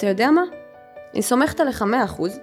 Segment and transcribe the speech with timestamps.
[0.00, 0.42] ואתה יודע מה?
[1.14, 2.38] אני סומכת עליך מאה אחוז.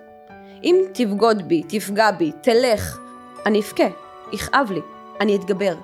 [0.63, 2.99] אם תבגוד בי, תפגע בי, תלך,
[3.45, 3.83] אני אבכה,
[4.33, 4.81] יכאב לי,
[5.21, 5.75] אני אתגבר.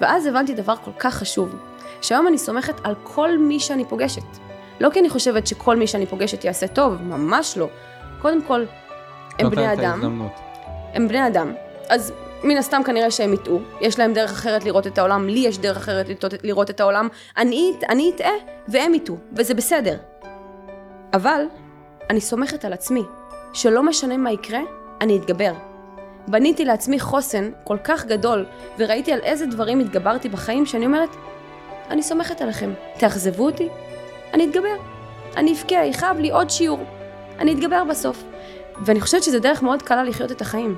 [0.00, 1.56] ואז הבנתי דבר כל כך חשוב,
[2.02, 4.22] שהיום אני סומכת על כל מי שאני פוגשת.
[4.80, 7.68] לא כי אני חושבת שכל מי שאני פוגשת יעשה טוב, ממש לא.
[8.22, 8.64] קודם כל,
[9.38, 10.28] הם בני אדם.
[10.94, 11.52] הם בני אדם.
[11.88, 12.12] אז
[12.42, 15.76] מן הסתם כנראה שהם יטעו, יש להם דרך אחרת לראות את העולם, לי יש דרך
[15.76, 16.06] אחרת
[16.42, 18.32] לראות את העולם, אני, אני אטעה
[18.68, 19.96] והם יטעו, וזה בסדר.
[21.14, 21.44] אבל
[22.10, 23.02] אני סומכת על עצמי,
[23.52, 24.60] שלא משנה מה יקרה,
[25.00, 25.52] אני אתגבר.
[26.28, 28.46] בניתי לעצמי חוסן כל כך גדול,
[28.78, 31.08] וראיתי על איזה דברים התגברתי בחיים, שאני אומרת,
[31.90, 32.72] אני סומכת עליכם.
[32.98, 33.68] תאכזבו אותי,
[34.34, 34.76] אני אתגבר.
[35.36, 36.84] אני אבכה, יכאב לי עוד שיעור.
[37.38, 38.24] אני אתגבר בסוף.
[38.84, 40.76] ואני חושבת שזו דרך מאוד קלה לחיות את החיים.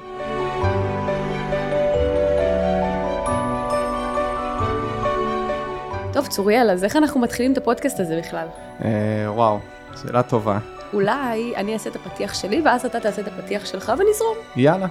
[6.12, 8.46] טוב, צוריאל, אז איך אנחנו מתחילים את הפודקאסט הזה בכלל?
[8.84, 8.90] אה,
[9.26, 9.59] וואו,
[10.02, 10.59] שאלה טובה.
[10.93, 14.37] אולי אני אעשה את הפתיח שלי, ואז אתה תעשה את הפתיח שלך ונזרום.
[14.57, 14.87] יאללה.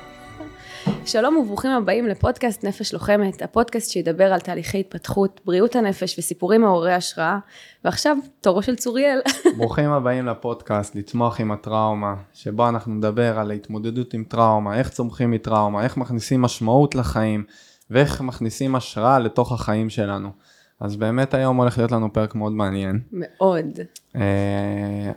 [1.05, 6.93] שלום וברוכים הבאים לפודקאסט נפש לוחמת, הפודקאסט שידבר על תהליכי התפתחות, בריאות הנפש וסיפורים מעוררי
[6.93, 7.37] השראה.
[7.85, 9.19] ועכשיו, תורו של צוריאל.
[9.57, 15.31] ברוכים הבאים לפודקאסט, לצמוח עם הטראומה, שבו אנחנו נדבר על ההתמודדות עם טראומה, איך צומחים
[15.31, 17.43] מטראומה, איך מכניסים משמעות לחיים,
[17.91, 20.29] ואיך מכניסים השראה לתוך החיים שלנו.
[20.79, 22.99] אז באמת היום הולך להיות לנו פרק מאוד מעניין.
[23.11, 23.79] מאוד.
[24.15, 25.11] אה,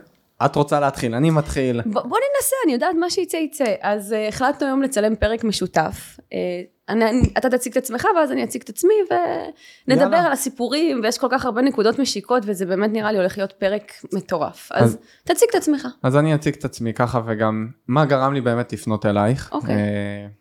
[0.45, 1.81] את רוצה להתחיל, אני מתחיל.
[1.81, 3.73] ב- בוא ננסה, אני יודעת מה שיצא יצא.
[3.81, 6.19] אז uh, החלטנו היום לצלם פרק משותף.
[6.19, 6.33] Uh,
[6.89, 8.93] אני, אני, אתה תציג את עצמך ואז אני אציג את עצמי
[9.87, 10.25] ונדבר יאללה.
[10.25, 13.91] על הסיפורים ויש כל כך הרבה נקודות משיקות וזה באמת נראה לי הולך להיות פרק
[14.13, 14.71] מטורף.
[14.71, 15.87] אז, אז תציג את עצמך.
[16.03, 19.49] אז אני אציג את עצמי ככה וגם מה גרם לי באמת לפנות אלייך.
[19.51, 19.75] אוקיי.
[19.75, 20.38] Uh,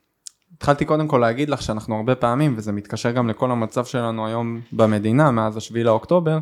[0.58, 4.60] התחלתי קודם כל להגיד לך שאנחנו הרבה פעמים, וזה מתקשר גם לכל המצב שלנו היום
[4.72, 6.38] במדינה מאז השביעי לאוקטובר,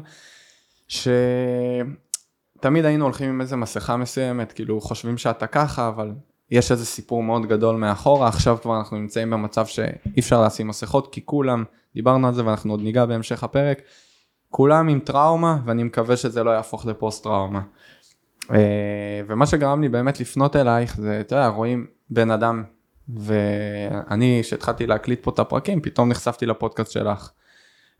[0.88, 1.14] שתמיד
[2.84, 6.12] היינו הולכים עם איזה מסכה מסוימת, כאילו חושבים שאתה ככה, אבל
[6.50, 11.12] יש איזה סיפור מאוד גדול מאחורה, עכשיו כבר אנחנו נמצאים במצב שאי אפשר לשים מסכות,
[11.12, 13.82] כי כולם, דיברנו על זה ואנחנו עוד ניגע בהמשך הפרק,
[14.50, 17.62] כולם עם טראומה, ואני מקווה שזה לא יהפוך לפוסט טראומה.
[18.50, 22.64] אה, ומה שגרם לי באמת לפנות אלייך זה, אתה יודע, רואים בן אדם
[23.08, 27.30] ואני, כשהתחלתי להקליט פה את הפרקים, פתאום נחשפתי לפודקאסט שלך.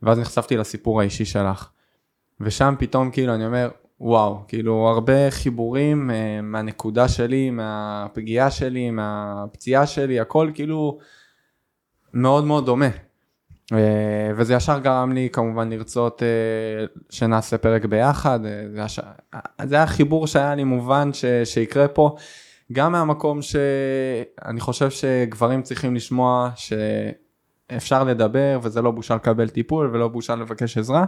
[0.02, 1.68] ואז נחשפתי לסיפור האישי שלך.
[2.40, 3.68] ושם פתאום כאילו אני אומר,
[4.00, 10.98] וואו, כאילו הרבה חיבורים uh, מהנקודה שלי, מהפגיעה שלי, מהפציעה שלי, הכל כאילו
[12.14, 12.88] מאוד מאוד דומה.
[13.72, 13.76] Uh,
[14.36, 19.00] וזה ישר גרם לי כמובן לרצות uh, שנעשה פרק ביחד, uh, זה, הש...
[19.62, 21.24] זה היה חיבור שהיה לי מובן ש...
[21.44, 22.16] שיקרה פה.
[22.72, 30.08] גם מהמקום שאני חושב שגברים צריכים לשמוע שאפשר לדבר וזה לא בושה לקבל טיפול ולא
[30.08, 31.04] בושה לבקש עזרה.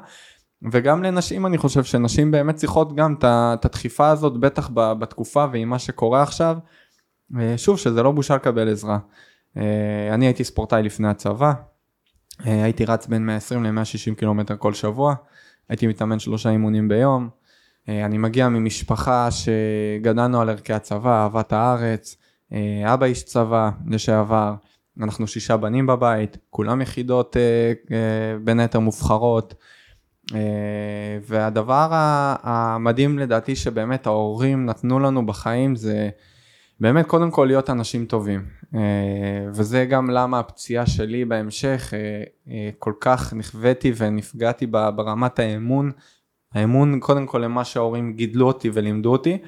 [0.72, 5.78] וגם לנשים אני חושב שנשים באמת צריכות גם את הדחיפה הזאת בטח בתקופה ועם מה
[5.78, 6.58] שקורה עכשיו.
[7.56, 8.98] שוב שזה לא בושה לקבל עזרה.
[10.10, 11.52] אני הייתי ספורטאי לפני הצבא,
[12.38, 15.14] הייתי רץ בין 120 ל-160 קילומטר כל שבוע,
[15.68, 17.37] הייתי מתאמן שלושה אימונים ביום, אה,
[17.88, 22.16] אני מגיע ממשפחה שגדלנו על ערכי הצבא, אהבת הארץ,
[22.52, 24.54] אה, אבא איש צבא לשעבר,
[25.00, 27.72] אנחנו שישה בנים בבית, כולם יחידות אה,
[28.44, 29.54] בין היתר מובחרות.
[31.26, 31.88] והדבר
[32.42, 36.08] המדהים לדעתי שבאמת ההורים נתנו לנו בחיים זה
[36.80, 38.44] באמת קודם כל להיות אנשים טובים.
[39.54, 41.92] וזה גם למה הפציעה שלי בהמשך
[42.78, 45.92] כל כך נכוויתי ונפגעתי ברמת האמון
[46.54, 49.38] האמון קודם כל למה שההורים גידלו אותי ולימדו אותי,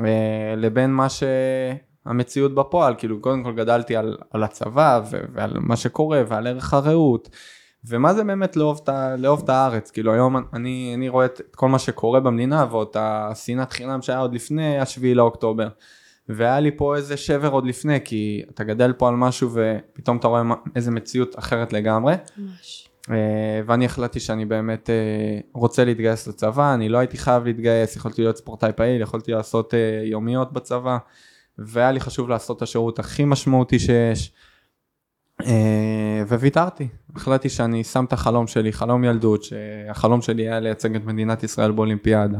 [0.00, 5.00] אה, לבין מה שהמציאות בפועל, כאילו קודם כל גדלתי על, על הצבא
[5.32, 7.28] ועל מה שקורה ועל ערך הרעות.
[7.84, 8.88] ומה זה באמת לאהוב את,
[9.18, 13.72] לאהוב את הארץ, כאילו היום אני, אני רואה את כל מה שקורה במדינה ועוד השנאת
[13.72, 15.68] חינם שהיה עוד לפני השביעי לאוקטובר.
[16.28, 20.28] והיה לי פה איזה שבר עוד לפני, כי אתה גדל פה על משהו ופתאום אתה
[20.28, 20.42] רואה
[20.76, 22.14] איזה מציאות אחרת לגמרי.
[22.36, 22.87] ממש.
[23.10, 28.22] אה, ואני החלטתי שאני באמת אה, רוצה להתגייס לצבא, אני לא הייתי חייב להתגייס, יכולתי
[28.22, 30.98] להיות ספורטאי פעיל, יכולתי לעשות אה, יומיות בצבא,
[31.58, 34.32] והיה לי חשוב לעשות את השירות הכי משמעותי שיש,
[36.28, 41.42] וויתרתי, החלטתי שאני שם את החלום שלי, חלום ילדות, שהחלום שלי היה לייצג את מדינת
[41.42, 42.38] ישראל באולימפיאדה.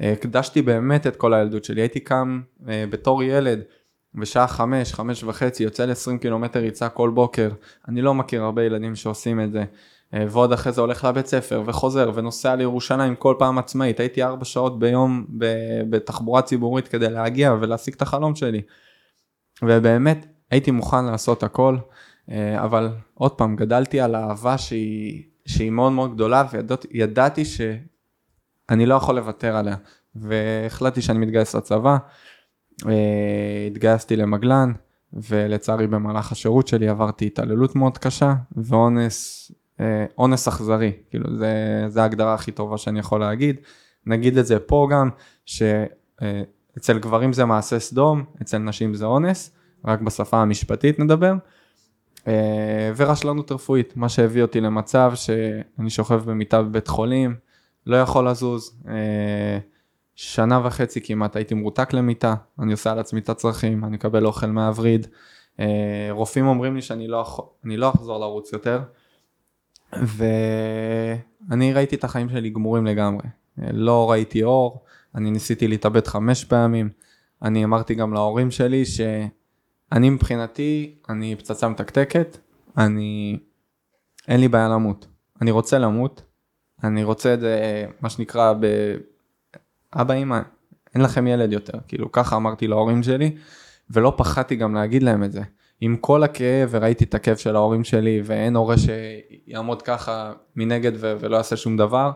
[0.00, 3.60] הקדשתי באמת את כל הילדות שלי, הייתי קם בתור ילד
[4.14, 7.50] בשעה חמש, חמש וחצי, יוצא ל-20 קילומטר ריצה כל בוקר,
[7.88, 9.64] אני לא מכיר הרבה ילדים שעושים את זה.
[10.14, 14.44] אה, ועוד אחרי זה הולך לבית ספר וחוזר ונוסע לירושלים כל פעם עצמאית, הייתי ארבע
[14.44, 15.26] שעות ביום
[15.90, 18.62] בתחבורה ציבורית כדי להגיע ולהשיג את החלום שלי.
[19.62, 21.76] ובאמת הייתי מוכן לעשות הכל,
[22.30, 28.94] אה, אבל עוד פעם גדלתי על אהבה שהיא, שהיא מאוד מאוד גדולה וידעתי שאני לא
[28.94, 29.76] יכול לוותר עליה.
[30.14, 31.96] והחלטתי שאני מתגייס לצבא.
[32.88, 34.72] אה, התגייסתי למגלן,
[35.12, 39.50] ולצערי במהלך השירות שלי עברתי התעללות מאוד קשה, ואונס,
[40.18, 43.56] אונס אכזרי, כאילו זה, זה ההגדרה הכי טובה שאני יכול להגיד.
[44.06, 45.10] נגיד את זה פה גם,
[45.46, 51.34] שאצל גברים זה מעשה סדום, אצל נשים זה אונס, רק בשפה המשפטית נדבר.
[52.28, 57.34] אה, ורשלנות רפואית, מה שהביא אותי למצב שאני שוכב במיטה בבית חולים,
[57.86, 59.58] לא יכול לזוז, אה,
[60.14, 64.46] שנה וחצי כמעט הייתי מרותק למיטה, אני עושה על עצמי את הצרכים, אני מקבל אוכל
[64.46, 65.06] מהווריד,
[65.60, 67.24] אה, רופאים אומרים לי שאני לא,
[67.64, 68.80] לא אחזור לרוץ יותר,
[69.92, 73.26] ואני ראיתי את החיים שלי גמורים לגמרי,
[73.58, 74.84] לא ראיתי אור,
[75.14, 76.88] אני ניסיתי להתאבד חמש פעמים,
[77.42, 79.00] אני אמרתי גם להורים שלי ש...
[79.92, 82.36] אני מבחינתי, אני פצצה מתקתקת,
[82.78, 83.38] אני,
[84.28, 85.06] אין לי בעיה למות.
[85.42, 86.22] אני רוצה למות,
[86.84, 88.66] אני רוצה את זה, מה שנקרא, ב...
[89.94, 90.40] אבא אמא,
[90.94, 93.36] אין לכם ילד יותר, כאילו ככה אמרתי להורים שלי,
[93.90, 95.42] ולא פחדתי גם להגיד להם את זה.
[95.80, 101.16] עם כל הכאב, וראיתי את הכאב של ההורים שלי, ואין הורה שיעמוד ככה מנגד ו-
[101.20, 102.10] ולא יעשה שום דבר.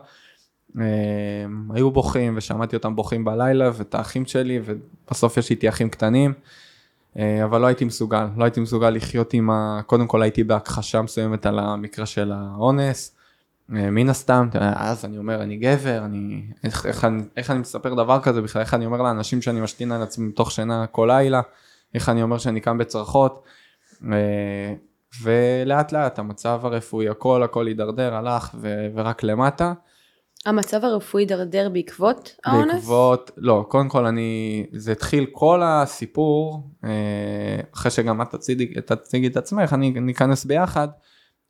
[0.75, 6.33] הם, היו בוכים, ושמעתי אותם בוכים בלילה, ואת האחים שלי, ובסוף יש איתי אחים קטנים.
[7.19, 9.81] אה, אבל לא הייתי מסוגל, לא הייתי מסוגל לחיות עם ה...
[9.85, 13.15] קודם כל הייתי בהכחשה מסוימת על המקרה של האונס.
[13.75, 16.41] אה, מן הסתם, אז אני אומר אני גבר, אני...
[16.63, 17.07] איך, איך,
[17.37, 20.51] איך אני מספר דבר כזה בכלל, איך אני אומר לאנשים שאני משתין על עצמי מתוך
[20.51, 21.41] שינה כל לילה,
[21.95, 23.43] איך אני אומר שאני קם בצרחות.
[24.13, 24.73] אה,
[25.21, 29.73] ולאט לאט המצב הרפואי הכל הכל הידרדר הלך ו, ורק למטה.
[30.45, 32.73] המצב הרפואי הידרדר בעקבות האונס?
[32.73, 39.27] בעקבות, לא, קודם כל אני, זה התחיל כל הסיפור, אה, אחרי שגם את תציגי, תציגי
[39.27, 40.87] את עצמך, אני ניכנס ביחד,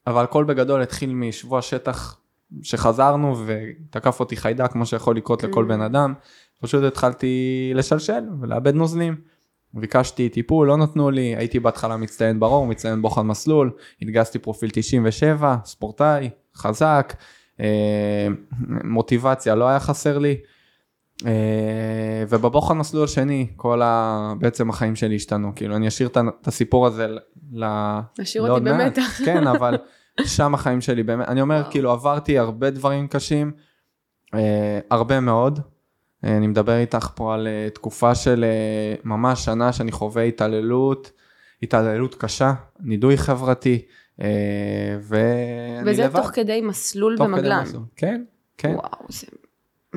[0.07, 2.19] אבל הכל בגדול התחיל משבוע שטח
[2.61, 5.67] שחזרנו ותקף אותי חיידק, כמו שיכול לקרות לכל mm.
[5.67, 6.13] בן אדם,
[6.61, 9.34] פשוט התחלתי לשלשל ולאבד נוזלים.
[9.75, 15.55] ביקשתי טיפול, לא נתנו לי, הייתי בהתחלה מצטיין ברור, מצטיין בוחן מסלול, התגייסתי פרופיל 97,
[15.65, 17.13] ספורטאי, חזק,
[17.59, 18.27] אה,
[18.83, 20.37] מוטיבציה לא היה חסר לי.
[21.25, 24.33] אה, ובבוחן מסלול השני כל ה...
[24.39, 27.07] בעצם החיים שלי השתנו כאילו אני אשאיר את הסיפור הזה
[27.53, 27.65] ל...
[28.21, 29.21] אשאיר אותי במתח.
[29.25, 29.77] כן אבל
[30.25, 31.71] שם החיים שלי באמת אני אומר וואו.
[31.71, 33.51] כאילו עברתי הרבה דברים קשים
[34.33, 35.59] אה, הרבה מאוד
[36.25, 38.45] אני מדבר איתך פה על תקופה של
[39.03, 41.11] ממש שנה שאני חווה התעללות
[41.63, 43.81] התעללות קשה נידוי חברתי
[44.21, 44.27] אה,
[45.01, 46.09] ואני וזה לבד.
[46.09, 47.59] וזה תוך כדי מסלול תוך במגלן.
[47.59, 47.83] כדי מסלול.
[47.95, 48.23] כן,
[48.57, 48.75] כן.
[48.75, 49.27] וואו, זה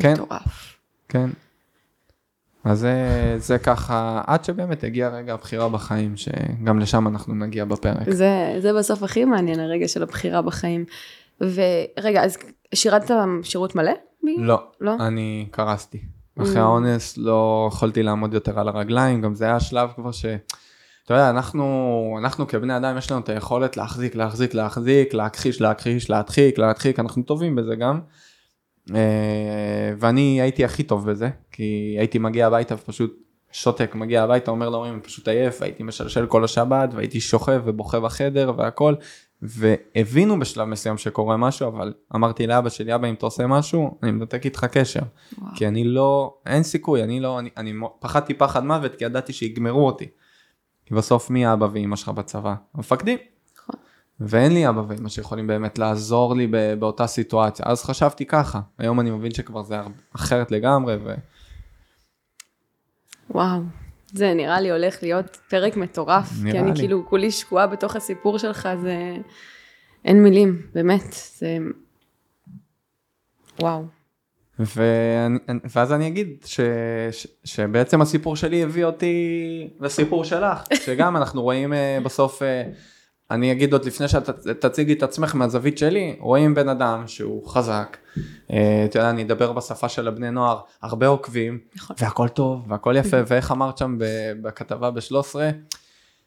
[0.00, 0.78] כן, מטורף.
[1.08, 1.30] כן.
[2.64, 2.94] אז זה,
[3.38, 8.10] זה ככה, עד שבאמת הגיע רגע הבחירה בחיים, שגם לשם אנחנו נגיע בפרק.
[8.10, 10.84] זה, זה בסוף הכי מעניין, הרגע של הבחירה בחיים.
[11.40, 12.38] ורגע, אז
[12.74, 13.92] שירתת שירות מלא?
[14.38, 16.17] לא, לא, אני קרסתי.
[16.42, 16.58] אחרי mm.
[16.58, 20.24] האונס לא יכולתי לעמוד יותר על הרגליים, גם זה היה שלב כבר ש...
[21.04, 26.10] אתה יודע, אנחנו, אנחנו כבני אדם יש לנו את היכולת להחזיק, להחזיק, להחזיק, להכחיש, להכחיש,
[26.10, 28.00] להדחיק, להדחיק, אנחנו טובים בזה גם.
[28.94, 34.68] אה, ואני הייתי הכי טוב בזה, כי הייתי מגיע הביתה ופשוט שוטק, מגיע הביתה, אומר
[34.68, 38.94] להורים, אני פשוט עייף, והייתי משלשל כל השבת, והייתי שוכב ובוכה בחדר והכל,
[39.42, 44.10] והבינו בשלב מסוים שקורה משהו, אבל אמרתי לאבא שלי, אבא, אם אתה עושה משהו, אני
[44.10, 45.00] מנתק איתך קשר.
[45.38, 45.54] וואו.
[45.54, 49.86] כי אני לא, אין סיכוי, אני לא, אני, אני פחדתי פחד מוות, כי ידעתי שיגמרו
[49.86, 50.06] אותי.
[50.86, 52.54] כי בסוף מי אבא ואמא שלך בצבא?
[52.74, 53.18] המפקדים.
[53.54, 53.74] נכון.
[54.20, 56.46] ואין לי אבא ואמא שיכולים באמת לעזור לי
[56.78, 57.66] באותה סיטואציה.
[57.68, 59.76] אז חשבתי ככה, היום אני מבין שכבר זה
[60.14, 60.96] אחרת לגמרי.
[61.04, 61.14] ו...
[63.30, 63.60] וואו,
[64.12, 66.28] זה נראה לי הולך להיות פרק מטורף.
[66.42, 66.78] נראה כי אני לי.
[66.78, 69.16] כאילו כולי שקועה בתוך הסיפור שלך, זה...
[70.04, 71.58] אין מילים, באמת, זה...
[73.60, 73.84] וואו.
[74.58, 75.38] ואני,
[75.74, 76.60] ואז אני אגיד ש,
[77.10, 82.44] ש, שבעצם הסיפור שלי הביא אותי לסיפור שלך, שגם אנחנו רואים uh, בסוף, uh,
[83.30, 84.30] אני אגיד עוד לפני שאת
[84.60, 88.20] תציגי את עצמך מהזווית שלי, רואים בן אדם שהוא חזק, uh,
[88.84, 91.96] אתה יודע, אני אדבר בשפה של הבני נוער, הרבה עוקבים, נכון.
[91.98, 93.98] והכל טוב, והכל יפה, ואיך אמרת שם
[94.42, 95.34] בכתבה ב-13,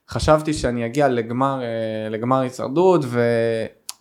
[0.10, 1.62] חשבתי שאני אגיע לגמר,
[2.10, 3.22] לגמר הישרדות, ו...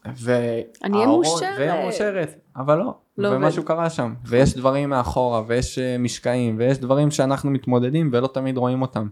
[0.07, 1.59] אני אהיה מאושרת.
[1.59, 2.95] ואהיה מאושרת, אבל לא.
[3.19, 8.27] לא ומשהו קרה שם, ויש דברים מאחורה, ויש אה, משקעים, ויש דברים שאנחנו מתמודדים ולא
[8.27, 9.09] תמיד רואים אותם.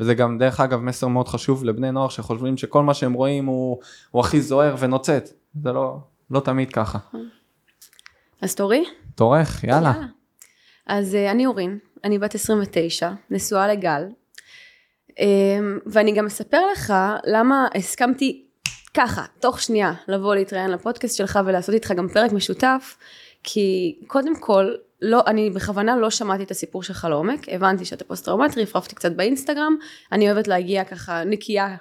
[0.00, 3.78] וזה גם דרך אגב מסר מאוד חשוב לבני נוער שחושבים שכל מה שהם רואים הוא,
[4.10, 5.34] הוא הכי זוהר ונוצץ.
[5.62, 5.96] זה לא,
[6.30, 6.98] לא תמיד ככה.
[8.40, 8.84] אז תורי?
[9.14, 9.92] תורך, יאללה.
[9.92, 10.06] יאללה.
[10.86, 14.08] אז uh, אני אורין, אני בת 29, נשואה לגל,
[15.10, 15.14] um,
[15.86, 16.94] ואני גם אספר לך
[17.24, 18.44] למה הסכמתי
[18.94, 22.96] ככה, תוך שנייה, לבוא להתראיין לפודקאסט שלך ולעשות איתך גם פרק משותף,
[23.44, 28.62] כי קודם כל, לא, אני בכוונה לא שמעתי את הסיפור שלך לעומק, הבנתי שאתה פוסט-טראומטי,
[28.62, 29.76] רפרפתי קצת באינסטגרם,
[30.12, 31.76] אני אוהבת להגיע ככה נקייה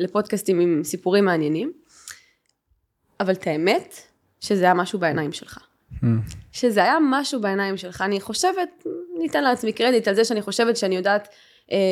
[0.00, 1.72] לפודקאסטים עם סיפורים מעניינים,
[3.20, 3.94] אבל את האמת,
[4.40, 5.58] שזה היה משהו בעיניים שלך.
[5.92, 6.06] Hmm.
[6.52, 8.84] שזה היה משהו בעיניים שלך, אני חושבת,
[9.18, 11.28] ניתן לעצמי קרדיט על זה שאני חושבת שאני יודעת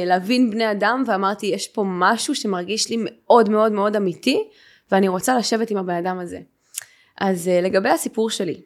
[0.06, 4.48] להבין בני אדם, ואמרתי, יש פה משהו שמרגיש לי מאוד מאוד מאוד אמיתי,
[4.90, 6.38] ואני רוצה לשבת עם הבן אדם הזה.
[7.20, 8.60] אז אה, לגבי הסיפור שלי,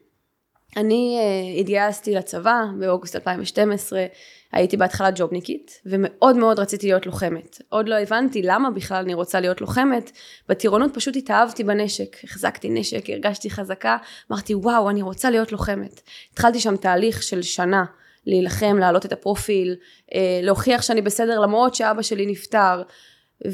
[0.76, 4.07] אני uh, התגייסתי לצבא באוגוסט 2012,
[4.52, 7.62] הייתי בהתחלה ג'ובניקית, ומאוד מאוד רציתי להיות לוחמת.
[7.69, 10.11] עוד לא הבנתי למה בכלל אני רוצה להיות לוחמת,
[10.49, 13.97] בטירונות פשוט התאהבתי בנשק, החזקתי נשק, הרגשתי חזקה,
[14.33, 16.00] אמרתי וואו, אני רוצה להיות לוחמת.
[16.33, 17.85] התחלתי שם תהליך של שנה,
[18.27, 19.77] להילחם, להעלות את הפרופיל,
[20.15, 22.83] אה, להוכיח שאני בסדר למרות שאבא שלי נפטר.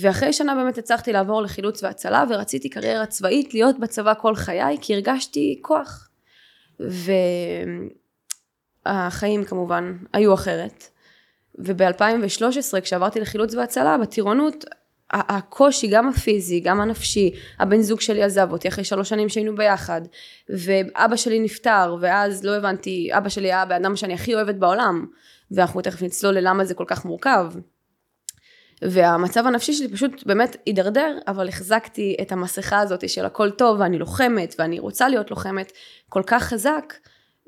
[0.01, 4.95] ואחרי שנה באמת הצלחתי לעבור לחילוץ והצלה ורציתי קריירה צבאית להיות בצבא כל חיי כי
[4.95, 6.09] הרגשתי כוח.
[8.87, 10.85] והחיים כמובן היו אחרת.
[11.59, 14.65] וב-2013 כשעברתי לחילוץ והצלה בטירונות
[15.13, 20.01] הקושי גם הפיזי גם הנפשי הבן זוג שלי עזב אותי אחרי שלוש שנים שהיינו ביחד
[20.49, 25.07] ואבא שלי נפטר ואז לא הבנתי אבא שלי היה הבן אדם שאני הכי אוהבת בעולם
[25.51, 27.47] ואנחנו תכף נצלול ללמה זה כל כך מורכב
[28.83, 33.99] והמצב הנפשי שלי פשוט באמת הידרדר, אבל החזקתי את המסכה הזאת של הכל טוב, ואני
[33.99, 35.73] לוחמת, ואני רוצה להיות לוחמת,
[36.09, 36.95] כל כך חזק,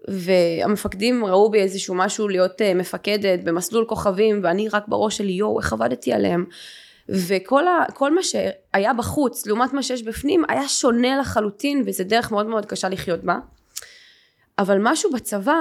[0.09, 5.61] והמפקדים ראו בי איזשהו משהו להיות אה, מפקדת במסלול כוכבים, ואני רק בראש שלי, יואו,
[5.61, 6.45] איך עבדתי עליהם.
[7.09, 12.47] וכל ה, מה שהיה בחוץ, לעומת מה שיש בפנים, היה שונה לחלוטין, וזה דרך מאוד
[12.47, 13.39] מאוד קשה לחיות בה.
[14.59, 15.59] אבל משהו בצבא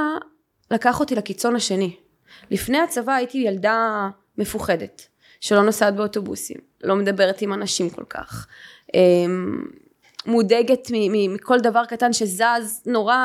[0.72, 1.96] לקח אותי לקיצון השני.
[2.52, 5.08] לפני הצבא הייתי ילדה מפוחדת.
[5.40, 8.48] שלא נוסעת באוטובוסים, לא מדברת עם אנשים כל כך,
[8.94, 9.66] אמ,
[10.26, 10.88] מודאגת
[11.34, 13.18] מכל דבר קטן שזז, נורא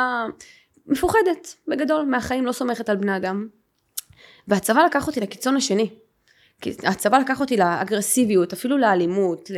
[0.87, 3.49] מפוחדת בגדול מהחיים, לא סומכת על בני אדם.
[4.49, 5.91] והצבא לקח אותי לקיצון השני.
[6.83, 9.51] הצבא לקח אותי לאגרסיביות, אפילו לאלימות,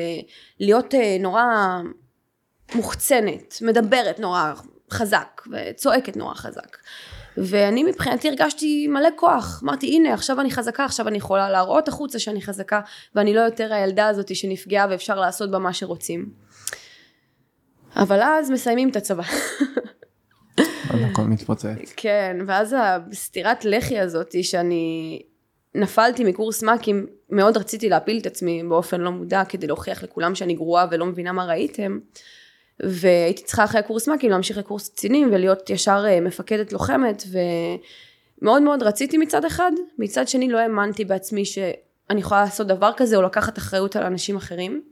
[0.60, 1.44] להיות אה, נורא
[2.74, 4.52] מוחצנת, מדברת נורא
[4.90, 6.76] חזק וצועקת נורא חזק.
[7.36, 12.18] ואני מבחינתי הרגשתי מלא כוח, אמרתי הנה עכשיו אני חזקה, עכשיו אני יכולה להראות החוצה
[12.18, 12.80] שאני חזקה
[13.14, 16.30] ואני לא יותר הילדה הזאת שנפגעה ואפשר לעשות בה מה שרוצים.
[17.96, 19.22] אבל אז מסיימים את הצבא.
[20.88, 21.92] הכל מתפוצץ.
[21.96, 25.22] כן, ואז הסטירת לחי הזאת שאני
[25.74, 30.54] נפלתי מקורס מ"כים, מאוד רציתי להפיל את עצמי באופן לא מודע כדי להוכיח לכולם שאני
[30.54, 31.98] גרועה ולא מבינה מה ראיתם.
[32.80, 37.22] והייתי צריכה אחרי הקורס מ"כים להמשיך לקורס קצינים ולהיות ישר אה, מפקדת לוחמת
[38.42, 43.16] ומאוד מאוד רציתי מצד אחד, מצד שני לא האמנתי בעצמי שאני יכולה לעשות דבר כזה
[43.16, 44.82] או לקחת אחריות על אנשים אחרים.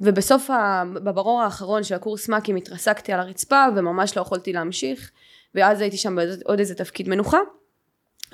[0.00, 0.82] ובסוף, ה...
[0.94, 5.10] בברור האחרון של הקורס מ"כים התרסקתי על הרצפה וממש לא יכולתי להמשיך
[5.54, 7.38] ואז הייתי שם בעוד איזה תפקיד מנוחה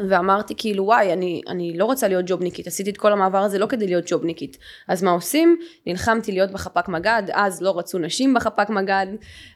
[0.08, 3.66] ואמרתי כאילו וואי אני, אני לא רוצה להיות ג'ובניקית עשיתי את כל המעבר הזה לא
[3.66, 4.58] כדי להיות ג'ובניקית.
[4.88, 5.58] אז מה עושים?
[5.86, 9.06] נלחמתי להיות בחפ"ק מג"ד אז לא רצו נשים בחפ"ק מג"ד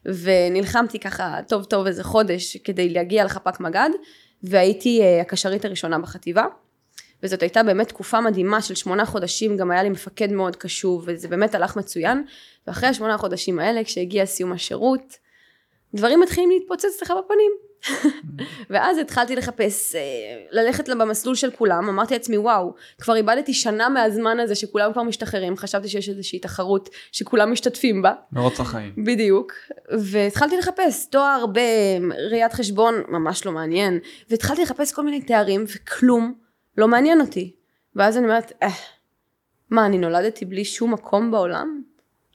[0.05, 3.91] ונלחמתי ככה טוב טוב איזה חודש כדי להגיע לחפ"ק מג"ד
[4.43, 6.45] והייתי uh, הקשרית הראשונה בחטיבה.
[7.23, 11.29] וזאת הייתה באמת תקופה מדהימה של שמונה חודשים גם היה לי מפקד מאוד קשוב וזה
[11.29, 12.25] באמת הלך מצוין.
[12.67, 15.17] ואחרי השמונה חודשים האלה כשהגיע סיום השירות
[15.95, 17.53] דברים מתחילים להתפוצץ לך בפנים
[18.71, 20.01] ואז התחלתי לחפש, אה,
[20.51, 25.57] ללכת במסלול של כולם, אמרתי לעצמי וואו, כבר איבדתי שנה מהזמן הזה שכולם כבר משתחררים,
[25.57, 28.13] חשבתי שיש איזושהי תחרות שכולם משתתפים בה.
[28.33, 28.93] מרוץ החיים.
[29.05, 29.53] בדיוק.
[29.99, 33.99] והתחלתי לחפש תואר בראיית חשבון, ממש לא מעניין,
[34.31, 36.35] והתחלתי לחפש כל מיני תארים וכלום
[36.79, 37.55] לא מעניין אותי.
[37.97, 38.69] ואז אני אומרת, אה,
[39.71, 41.83] מה, אני נולדתי בלי שום מקום בעולם?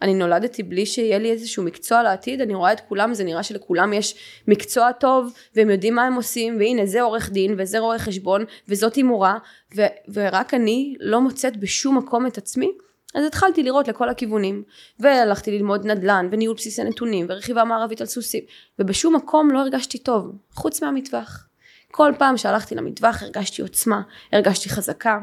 [0.01, 3.93] אני נולדתי בלי שיהיה לי איזשהו מקצוע לעתיד, אני רואה את כולם, זה נראה שלכולם
[3.93, 4.15] יש
[4.47, 8.97] מקצוע טוב, והם יודעים מה הם עושים, והנה זה עורך דין, וזה רואה חשבון, וזאת
[8.97, 9.37] מורה,
[9.75, 9.81] ו-
[10.13, 12.71] ורק אני לא מוצאת בשום מקום את עצמי,
[13.15, 14.63] אז התחלתי לראות לכל הכיוונים,
[14.99, 18.43] והלכתי ללמוד נדל"ן, וניהול בסיסי נתונים, ורכיבה מערבית על סוסים,
[18.79, 21.47] ובשום מקום לא הרגשתי טוב, חוץ מהמטווח.
[21.91, 24.01] כל פעם שהלכתי למטווח הרגשתי עוצמה,
[24.31, 25.19] הרגשתי חזקה,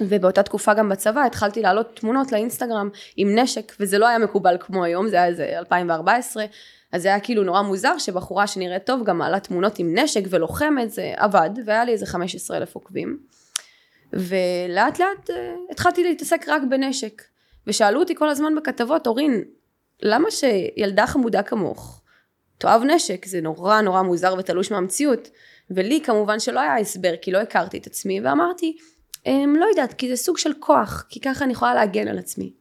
[0.00, 4.84] ובאותה תקופה גם בצבא התחלתי להעלות תמונות לאינסטגרם עם נשק וזה לא היה מקובל כמו
[4.84, 6.44] היום זה היה איזה 2014
[6.92, 10.90] אז זה היה כאילו נורא מוזר שבחורה שנראית טוב גם מעלה תמונות עם נשק ולוחמת
[10.90, 13.18] זה עבד והיה לי איזה 15 אלף עוקבים.
[14.12, 15.32] ולאט לאט uh,
[15.70, 17.22] התחלתי להתעסק רק בנשק.
[17.66, 19.44] ושאלו אותי כל הזמן בכתבות אורין
[20.02, 22.02] למה שילדה חמודה כמוך
[22.58, 23.26] תאהב נשק?
[23.26, 25.28] זה נורא נורא מוזר ותלוש מהמציאות.
[25.70, 28.76] ולי כמובן שלא היה הסבר כי לא הכרתי את עצמי ואמרתי
[29.26, 32.52] לא יודעת, כי זה סוג של כוח, כי ככה אני יכולה להגן על עצמי.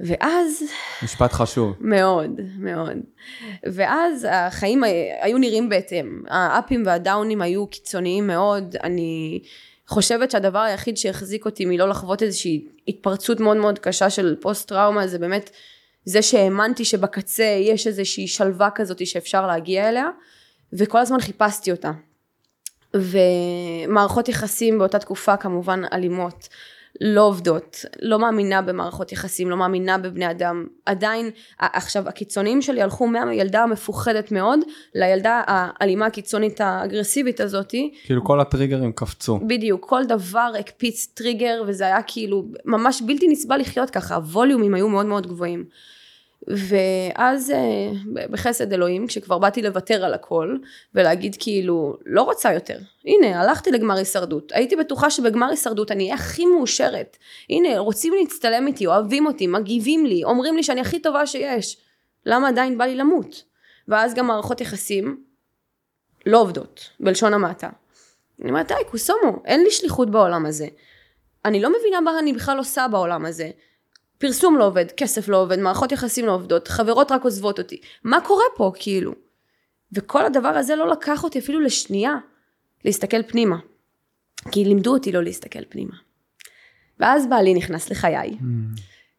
[0.00, 0.62] ואז...
[1.02, 1.76] משפט חשוב.
[1.80, 2.96] מאוד, מאוד.
[3.62, 4.84] ואז החיים
[5.20, 6.22] היו נראים בהתאם.
[6.28, 8.76] האפים והדאונים היו קיצוניים מאוד.
[8.82, 9.40] אני
[9.86, 15.06] חושבת שהדבר היחיד שהחזיק אותי מלא לחוות איזושהי התפרצות מאוד מאוד קשה של פוסט טראומה
[15.06, 15.50] זה באמת
[16.04, 20.08] זה שהאמנתי שבקצה יש איזושהי שלווה כזאת שאפשר להגיע אליה,
[20.72, 21.90] וכל הזמן חיפשתי אותה.
[22.94, 26.48] ומערכות יחסים באותה תקופה כמובן אלימות.
[27.00, 30.66] לא עובדות, לא מאמינה במערכות יחסים, לא מאמינה בבני אדם.
[30.86, 34.60] עדיין, עכשיו הקיצוניים שלי הלכו מהילדה המפוחדת מאוד
[34.94, 37.94] לילדה האלימה הקיצונית האגרסיבית הזאתי.
[38.04, 39.38] כאילו כל הטריגרים קפצו.
[39.46, 44.88] בדיוק, כל דבר הקפיץ טריגר וזה היה כאילו ממש בלתי נסבל לחיות ככה, הווליומים היו
[44.88, 45.64] מאוד מאוד גבוהים.
[46.46, 47.90] ואז אה,
[48.30, 50.56] בחסד אלוהים, כשכבר באתי לוותר על הכל,
[50.94, 52.78] ולהגיד כאילו, לא רוצה יותר.
[53.04, 54.52] הנה, הלכתי לגמר הישרדות.
[54.52, 57.16] הייתי בטוחה שבגמר הישרדות אני אהיה הכי מאושרת.
[57.50, 61.76] הנה, רוצים להצטלם איתי, אוהבים אותי, מגיבים לי, אומרים לי שאני הכי טובה שיש.
[62.26, 63.44] למה עדיין בא לי למות?
[63.88, 65.22] ואז גם מערכות יחסים
[66.26, 67.68] לא עובדות, בלשון המעטה.
[68.42, 70.66] אני אומרת, די, קוסומו, אין לי שליחות בעולם הזה.
[71.44, 73.50] אני לא מבינה מה אני בכלל עושה בעולם הזה.
[74.18, 77.80] פרסום לא עובד, כסף לא עובד, מערכות יחסים לא עובדות, חברות רק עוזבות אותי.
[78.04, 79.12] מה קורה פה, כאילו?
[79.92, 82.14] וכל הדבר הזה לא לקח אותי אפילו לשנייה
[82.84, 83.56] להסתכל פנימה.
[84.50, 85.94] כי לימדו אותי לא להסתכל פנימה.
[87.00, 88.30] ואז בעלי נכנס לחיי.
[88.40, 88.44] Mm.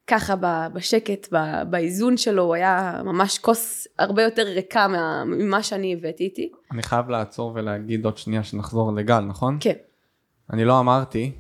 [0.08, 0.36] ככה
[0.74, 1.34] בשקט,
[1.70, 4.88] באיזון שלו, הוא היה ממש כוס הרבה יותר ריקה
[5.26, 6.52] ממה שאני הבאתי איתי.
[6.72, 9.58] אני חייב לעצור ולהגיד עוד שנייה שנחזור לגל, נכון?
[9.60, 9.74] כן.
[10.54, 11.32] אני לא אמרתי,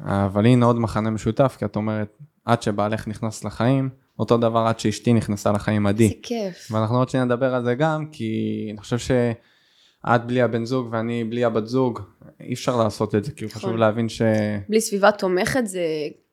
[0.00, 4.78] אבל הנה עוד מחנה משותף, כי את אומרת, עד שבעלך נכנס לחיים, אותו דבר עד
[4.78, 6.08] שאשתי נכנסה לחיים עדי.
[6.08, 6.68] זה כיף.
[6.70, 11.24] ואנחנו עוד שניה נדבר על זה גם, כי אני חושב שאת בלי הבן זוג ואני
[11.24, 12.00] בלי הבת זוג,
[12.40, 13.60] אי אפשר לעשות את זה, כי נכון.
[13.60, 14.22] חשוב להבין ש...
[14.68, 15.84] בלי סביבה תומכת זה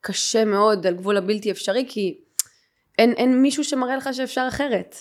[0.01, 2.17] קשה מאוד, על גבול הבלתי אפשרי, כי
[2.97, 4.95] אין, אין מישהו שמראה לך שאפשר אחרת.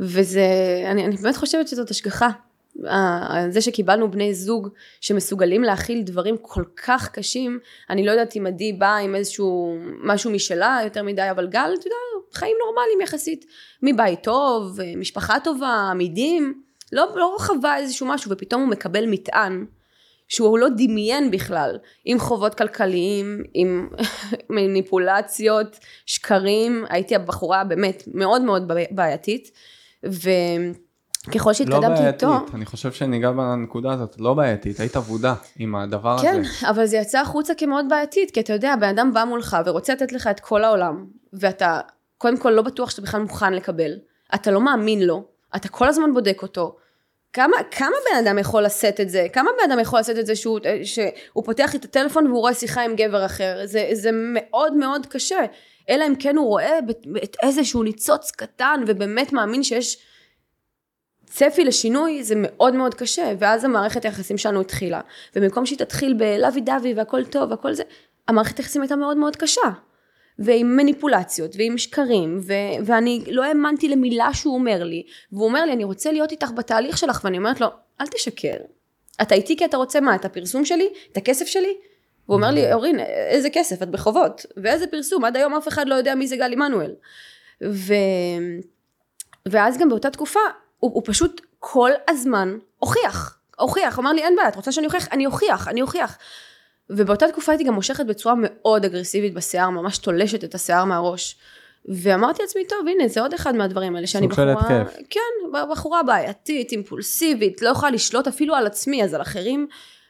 [0.00, 0.46] וזה,
[0.90, 2.28] אני, אני באמת חושבת שזאת השגחה.
[3.48, 4.68] זה שקיבלנו בני זוג
[5.00, 7.58] שמסוגלים להכיל דברים כל כך קשים,
[7.90, 11.86] אני לא יודעת אם עדי באה עם איזשהו משהו משלה יותר מדי, אבל גל, אתה
[11.86, 11.96] יודע,
[12.32, 13.44] חיים נורמליים יחסית,
[13.82, 16.62] מבית טוב, משפחה טובה, עמידים,
[16.92, 19.64] לא, לא חווה איזשהו משהו, ופתאום הוא מקבל מטען.
[20.28, 23.88] שהוא לא דמיין בכלל, עם חובות כלכליים, עם
[24.50, 29.50] מניפולציות, שקרים, הייתי הבחורה באמת מאוד מאוד בעייתית,
[30.06, 30.30] ו...
[31.28, 32.26] ככל שהתקדמתי לא איתו...
[32.26, 36.48] לא בעייתית, אני חושב שניגע בנקודה הזאת, לא בעייתית, היית אבודה עם הדבר כן, הזה.
[36.60, 39.92] כן, אבל זה יצא החוצה כמאוד בעייתית, כי אתה יודע, בן אדם בא מולך ורוצה
[39.92, 41.80] לתת לך את כל העולם, ואתה
[42.18, 43.92] קודם כל לא בטוח שאתה בכלל מוכן לקבל,
[44.34, 45.24] אתה לא מאמין לו,
[45.56, 46.76] אתה כל הזמן בודק אותו.
[47.32, 49.26] כמה, כמה בן אדם יכול לשאת את זה?
[49.32, 52.84] כמה בן אדם יכול לשאת את זה שהוא, שהוא פותח את הטלפון והוא רואה שיחה
[52.84, 53.60] עם גבר אחר?
[53.64, 55.38] זה, זה מאוד מאוד קשה.
[55.88, 56.78] אלא אם כן הוא רואה
[57.24, 59.98] את איזשהו ניצוץ קטן ובאמת מאמין שיש
[61.30, 65.00] צפי לשינוי זה מאוד מאוד קשה, ואז המערכת היחסים שלנו התחילה.
[65.36, 67.82] ובמקום שהיא תתחיל בלוי דווי והכל טוב והכל זה,
[68.28, 69.70] המערכת היחסים הייתה מאוד מאוד קשה.
[70.38, 75.72] ועם מניפולציות, ועם שקרים, ו- ואני לא האמנתי למילה שהוא אומר לי, והוא אומר לי,
[75.72, 77.66] אני רוצה להיות איתך בתהליך שלך, ואני אומרת לו,
[78.00, 78.56] אל תשקר.
[79.22, 80.88] אתה איתי כי אתה רוצה מה, את הפרסום שלי?
[81.12, 81.76] את הכסף שלי?
[82.26, 83.82] הוא אומר לי, אורין, איזה כסף?
[83.82, 84.46] את בחובות.
[84.56, 85.24] ואיזה פרסום?
[85.24, 86.94] עד היום אף אחד לא יודע מי זה גל עמנואל.
[87.64, 87.94] ו...
[89.48, 90.40] ואז גם באותה תקופה,
[90.80, 95.08] הוא, הוא פשוט כל הזמן הוכיח, הוכיח, אמר לי אין בעיה, את רוצה שאני אוכיח?
[95.12, 96.18] אני אוכיח, אני אוכיח.
[96.90, 101.36] ובאותה תקופה הייתי גם מושכת בצורה מאוד אגרסיבית בשיער, ממש תולשת את השיער מהראש.
[101.88, 104.54] ואמרתי לעצמי, טוב, הנה, זה עוד אחד מהדברים האלה, שאני בחורה...
[104.54, 104.96] סוג של התקף.
[105.10, 105.20] כן,
[105.70, 109.66] בחורה בעייתית, אימפולסיבית, לא יכולה לשלוט אפילו על עצמי, אז על אחרים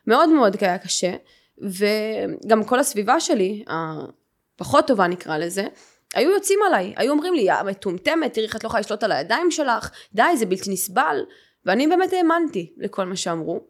[0.07, 1.13] מאוד מאוד היה קשה.
[1.59, 3.65] וגם כל הסביבה שלי,
[4.59, 5.67] הפחות טובה נקרא לזה,
[6.15, 9.13] היו יוצאים עליי, היו אומרים לי, יא מטומטמת, תראי איך את לא יכולה לשלוט על
[9.13, 11.25] הידיים שלך, די, זה בלתי נסבל.
[11.67, 13.61] ואני באמת האמנתי לכל מה שאמרו,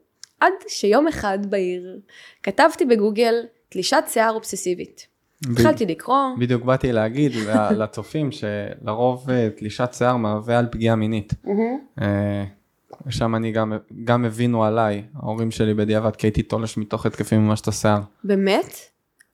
[0.40, 1.98] עד שיום אחד בעיר
[2.42, 3.34] כתבתי בגוגל
[3.68, 5.06] תלישת שיער אובססיבית.
[5.52, 6.16] התחלתי לקרוא.
[6.38, 7.32] בדיוק באתי להגיד
[7.80, 11.34] לצופים שלרוב אה, תלישת שיער מהווה על פגיעה מינית.
[12.00, 12.44] אה,
[13.08, 13.72] שם אני גם,
[14.04, 18.00] גם הבינו עליי, ההורים שלי בדיעבד, כי הייתי תולש מתוך התקפים ממש את השיער.
[18.24, 18.74] באמת?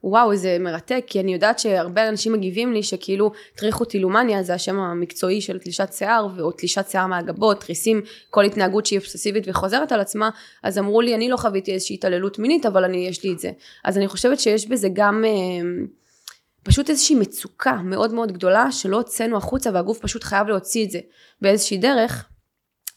[0.08, 5.40] וואו, זה מרתק, כי אני יודעת שהרבה אנשים מגיבים לי שכאילו טריכוטילומניה זה השם המקצועי
[5.40, 10.30] של תלישת שיער, או תלישת שיער מהגבות, תריסים, כל התנהגות שהיא אובססיבית וחוזרת על עצמה,
[10.62, 13.50] אז אמרו לי, אני לא חוויתי איזושהי התעללות מינית, אבל אני, יש לי את זה.
[13.84, 15.30] אז אני חושבת שיש בזה גם אה,
[16.62, 20.98] פשוט איזושהי מצוקה מאוד מאוד גדולה, שלא הוצאנו החוצה והגוף פשוט חייב להוציא את זה
[21.40, 22.28] באיזושהי דרך.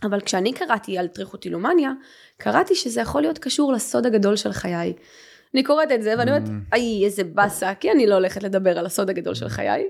[0.04, 1.92] אבל כשאני קראתי על טריכוטילומניה,
[2.38, 4.94] קראתי שזה יכול להיות קשור לסוד הגדול של חיי.
[5.54, 6.74] אני קוראת את זה ואני אומרת, Mm.
[6.74, 9.84] איי, איזה באסה, כי אני לא הולכת לדבר על הסוד הגדול של חיי.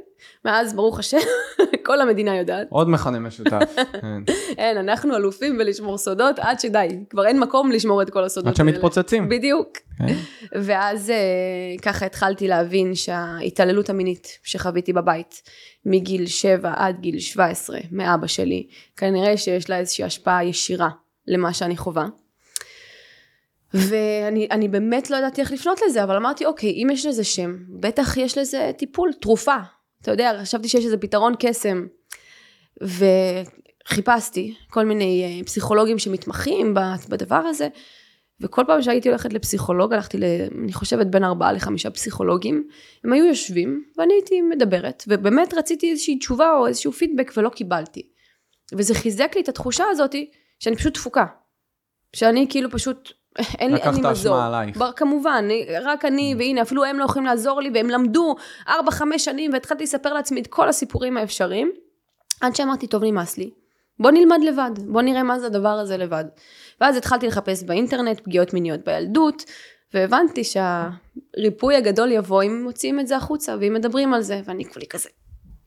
[0.46, 1.18] מאז, ברוך השם,
[1.86, 2.68] כל המדינה יודעת.
[2.70, 3.76] עוד מכנה משותף.
[4.02, 4.24] כן.
[4.58, 8.56] אין, אנחנו אלופים בלשמור סודות עד שדי, כבר אין מקום לשמור את כל הסודות עד
[8.56, 9.30] שמתפוצצים.
[9.30, 9.78] בדיוק.
[9.98, 10.14] כן.
[10.62, 11.16] ואז אה,
[11.82, 15.42] ככה התחלתי להבין שההתעללות המינית שחוויתי בבית,
[15.86, 18.68] מגיל 7 עד גיל 17, מאבא שלי,
[18.98, 20.90] כנראה שיש לה איזושהי השפעה ישירה
[21.28, 22.06] למה שאני חווה.
[23.74, 27.58] ואני אני באמת לא ידעתי איך לפנות לזה, אבל אמרתי, אוקיי, אם יש לזה שם,
[27.80, 29.56] בטח יש לזה טיפול, תרופה.
[30.02, 31.86] אתה יודע, חשבתי שיש איזה פתרון קסם.
[32.82, 36.74] וחיפשתי כל מיני אה, פסיכולוגים שמתמחים
[37.10, 37.68] בדבר הזה,
[38.42, 40.24] וכל פעם שהייתי הולכת לפסיכולוג, הלכתי, ל,
[40.64, 42.68] אני חושבת, בין ארבעה לחמישה פסיכולוגים,
[43.04, 48.10] הם היו יושבים, ואני הייתי מדברת, ובאמת רציתי איזושהי תשובה או איזשהו פידבק ולא קיבלתי.
[48.74, 50.16] וזה חיזק לי את התחושה הזאת
[50.60, 51.26] שאני פשוט תפוקה.
[52.16, 54.12] שאני כאילו פשוט, אין לי, אין לי לקחת מזור.
[54.12, 54.78] אשמה עלייך.
[54.78, 55.48] בר, כמובן,
[55.84, 58.36] רק אני, והנה, אפילו הם לא יכולים לעזור לי, והם למדו
[58.68, 58.72] 4-5
[59.18, 61.72] שנים, והתחלתי לספר לעצמי את כל הסיפורים האפשריים,
[62.42, 63.50] עד שאמרתי, טוב, נמאס לי.
[64.00, 66.26] בוא נלמד לבד, בוא נראה מה זה הדבר הזה לבד.
[66.82, 69.44] ואז התחלתי לחפש באינטרנט פגיעות מיניות בילדות,
[69.94, 74.88] והבנתי שהריפוי הגדול יבוא אם מוציאים את זה החוצה, ואם מדברים על זה, ואני כולי
[74.88, 75.10] כזה,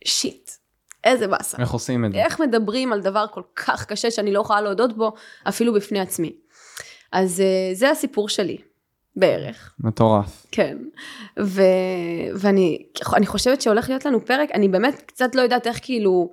[0.05, 0.51] שיט,
[1.03, 1.57] איזה באסה.
[1.57, 2.17] איך עושים את זה?
[2.17, 5.13] איך מדברים על דבר כל כך קשה שאני לא יכולה להודות בו,
[5.47, 6.35] אפילו בפני עצמי.
[7.13, 8.57] אז אה, זה הסיפור שלי,
[9.15, 9.73] בערך.
[9.79, 10.45] מטורף.
[10.51, 10.77] כן.
[11.39, 11.61] ו...
[12.35, 12.83] ואני
[13.15, 16.31] אני חושבת שהולך להיות לנו פרק, אני באמת קצת לא יודעת איך כאילו,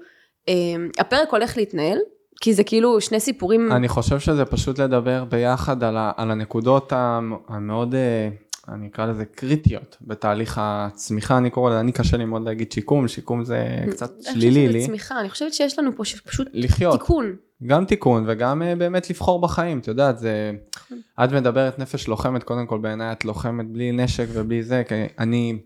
[0.49, 0.55] אה,
[0.99, 1.99] הפרק הולך להתנהל,
[2.40, 6.93] כי זה כאילו שני סיפורים, אני חושב שזה פשוט לדבר ביחד על, ה, על הנקודות
[6.93, 8.29] המ- המאוד, אה,
[8.68, 13.09] אני אקרא לזה קריטיות בתהליך הצמיחה, אני קורא לזה, אני קשה לי מאוד להגיד שיקום,
[13.09, 14.87] שיקום זה קצת שלילי לי.
[14.87, 17.37] צמיחה, אני חושבת שיש לנו פה ש- פשוט לחיות, תיקון.
[17.66, 20.53] גם תיקון וגם אה, באמת לבחור בחיים, את יודעת, זה,
[21.25, 25.59] את מדברת נפש לוחמת, קודם כל בעיניי את לוחמת בלי נשק ובלי זה, כי אני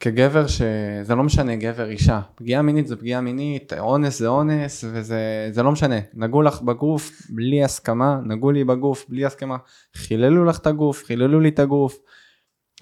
[0.00, 5.48] כגבר שזה לא משנה גבר אישה, פגיעה מינית זה פגיעה מינית, אונס זה אונס וזה
[5.52, 9.56] זה לא משנה, נגעו לך בגוף בלי הסכמה, נגעו לי בגוף בלי הסכמה,
[9.94, 11.98] חיללו לך את הגוף, חיללו לי את הגוף.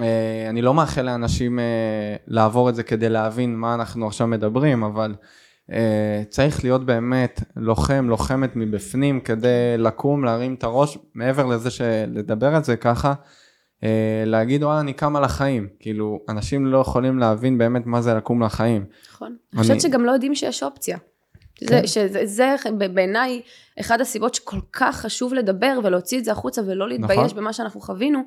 [0.00, 1.64] אה, אני לא מאחל לאנשים אה,
[2.26, 5.14] לעבור את זה כדי להבין מה אנחנו עכשיו מדברים, אבל
[5.72, 12.54] אה, צריך להיות באמת לוחם, לוחמת מבפנים כדי לקום, להרים את הראש, מעבר לזה שלדבר
[12.54, 13.14] על זה ככה,
[14.26, 18.42] להגיד וואלה אני קם על החיים, כאילו אנשים לא יכולים להבין באמת מה זה לקום
[18.42, 18.84] לחיים.
[19.12, 19.36] נכון.
[19.52, 20.98] אני חושבת שגם לא יודעים שיש אופציה.
[21.60, 21.86] זה, כן.
[21.86, 22.54] שזה, זה
[22.94, 23.42] בעיניי
[23.80, 27.36] אחד הסיבות שכל כך חשוב לדבר ולהוציא את זה החוצה ולא להתבייש נכון.
[27.36, 28.22] במה שאנחנו חווינו,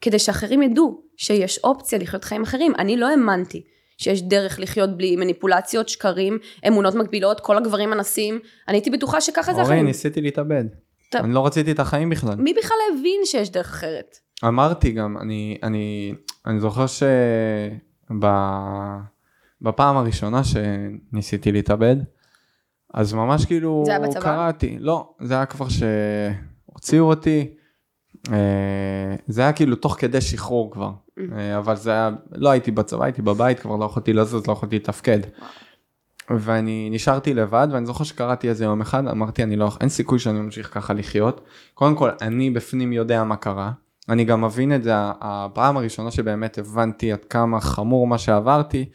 [0.00, 2.72] כדי שאחרים ידעו שיש אופציה לחיות חיים אחרים.
[2.78, 3.64] אני לא האמנתי
[3.98, 8.38] שיש דרך לחיות בלי מניפולציות, שקרים, אמונות מגבילות, כל הגברים אנסים.
[8.68, 9.86] אני הייתי בטוחה שככה זה אורי, החיים.
[9.86, 10.64] ניסיתי להתאבד.
[11.10, 11.20] טוב.
[11.20, 12.34] אני לא רציתי את החיים בכלל.
[12.34, 14.16] מי בכלל הבין שיש דרך אחרת?
[14.44, 16.14] אמרתי גם, אני, אני,
[16.46, 18.16] אני זוכר שבפעם
[19.96, 21.96] הראשונה שניסיתי להתאבד,
[22.94, 24.20] אז ממש כאילו זה היה בצבא?
[24.20, 27.54] קראתי, לא, זה היה כבר שהוציאו אותי,
[29.28, 30.90] זה היה כאילו תוך כדי שחרור כבר,
[31.32, 34.76] אה, אבל זה היה, לא הייתי בצבא, הייתי בבית, כבר לא יכולתי לזוז, לא יכולתי
[34.76, 35.18] לתפקד.
[36.30, 40.40] ואני נשארתי לבד ואני זוכר שקראתי איזה יום אחד אמרתי אני לא אין סיכוי שאני
[40.40, 41.40] ממשיך ככה לחיות.
[41.74, 43.72] קודם כל אני בפנים יודע מה קרה.
[44.08, 48.88] אני גם מבין את זה הפעם הראשונה שבאמת הבנתי עד כמה חמור מה שעברתי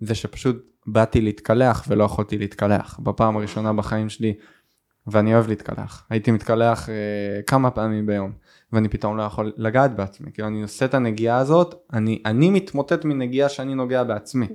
[0.00, 3.00] זה שפשוט באתי להתקלח ולא יכולתי להתקלח.
[3.02, 4.34] בפעם הראשונה בחיים שלי
[5.06, 6.06] ואני אוהב להתקלח.
[6.10, 6.94] הייתי מתקלח אה,
[7.46, 8.32] כמה פעמים ביום
[8.72, 10.32] ואני פתאום לא יכול לגעת בעצמי.
[10.32, 14.46] כאילו אני עושה את הנגיעה הזאת אני אני מתמוטט מנגיעה שאני נוגע בעצמי.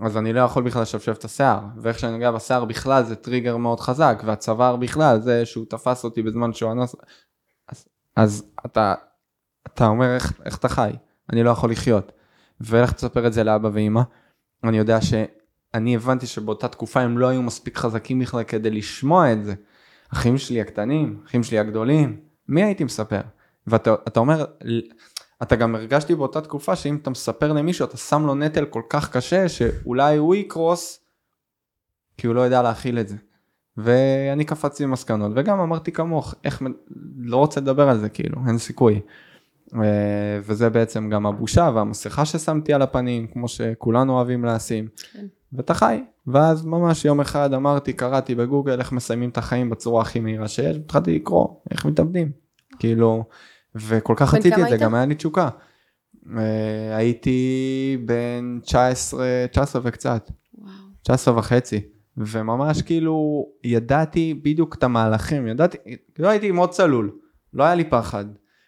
[0.00, 3.56] אז אני לא יכול בכלל לשפשף את השיער, ואיך שאני נוגע בשיער בכלל זה טריגר
[3.56, 6.96] מאוד חזק, והצוואר בכלל זה שהוא תפס אותי בזמן שהוא אנס,
[7.68, 8.94] אז, אז אתה,
[9.66, 10.90] אתה אומר איך, איך אתה חי,
[11.32, 12.12] אני לא יכול לחיות,
[12.60, 14.00] ואיך תספר את זה לאבא ואמא,
[14.64, 19.44] אני יודע שאני הבנתי שבאותה תקופה הם לא היו מספיק חזקים בכלל כדי לשמוע את
[19.44, 19.54] זה,
[20.12, 23.20] אחים שלי הקטנים, אחים שלי הגדולים, מי הייתי מספר?
[23.66, 24.44] ואתה אתה אומר,
[25.42, 29.16] אתה גם הרגשתי באותה תקופה שאם אתה מספר למישהו אתה שם לו נטל כל כך
[29.16, 31.00] קשה שאולי הוא יקרוס
[32.16, 33.16] כי הוא לא יודע להכיל את זה.
[33.76, 36.62] ואני קפצתי במסקנות וגם אמרתי כמוך איך
[37.16, 39.00] לא רוצה לדבר על זה כאילו אין סיכוי.
[39.74, 44.88] אה, וזה בעצם גם הבושה והמסכה ששמתי על הפנים כמו שכולנו אוהבים לשים.
[45.12, 45.26] כן.
[45.52, 50.20] ואתה חי ואז ממש יום אחד אמרתי קראתי בגוגל איך מסיימים את החיים בצורה הכי
[50.20, 52.32] מהירה שיש התחלתי לקרוא איך מתאבדים
[52.80, 53.24] כאילו
[53.74, 54.80] וכל כך רציתי את זה היית?
[54.80, 55.48] גם היה לי תשוקה.
[56.38, 60.72] אה, הייתי בן 19 19 וקצת וואו.
[61.02, 61.80] 19 וחצי
[62.16, 65.76] וממש כאילו ידעתי בדיוק את המהלכים ידעתי
[66.18, 67.10] לא הייתי מאוד צלול
[67.54, 68.24] לא היה לי פחד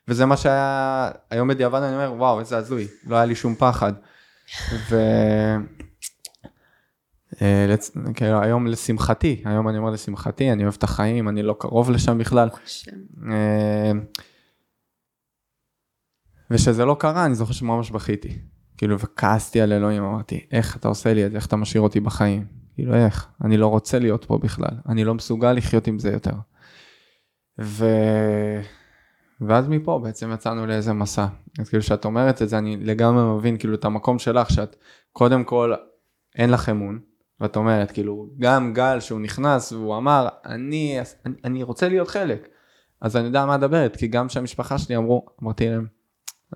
[0.09, 3.93] וזה מה שהיה, היום בדיעבד אני אומר, וואו, איזה הזוי, לא היה לי שום פחד.
[4.91, 4.97] ו...
[7.43, 7.97] אה, לצ...
[8.15, 12.19] כאילו, היום לשמחתי, היום אני אומר לשמחתי, אני אוהב את החיים, אני לא קרוב לשם
[12.19, 12.49] בכלל.
[13.31, 13.93] אה,
[16.51, 18.39] ושזה לא קרה, אני זוכר שממש בכיתי.
[18.77, 22.01] כאילו, וכעסתי על אלוהים, אמרתי, איך אתה עושה לי את זה, איך אתה משאיר אותי
[22.01, 22.47] בחיים?
[22.75, 23.29] כאילו, איך?
[23.45, 26.35] אני לא רוצה להיות פה בכלל, אני לא מסוגל לחיות עם זה יותר.
[27.61, 27.87] ו...
[29.49, 31.27] ואז מפה בעצם יצאנו לאיזה מסע.
[31.59, 34.77] אז כאילו, כשאת אומרת את זה, אני לגמרי מבין, כאילו, את המקום שלך, שאת,
[35.13, 35.75] קודם כל,
[36.37, 37.01] אין לך אמון,
[37.43, 42.49] ואת אומרת, כאילו, גם גל שהוא נכנס והוא אמר, אני, אני, אני רוצה להיות חלק.
[43.01, 45.87] אז אני יודע מה מדברת, כי גם כשהמשפחה שלי אמרו, אמרתי להם,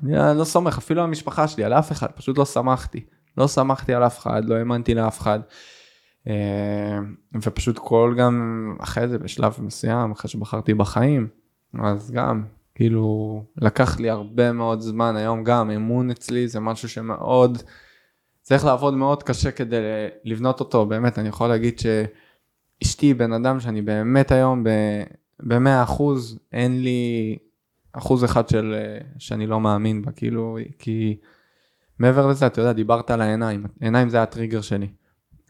[0.02, 3.04] אני לא סומך אפילו על המשפחה שלי, על אף אחד, פשוט לא שמחתי.
[3.38, 5.40] לא שמחתי על אף אחד, לא האמנתי לאף אחד.
[6.28, 6.98] אה,
[7.42, 11.28] ופשוט כל גם אחרי זה בשלב מסוים, אחרי שבחרתי בחיים,
[11.84, 12.44] אז גם,
[12.74, 17.62] כאילו, לקח לי הרבה מאוד זמן, היום גם אמון אצלי זה משהו שמאוד,
[18.46, 19.76] צריך לעבוד מאוד קשה כדי
[20.24, 26.82] לבנות אותו, באמת, אני יכול להגיד שאשתי בן אדם שאני באמת היום ב-100 אחוז, אין
[26.82, 27.36] לי
[27.92, 28.74] אחוז אחד של,
[29.18, 31.16] שאני לא מאמין בה, כאילו, כי
[31.98, 34.88] מעבר לזה, אתה יודע, דיברת על העיניים, העיניים זה הטריגר שלי.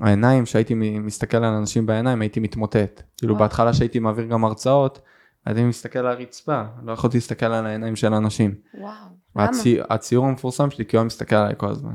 [0.00, 3.02] העיניים, שהייתי מסתכל על אנשים בעיניים, הייתי מתמוטט.
[3.16, 3.44] כאילו וואו.
[3.44, 5.00] בהתחלה שהייתי מעביר גם הרצאות,
[5.46, 8.54] הייתי מסתכל על הרצפה, לא יכולתי להסתכל על העיניים של אנשים.
[8.74, 8.92] וואו.
[9.36, 9.50] למה?
[9.88, 11.94] הציור המפורסם שלי, כי הוא היה מסתכל עליי כל הזמן.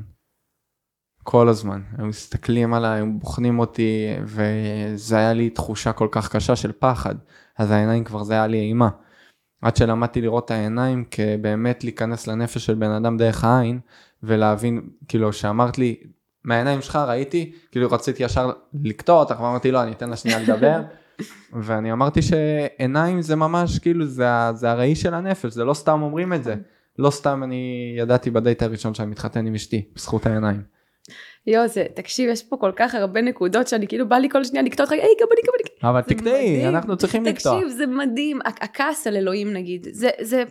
[1.24, 1.82] כל הזמן.
[1.98, 7.16] הם מסתכלים עליי, הם בוחנים אותי, וזה היה לי תחושה כל כך קשה של פחד.
[7.58, 8.90] אז העיניים כבר זה היה לי אימה.
[9.62, 13.80] עד שלמדתי לראות את העיניים כבאמת להיכנס לנפש של בן אדם דרך העין,
[14.24, 15.96] ולהבין, כאילו, שאמרת לי,
[16.44, 18.52] מהעיניים שלך ראיתי, כאילו רציתי ישר
[18.84, 20.82] לקטוע אותך, ואמרתי לא, אני אתן לה שנייה לדבר.
[21.64, 26.34] ואני אמרתי שעיניים זה ממש, כאילו, זה, זה הראי של הנפש, זה לא סתם אומרים
[26.34, 26.56] את זה.
[27.00, 30.62] לא סתם אני ידעתי בדייט הראשון שאני מתחתן עם אשתי, בזכות העיניים.
[31.48, 34.62] יואו, זה, תקשיב, יש פה כל כך הרבה נקודות שאני כאילו בא לי כל שניה
[34.62, 35.90] לקטוע אותך, היי, גם אני, גם אני.
[35.90, 36.68] אבל תקטעי.
[36.68, 37.56] אנחנו צריכים לקטוע.
[37.60, 40.44] תקשיב, זה מדהים, הכ- הכעס על אלוהים נגיד, זה, זה,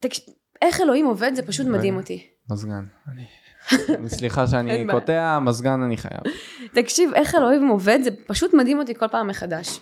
[0.00, 0.20] תקש...
[0.62, 2.26] איך אלוהים עובד זה פשוט מדהים אותי.
[2.50, 2.84] מזגן.
[3.12, 4.86] אני- סליחה שאני.
[4.92, 6.20] קוטע, מזגן אני חייב.
[6.72, 9.80] תקשיב, איך אלוהים עובד זה פשוט מדהים אותי כל פעם מחדש.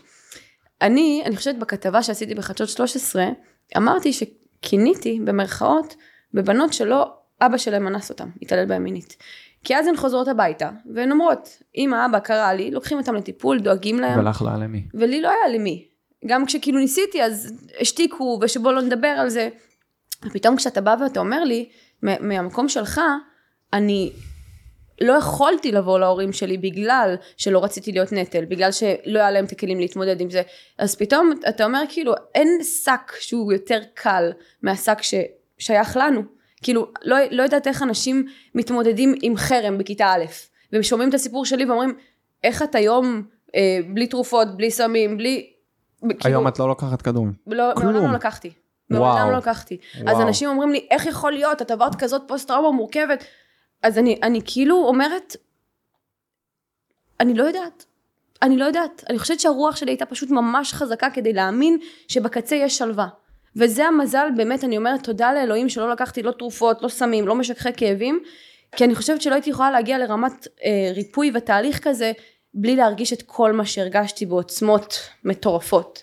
[0.83, 3.25] אני, אני חושבת בכתבה שעשיתי בחדשות 13,
[3.77, 5.95] אמרתי שכיניתי במרכאות
[6.35, 9.17] בבנות שלא אבא שלהם אנס אותם, התעלל בהם מינית.
[9.67, 14.01] כי אז הן חוזרות הביתה, והן אומרות, אמא, אבא קרא לי, לוקחים אותם לטיפול, דואגים
[14.01, 14.83] להם, ולך לה למי?
[14.95, 15.89] ולי לא היה למי.
[16.27, 19.49] גם כשכאילו ניסיתי אז השתיקו ושבוא לא נדבר על זה.
[20.27, 21.69] ופתאום כשאתה בא ואתה אומר לי,
[22.03, 23.01] מהמקום שלך,
[23.73, 24.13] אני
[25.01, 29.53] לא יכולתי לבוא להורים שלי בגלל שלא רציתי להיות נטל, בגלל שלא היה להם את
[29.53, 30.43] הכלים להתמודד עם זה.
[30.79, 36.36] אז פתאום אתה אומר כאילו, אין שק שהוא יותר קל מהשק ששייך לנו.
[36.63, 40.25] כאילו, לא, לא יודעת איך אנשים מתמודדים עם חרם בכיתה א',
[40.73, 41.97] והם שומעים את הסיפור שלי ואומרים,
[42.45, 43.23] איך את היום
[43.55, 45.51] אה, בלי תרופות, בלי סמים, בלי...
[46.01, 47.33] כאילו, היום את לא לוקחת כדורים.
[47.47, 47.93] לא, כלום.
[47.93, 48.53] מעולם לא לקחתי.
[48.91, 49.31] מעולם.
[49.31, 49.79] לא לקחתי.
[49.95, 50.23] אז וואו.
[50.23, 53.25] אנשים אומרים לי, איך יכול להיות, את עברת כזאת פוסט טראומה מורכבת.
[53.83, 55.37] אז אני, אני כאילו אומרת,
[57.21, 57.85] אני לא יודעת.
[58.43, 59.05] אני לא יודעת.
[59.11, 63.09] אני חושבת שהרוח שלי הייתה פשוט ממש חזקה כדי להאמין שבקצה יש שלווה.
[63.57, 67.69] וזה המזל, באמת, אני אומרת תודה לאלוהים שלא לקחתי לא תרופות, לא סמים, לא משככי
[67.77, 68.21] כאבים,
[68.77, 72.13] כי אני חושבת שלא הייתי יכולה להגיע לרמת אה, ריפוי ותהליך כזה,
[72.55, 76.03] בלי להרגיש את כל מה שהרגשתי בעוצמות מטורפות.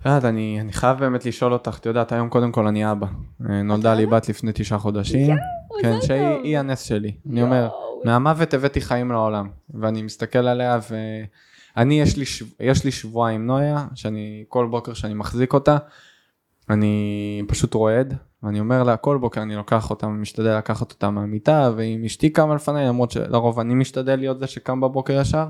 [0.00, 3.06] את יודעת, אני, אני חייב באמת לשאול אותך, את יודעת, היום קודם כל אני אבא.
[3.50, 5.36] אה, נולדה לי בת לפני תשעה חודשים.
[5.82, 7.12] כן, שהיא הנס שלי.
[7.30, 7.42] אני.
[7.42, 7.68] אומר,
[8.04, 9.48] מהמוות הבאתי חיים לעולם.
[9.74, 10.78] ואני מסתכל עליה,
[11.76, 12.46] ואני, יש לי, שב...
[12.60, 15.76] יש לי שבועה עם נויה, שאני, כל בוקר שאני מחזיק אותה,
[16.72, 21.70] אני פשוט רועד, ואני אומר לה, כל בוקר אני לוקח אותה, משתדל לקחת אותה מהמיטה,
[21.76, 25.46] ואם אשתי קמה לפניי, למרות שלרוב אני משתדל להיות זה שקם בבוקר ישר,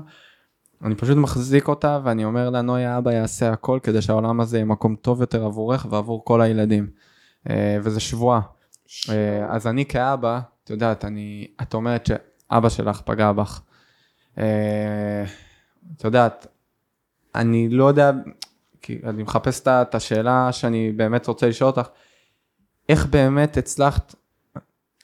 [0.83, 4.65] אני פשוט מחזיק אותה, ואני אומר לה, נויה, אבא יעשה הכל כדי שהעולם הזה יהיה
[4.65, 6.87] מקום טוב יותר עבורך ועבור כל הילדים.
[7.49, 8.41] אה, וזה שבועה.
[9.09, 13.61] אה, אז אני כאבא, את יודעת, אני, את אומרת שאבא שלך פגע בך.
[14.37, 15.23] אה,
[15.97, 16.47] את יודעת,
[17.35, 18.11] אני לא יודע,
[18.83, 21.87] כי אני מחפש את השאלה שאני באמת רוצה לשאול אותך,
[22.89, 24.15] איך באמת הצלחת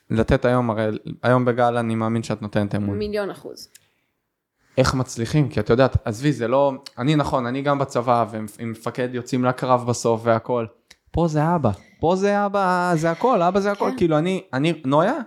[0.10, 0.90] לתת היום, הרי
[1.24, 2.98] היום בגל אני מאמין שאת נותנת אמון.
[2.98, 3.70] מיליון אחוז.
[4.78, 5.50] איך מצליחים?
[5.50, 6.74] כי את יודעת, עזבי, זה לא...
[6.98, 10.66] אני נכון, אני גם בצבא, ועם מפקד יוצאים לקרב בסוף והכל.
[11.12, 11.72] פה זה אבא.
[12.00, 13.90] פה זה אבא, זה הכל, אבא זה הכל.
[13.92, 13.98] כן.
[13.98, 15.18] כאילו, אני, אני, נויה,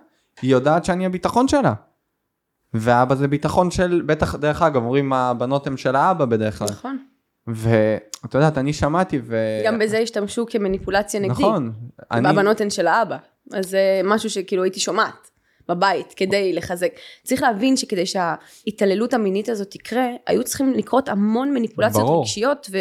[0.43, 1.75] היא יודעת שאני הביטחון שלה.
[2.75, 6.69] ואבא זה ביטחון של, בטח, דרך אגב, אומרים הבנות הן של האבא בדרך כלל.
[6.71, 6.99] נכון.
[7.49, 7.71] ו...
[8.25, 9.37] את יודעת, אני שמעתי ו...
[9.65, 11.33] גם בזה השתמשו כמניפולציה נגדי.
[11.33, 11.73] נכון.
[12.11, 13.17] אני, והבנות הן של האבא.
[13.53, 15.31] אז זה משהו שכאילו הייתי שומעת
[15.69, 16.93] בבית כדי לחזק.
[17.25, 22.21] צריך להבין שכדי שההתעללות המינית הזאת תקרה, היו צריכים לקרות המון מניפולציות ברור.
[22.21, 22.79] רגשיות ו...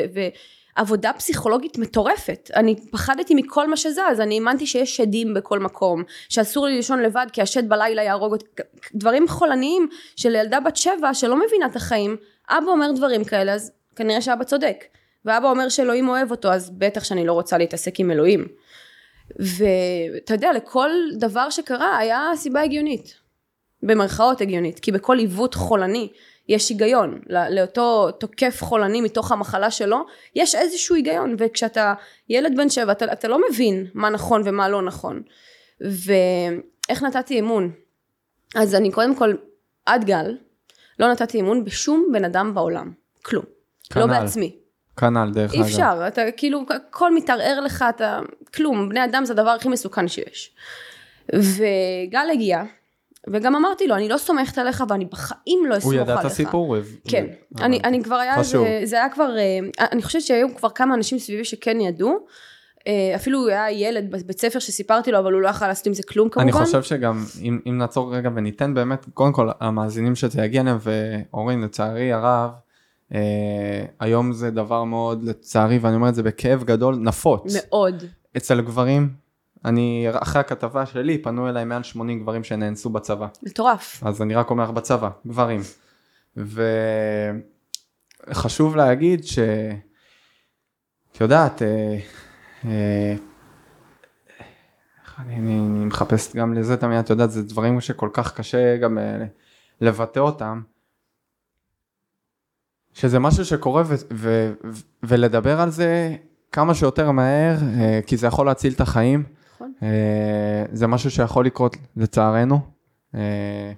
[0.78, 2.52] ועבודה פסיכולוגית מטורפת.
[2.56, 7.28] אני פחדתי מכל מה שזז, אני האמנתי שיש שדים בכל מקום, שאסור לי לישון לבד
[7.34, 8.46] כי השד בלילה יהרוג אותי,
[8.96, 12.16] דברים חולניים של ילדה בת שבע שלא מבינה את החיים,
[12.50, 14.84] אבא אומר דברים כאלה, אז כנראה שאבא צודק.
[15.26, 18.48] ואבא אומר שאלוהים אוהב אותו, אז בטח שאני לא רוצה להתעסק עם אלוהים.
[19.40, 23.22] ואתה יודע, לכל דבר שקרה היה סיבה הגיונית.
[23.84, 26.10] במרכאות הגיונית, כי בכל עיוות חולני
[26.48, 27.22] יש היגיון.
[27.28, 30.06] לא- לאותו תוקף חולני מתוך המחלה שלו,
[30.36, 31.94] יש איזשהו היגיון, וכשאתה
[32.30, 35.22] ילד בן שבע, אתה, אתה לא מבין מה נכון ומה לא נכון.
[35.82, 37.72] ואיך נתתי אמון?
[38.56, 39.34] אז אני קודם כל,
[39.86, 40.38] עד גל,
[41.00, 42.92] לא נתתי אמון בשום בן אדם בעולם.
[43.22, 43.46] כלום.
[43.96, 44.20] לא כנ"ל.
[44.20, 44.61] בעצמי.
[45.02, 45.66] כנ"ל דרך אי אגב.
[45.66, 48.20] אפשר, אתה כאילו, הכל מתערער לך, אתה,
[48.56, 50.52] כלום, בני אדם זה הדבר הכי מסוכן שיש.
[51.36, 52.64] וגל הגיע,
[53.34, 56.04] וגם אמרתי לו, אני לא סומכת עליך ואני בחיים לא הוא אסמוך עליך.
[56.10, 56.76] ידע את הסיפור?
[56.76, 58.66] הוא כן, הוא- אני, אני כבר היה, חשוב.
[58.68, 62.26] זה, זה היה כבר, אה, אני חושבת שהיו כבר כמה אנשים סביבי שכן ידעו,
[62.88, 65.94] אה, אפילו הוא היה ילד בבית ספר שסיפרתי לו, אבל הוא לא יכל לעשות עם
[65.94, 66.50] זה כלום כמובן.
[66.58, 70.78] אני חושב שגם אם, אם נעצור רגע וניתן באמת קודם כל המאזינים שזה יגיע אליהם
[70.82, 72.50] ואורין לצערי הרב
[73.14, 78.04] אה, היום זה דבר מאוד לצערי ואני אומר את זה בכאב גדול נפוץ מאוד.
[78.38, 79.14] אצל גברים
[79.66, 84.04] אני אחרי הכתבה שלי פנו אליי מעל 80 גברים שנאנסו בצבא מטורף.
[84.06, 85.62] אז אני רק אומר לך בצבא גברים
[88.28, 89.40] וחשוב להגיד ש...
[91.12, 91.98] את יודעת אה,
[92.66, 93.16] אה,
[95.20, 98.98] אני, אני, אני מחפש גם לזה תמיד, את יודעת, זה דברים שכל כך קשה גם
[98.98, 99.26] אה,
[99.82, 100.62] לבטא אותם.
[102.94, 106.16] שזה משהו שקורה ו- ו- ו- ולדבר על זה
[106.52, 109.24] כמה שיותר מהר, אה, כי זה יכול להציל את החיים.
[109.56, 109.74] נכון.
[109.84, 112.60] אה, זה משהו שיכול לקרות לצערנו.
[113.16, 113.72] אה,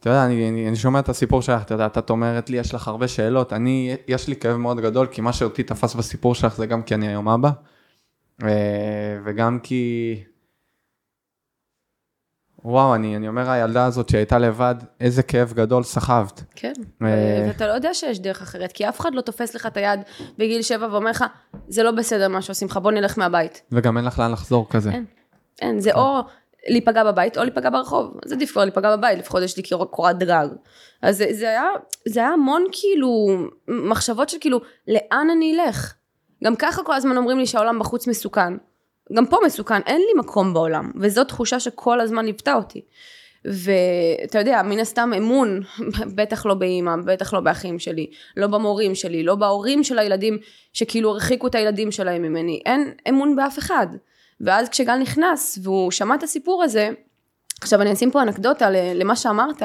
[0.00, 2.74] אתה יודע, אני, אני, אני שומע את הסיפור שלך, אתה יודע, את אומרת לי, יש
[2.74, 6.56] לך הרבה שאלות, אני, יש לי כאב מאוד גדול, כי מה שאותי תפס בסיפור שלך
[6.56, 7.50] זה גם כי אני היום אבא,
[8.42, 10.14] אה, וגם כי,
[12.64, 16.42] וואו, אני, אני אומר, הילדה הזאת שהייתה לבד, איזה כאב גדול סחבת.
[16.54, 16.72] כן,
[17.02, 17.44] אה.
[17.48, 20.00] ואתה לא יודע שיש דרך אחרת, כי אף אחד לא תופס לך את היד
[20.38, 21.24] בגיל שבע ואומר לך,
[21.68, 23.62] זה לא בסדר מה שעושים לך, בוא נלך מהבית.
[23.72, 24.90] וגם אין לך לאן לחזור כזה.
[24.90, 25.04] אין.
[25.62, 26.20] אין, זה או
[26.68, 28.18] להיפגע בבית או להיפגע ברחוב.
[28.26, 30.48] אז עדיף כבר להיפגע בבית, לפחות יש לי קור- קורת גג.
[31.02, 31.64] אז זה, זה היה,
[32.08, 33.26] זה היה המון כאילו,
[33.68, 35.94] מחשבות של כאילו, לאן אני אלך?
[36.44, 38.52] גם ככה כל הזמן אומרים לי שהעולם בחוץ מסוכן.
[39.16, 42.80] גם פה מסוכן, אין לי מקום בעולם, וזו תחושה שכל הזמן ליוותה אותי.
[43.44, 45.60] ואתה יודע, מן הסתם אמון,
[46.16, 50.38] בטח לא באימא, בטח לא באחים שלי, לא במורים שלי, לא בהורים של הילדים
[50.72, 53.86] שכאילו הרחיקו את הילדים שלהם ממני, אין אמון באף אחד.
[54.40, 56.90] ואז כשגל נכנס והוא שמע את הסיפור הזה,
[57.60, 59.62] עכשיו אני אשים פה אנקדוטה למה שאמרת,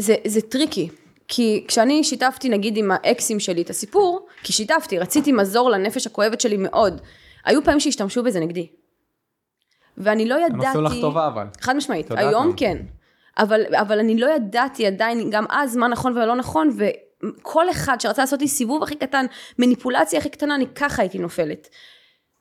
[0.00, 0.88] זה, זה טריקי.
[1.28, 6.40] כי כשאני שיתפתי נגיד עם האקסים שלי את הסיפור, כי שיתפתי, רציתי מזור לנפש הכואבת
[6.40, 7.00] שלי מאוד,
[7.44, 8.68] היו פעמים שהשתמשו בזה נגדי.
[9.96, 10.66] ואני לא ידעתי...
[10.66, 11.46] עשו לך טובה אבל.
[11.60, 12.52] חד משמעית, היום מה?
[12.56, 12.76] כן.
[13.38, 18.22] אבל, אבל אני לא ידעתי עדיין גם אז מה נכון ולא נכון, וכל אחד שרצה
[18.22, 19.26] לעשות לי סיבוב הכי קטן,
[19.58, 21.68] מניפולציה הכי קטנה, אני ככה הייתי נופלת.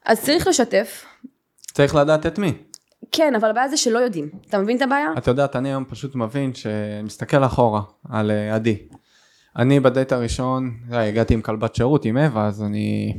[0.06, 1.06] אז צריך לשתף,
[1.74, 2.54] צריך לדעת את מי.
[3.12, 4.30] כן, אבל הבעיה זה שלא יודעים.
[4.50, 5.10] אתה מבין את הבעיה?
[5.18, 8.78] את יודעת, אני היום פשוט מבין שמסתכל אחורה על אה, עדי.
[9.58, 13.14] אני בדייט הראשון, יודע, הגעתי עם כלבת שירות, עם אווה, אז אני...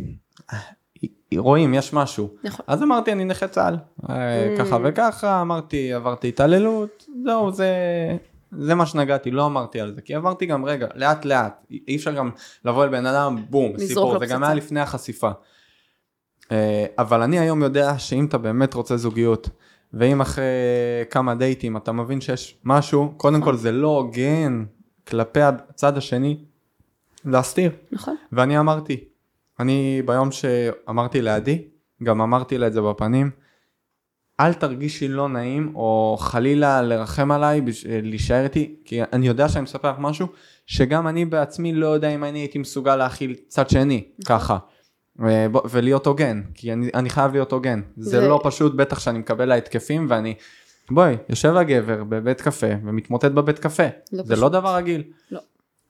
[1.36, 2.28] רואים, יש משהו.
[2.44, 2.64] נכון.
[2.68, 3.76] אז אמרתי, אני נכה צה"ל.
[4.10, 7.68] אה, ככה וככה, אמרתי, עברתי התעללות, זהו, זה...
[8.58, 12.12] זה מה שנגעתי, לא אמרתי על זה, כי עברתי גם רגע, לאט לאט, אי אפשר
[12.12, 12.30] גם
[12.64, 14.44] לבוא אל בן אדם, בום, סיפור, זה גם.
[14.44, 15.30] היה לפני החשיפה.
[16.52, 19.48] אה, אבל אני היום יודע שאם אתה באמת רוצה זוגיות,
[19.94, 20.44] ואם אחרי
[21.10, 24.64] כמה דייטים אתה מבין שיש משהו, קודם כל זה לא הוגן
[25.12, 26.38] כלפי הצד השני,
[27.24, 27.70] להסתיר.
[27.92, 28.16] נכון.
[28.32, 29.04] ואני אמרתי,
[29.60, 31.62] אני ביום שאמרתי לעדי,
[32.02, 33.30] גם אמרתי לה את זה בפנים,
[34.40, 39.62] אל תרגישי לא נעים או חלילה לרחם עליי, בש- להישאר איתי, כי אני יודע שאני
[39.62, 40.26] מספר לך משהו,
[40.66, 44.58] שגם אני בעצמי לא יודע אם אני הייתי מסוגל להכיל צד שני, ככה.
[45.24, 47.80] אה, בוא- ולהיות הוגן, כי אני, אני חייב להיות הוגן.
[47.96, 50.34] זה, זה- לא פשוט, בטח שאני מקבל לה התקפים ואני,
[50.90, 53.82] בואי, יושב הגבר בבית קפה ומתמוטט בבית קפה.
[54.12, 54.42] לא זה פשוט.
[54.42, 55.02] לא דבר רגיל.
[55.30, 55.40] לא.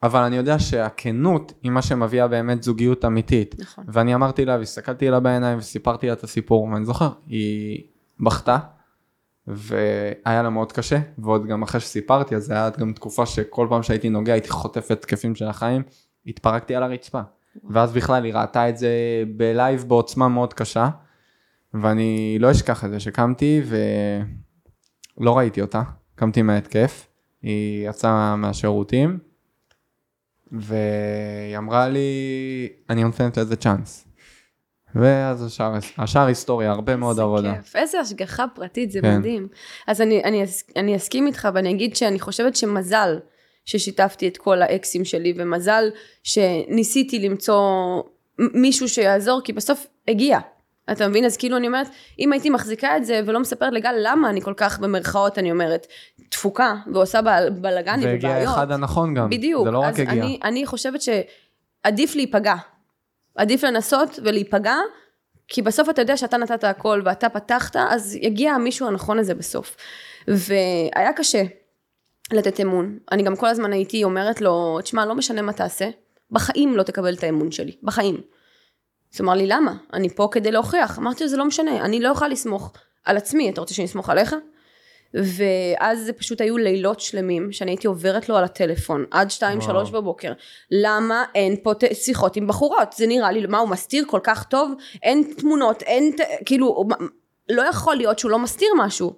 [0.03, 3.55] אבל אני יודע שהכנות היא מה שמביאה באמת זוגיות אמיתית.
[3.59, 3.85] נכון.
[3.89, 7.83] ואני אמרתי לה והסתכלתי לה בעיניים וסיפרתי לה את הסיפור ואני זוכר היא
[8.21, 8.59] בכתה
[9.47, 13.83] והיה לה מאוד קשה, ועוד גם אחרי שסיפרתי, אז זה היה גם תקופה שכל פעם
[13.83, 15.83] שהייתי נוגע הייתי חוטף התקפים של החיים,
[16.27, 17.21] התפרקתי על הרצפה.
[17.71, 18.91] ואז בכלל היא ראתה את זה
[19.37, 20.89] בלייב בעוצמה מאוד קשה,
[21.75, 23.63] ואני לא אשכח את זה שקמתי
[25.19, 25.83] ולא ראיתי אותה,
[26.15, 27.07] קמתי מההתקף,
[27.43, 29.19] היא יצאה מהשירותים,
[30.53, 34.09] והיא אמרה לי, אני נותנת לזה צ'אנס.
[34.95, 37.55] ואז השאר, השאר היסטוריה, הרבה מאוד עבודה.
[37.55, 39.19] כיף, איזה השגחה פרטית, זה כן.
[39.19, 39.49] מדהים.
[39.87, 40.45] אז אני, אני,
[40.77, 43.19] אני אסכים איתך ואני אגיד שאני חושבת שמזל
[43.65, 45.85] ששיתפתי את כל האקסים שלי, ומזל
[46.23, 47.63] שניסיתי למצוא
[48.39, 50.39] מישהו שיעזור, כי בסוף הגיע.
[50.91, 51.25] אתה מבין?
[51.25, 51.87] אז כאילו אני אומרת,
[52.19, 55.87] אם הייתי מחזיקה את זה ולא מספרת לגל למה אני כל כך במרכאות, אני אומרת,
[56.29, 58.55] תפוקה, ועושה בל- בלאגנים והגיע ובעיות.
[58.55, 59.65] אחד הנכון גם, בדיוק.
[59.65, 60.13] זה לא רק הגיע.
[60.13, 62.55] אני, אני חושבת שעדיף להיפגע.
[63.35, 64.77] עדיף לנסות ולהיפגע,
[65.49, 69.77] כי בסוף אתה יודע שאתה נתת הכל ואתה פתחת, אז יגיע המישהו הנכון הזה בסוף.
[70.29, 71.43] והיה קשה
[72.33, 72.99] לתת אמון.
[73.13, 75.89] אני גם כל הזמן הייתי אומרת לו, תשמע, לא משנה מה תעשה,
[76.31, 77.73] בחיים לא תקבל את האמון שלי.
[77.83, 78.21] בחיים.
[79.15, 79.75] אז הוא אמר לי, למה?
[79.93, 80.99] אני פה כדי להוכיח.
[80.99, 82.73] אמרתי לו, זה לא משנה, אני לא יכולה לסמוך
[83.05, 84.35] על עצמי, אתה רוצה שאני אסמוך עליך?
[85.15, 89.71] ואז זה פשוט היו לילות שלמים שאני הייתי עוברת לו על הטלפון עד שתיים וואו.
[89.71, 90.33] שלוש בבוקר
[90.71, 94.73] למה אין פה שיחות עם בחורות זה נראה לי מה הוא מסתיר כל כך טוב
[95.03, 96.85] אין תמונות אין כאילו
[97.49, 99.17] לא יכול להיות שהוא לא מסתיר משהו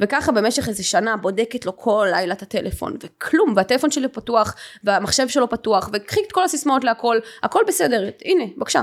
[0.00, 4.54] וככה במשך איזה שנה בודקת לו כל לילה את הטלפון וכלום והטלפון שלי פתוח
[4.84, 8.82] והמחשב שלו פתוח וקחי את כל הסיסמאות להכל הכל בסדר הנה בבקשה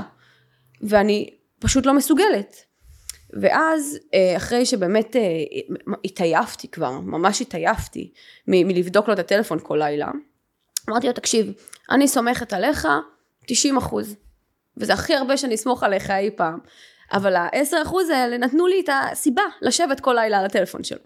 [0.82, 2.56] ואני פשוט לא מסוגלת
[3.32, 5.22] ואז אה, אחרי שבאמת אה,
[6.04, 8.12] התעייפתי כבר, ממש התעייפתי
[8.48, 10.10] מ- מלבדוק לו את הטלפון כל לילה,
[10.88, 11.52] אמרתי לו תקשיב,
[11.90, 12.88] אני סומכת עליך
[13.46, 14.16] 90 אחוז,
[14.76, 16.58] וזה הכי הרבה שאני אסמוך עליך אי פעם,
[17.12, 20.98] אבל ה-10 אחוז האלה נתנו לי את הסיבה לשבת כל לילה על הטלפון שלו.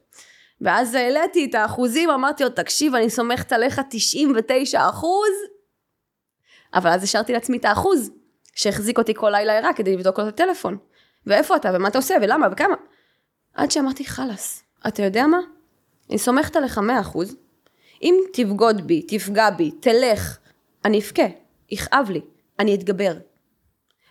[0.60, 5.32] ואז העליתי את האחוזים, אמרתי לו תקשיב אני סומכת עליך 99 אחוז,
[6.74, 8.10] אבל אז השארתי לעצמי את האחוז
[8.54, 10.76] שהחזיק אותי כל לילה ערה כדי לבדוק לו את הטלפון.
[11.26, 12.74] ואיפה אתה, ומה אתה עושה, ולמה, וכמה.
[13.54, 15.38] עד שאמרתי, חלאס, אתה יודע מה?
[16.10, 17.36] אני סומכת עליך מאה אחוז.
[18.02, 20.38] אם תבגוד בי, תפגע בי, תלך,
[20.84, 21.22] אני אבכה,
[21.70, 22.20] יכאב לי,
[22.58, 23.12] אני אתגבר.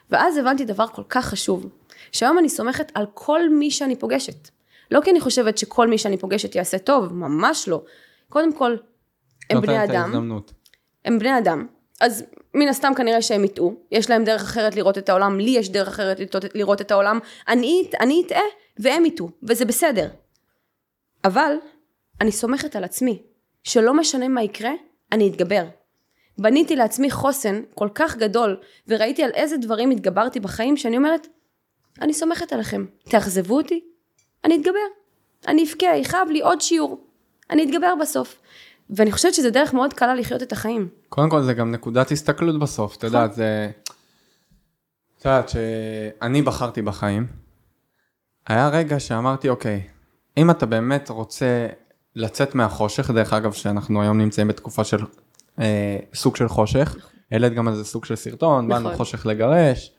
[0.09, 1.65] ואז הבנתי דבר כל כך חשוב,
[2.11, 4.49] שהיום אני סומכת על כל מי שאני פוגשת.
[4.91, 7.83] לא כי אני חושבת שכל מי שאני פוגשת יעשה טוב, ממש לא.
[8.29, 8.75] קודם כל,
[9.49, 10.53] הם בני אדם, ההזדמנות.
[11.05, 11.67] הם בני אדם.
[12.01, 12.23] אז
[12.53, 15.87] מן הסתם כנראה שהם יטעו, יש להם דרך אחרת לראות את העולם, לי יש דרך
[15.87, 16.19] אחרת
[16.55, 18.41] לראות- את העולם, אני, אני אטעה
[18.79, 20.09] והם יטעו, וזה בסדר.
[21.25, 21.55] אבל
[22.21, 23.21] אני סומכת על עצמי,
[23.63, 24.71] שלא משנה מה יקרה,
[25.11, 25.63] אני אתגבר.
[26.37, 31.27] בניתי לעצמי חוסן כל כך גדול, וראיתי על איזה דברים התגברתי בחיים, שאני אומרת,
[32.01, 33.83] אני סומכת עליכם, תאכזבו אותי,
[34.45, 34.79] אני אתגבר.
[35.47, 37.03] אני אבכה, יכאב לי עוד שיעור,
[37.49, 38.41] אני אתגבר בסוף.
[38.91, 40.87] ואני חושבת שזה דרך מאוד קלה לחיות את החיים.
[41.09, 43.71] קודם כל זה גם נקודת הסתכלות בסוף, את יודעת, זה...
[45.19, 47.27] את יודעת שאני בחרתי בחיים,
[48.47, 49.81] היה רגע שאמרתי, אוקיי,
[50.37, 51.67] אם אתה באמת רוצה
[52.15, 54.97] לצאת מהחושך, דרך אגב, שאנחנו היום נמצאים בתקופה של
[55.59, 56.95] אה, סוג של חושך,
[57.31, 58.83] העלית גם על זה סוג של סרטון, נכון.
[58.83, 59.91] באנו חושך לגרש,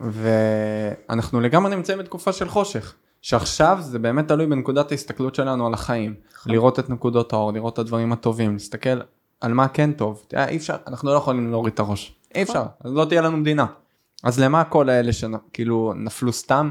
[0.00, 6.14] ואנחנו לגמרי נמצאים בתקופה של חושך, שעכשיו זה באמת תלוי בנקודת ההסתכלות שלנו על החיים,
[6.34, 6.52] נכון.
[6.52, 9.00] לראות את נקודות האור, לראות את הדברים הטובים, להסתכל
[9.40, 12.62] על מה כן טוב, תראה, אי אפשר, אנחנו לא יכולים להוריד את הראש, אי אפשר,
[12.84, 13.66] אז לא תהיה לנו מדינה.
[14.22, 16.70] אז למה כל האלה שכאילו נפלו סתם?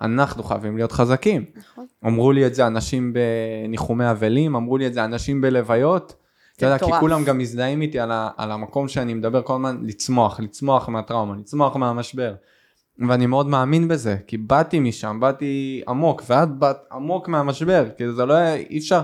[0.00, 1.44] אנחנו חייבים להיות חזקים.
[1.56, 1.86] נכון.
[2.06, 6.14] אמרו לי את זה אנשים בניחומי אבלים, אמרו לי את זה אנשים בלוויות.
[6.56, 7.00] אתה יודע, כי.
[7.00, 11.34] כולם גם מזדהים איתי על, ה, על המקום שאני מדבר כל הזמן, לצמוח, לצמוח מהטראומה,
[11.36, 12.34] לצמוח מהמשבר.
[13.08, 18.26] ואני מאוד מאמין בזה, כי באתי משם, באתי עמוק, ואת באת עמוק מהמשבר, כי זה
[18.26, 19.02] לא היה, אי אפשר,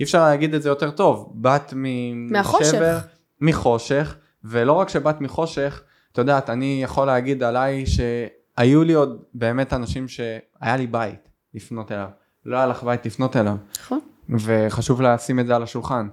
[0.00, 1.32] אי אפשר להגיד את זה יותר טוב.
[1.34, 3.06] באת מ- מהחושך.
[3.40, 5.82] מחושך, ולא רק שבאת מחושך,
[6.12, 11.92] את יודעת, אני יכול להגיד עליי שהיו לי עוד באמת אנשים שהיה לי בית לפנות
[11.92, 12.08] אליו,
[12.46, 14.00] לא היה לך בית לפנות אליו, נכון.
[14.30, 16.08] וחשוב לשים את זה על השולחן.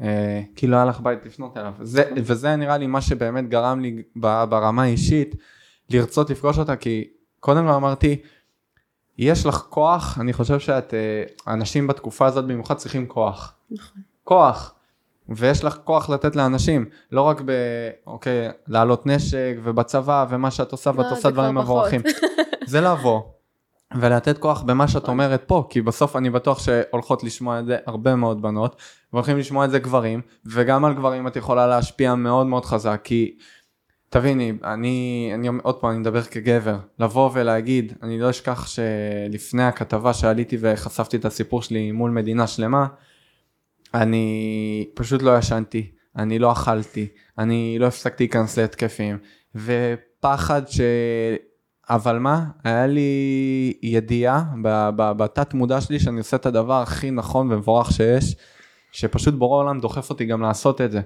[0.00, 1.72] אה, כי לא היה לך בית לפנות אליו.
[1.82, 5.34] זה, וזה נראה לי מה שבאמת גרם לי ברמה האישית
[5.90, 7.08] לרצות לפגוש אותה, כי
[7.40, 8.22] קודם לא אמרתי,
[9.18, 13.54] יש לך כוח, אני חושב שאת, אה, אנשים בתקופה הזאת במיוחד צריכים כוח.
[13.70, 14.02] נכון.
[14.24, 14.74] כוח.
[15.28, 17.50] ויש לך כוח לתת לאנשים, לא רק ב...
[18.06, 21.58] אוקיי, להעלות נשק ובצבא ומה שאת עושה ואת לא, עושה דברים.
[21.58, 22.00] מבורכים.
[22.66, 23.22] זה לבוא
[23.94, 28.16] ולתת כוח במה שאת אומרת פה, כי בסוף אני בטוח שהולכות לשמוע את זה הרבה
[28.16, 28.76] מאוד בנות,
[29.12, 33.36] והולכים לשמוע את זה גברים, וגם על גברים את יכולה להשפיע מאוד מאוד חזק, כי
[34.14, 40.14] תביני, אני, אני עוד פעם, אני מדבר כגבר, לבוא ולהגיד, אני לא אשכח שלפני הכתבה
[40.14, 42.86] שעליתי וחשפתי את הסיפור שלי מול מדינה שלמה,
[43.94, 47.06] אני פשוט לא ישנתי, אני לא אכלתי,
[47.38, 49.18] אני לא הפסקתי להיכנס להתקפים,
[49.54, 50.80] ופחד ש...
[51.90, 54.44] אבל מה, היה לי ידיעה
[54.96, 58.36] בתת מודע שלי שאני עושה את הדבר הכי נכון ומבורך שיש,
[58.92, 61.00] שפשוט בורא עולם דוחף אותי גם לעשות את זה.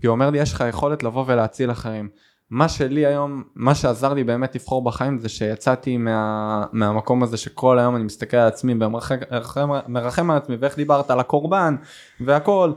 [0.00, 2.08] כי הוא אומר לי, יש לך יכולת לבוא ולהציל אחרים.
[2.50, 7.78] מה שלי היום, מה שעזר לי באמת לבחור בחיים זה שיצאתי מה, מהמקום הזה שכל
[7.78, 11.76] היום אני מסתכל על עצמי ומרחם על עצמי ואיך דיברת על הקורבן
[12.20, 12.72] והכל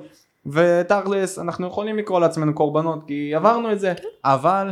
[0.45, 3.93] ותכלס אנחנו יכולים לקרוא לעצמנו קורבנות כי עברנו את זה.
[4.26, 4.71] אבל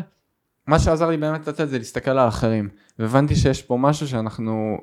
[0.68, 2.70] מה שעזר לי באמת לתת זה להסתכל על אחרים.
[3.00, 4.78] והבנתי שיש פה משהו שאנחנו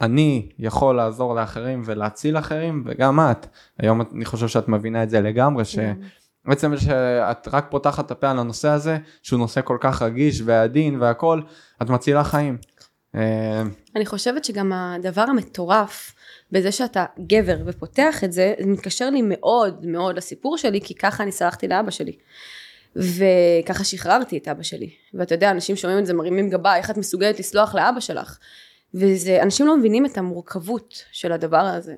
[0.00, 3.46] אני יכול לעזור לאחרים ולהציל אחרים וגם את.
[3.78, 5.78] היום אני חושב שאת מבינה את זה לגמרי ש...
[6.44, 11.00] בעצם שאת רק פותחת את הפה על הנושא הזה, שהוא נושא כל כך רגיש ועדין
[11.00, 11.40] והכל,
[11.82, 12.58] את מצילה חיים.
[13.14, 13.62] אה,
[13.96, 16.14] אני חושבת שגם הדבר המטורף
[16.52, 21.22] בזה שאתה גבר ופותח את זה, זה מתקשר לי מאוד מאוד לסיפור שלי, כי ככה
[21.22, 22.16] אני סלחתי לאבא שלי.
[22.96, 24.90] וככה שחררתי את אבא שלי.
[25.14, 28.38] ואתה יודע, אנשים שומעים את זה, מרימים גבה, איך את מסוגלת לסלוח לאבא שלך?
[28.94, 31.94] וזה, אנשים לא מבינים את המורכבות של הדבר הזה.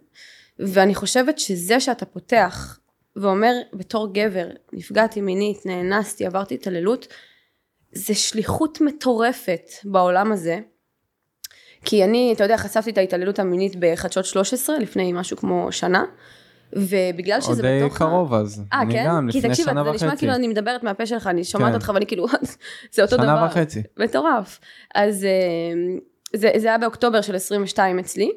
[0.59, 2.79] ואני חושבת שזה שאתה פותח
[3.17, 7.07] ואומר בתור גבר, נפגעתי מינית, נאנסתי, עברתי התעללות,
[7.93, 10.61] זה שליחות מטורפת בעולם הזה.
[11.85, 16.05] כי אני, אתה יודע, חשפתי את ההתעללות המינית בחדשות 13 לפני משהו כמו שנה.
[16.73, 17.83] ובגלל שזה בתוך...
[17.83, 18.63] עוד די קרוב אז.
[18.73, 19.05] אה, כן?
[19.07, 21.75] גם, כי תקשיב, זה נשמע כאילו אני מדברת מהפה שלך, אני שומעת כן.
[21.75, 22.27] אותך ואני כאילו,
[22.95, 23.37] זה אותו שנה דבר.
[23.37, 23.83] שנה וחצי.
[23.97, 24.61] מטורף.
[24.95, 25.31] אז אה,
[26.37, 28.33] זה, זה היה באוקטובר של 22 אצלי.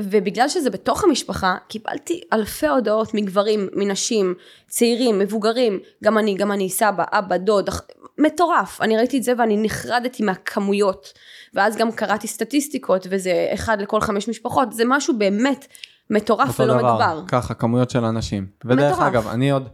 [0.00, 4.34] ובגלל שזה בתוך המשפחה, קיבלתי אלפי הודעות מגברים, מנשים,
[4.68, 7.70] צעירים, מבוגרים, גם אני, גם אני, סבא, אבא, דוד,
[8.18, 8.80] מטורף.
[8.80, 11.12] אני ראיתי את זה ואני נחרדתי מהכמויות.
[11.54, 15.66] ואז גם קראתי סטטיסטיקות, וזה אחד לכל חמש משפחות, זה משהו באמת
[16.10, 17.22] מטורף ולא דבר, מדובר.
[17.28, 18.46] ככה, כמויות של אנשים.
[18.64, 19.08] ודרך מטורף.
[19.08, 19.68] אגב, אני עוד,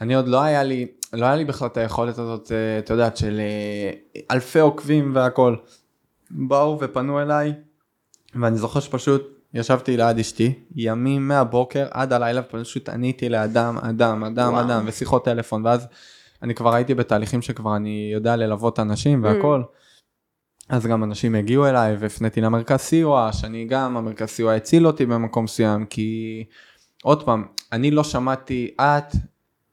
[0.00, 3.16] אני עוד לא היה לי, לא היה לי בכלל את היכולת הזאת, אה, את יודעת,
[3.16, 3.90] של אה,
[4.30, 5.56] אלפי עוקבים והכל.
[6.30, 7.52] באו ופנו אליי,
[8.34, 14.52] ואני זוכר שפשוט ישבתי ליד אשתי, ימים מהבוקר עד הלילה, פשוט עניתי לאדם, אדם, אדם,
[14.52, 14.64] וואו.
[14.64, 15.86] אדם, ושיחות טלפון, ואז
[16.42, 19.62] אני כבר הייתי בתהליכים שכבר אני יודע ללוות אנשים והכל.
[19.64, 19.78] Mm.
[20.68, 25.44] אז גם אנשים הגיעו אליי והפניתי למרכז סיוע, שאני גם, המרכז סיוע הציל אותי במקום
[25.44, 26.44] מסוים, כי
[27.02, 29.14] עוד פעם, אני לא שמעתי, את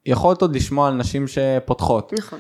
[0.06, 2.14] יכולת עוד לשמוע על נשים שפותחות.
[2.18, 2.40] נכון.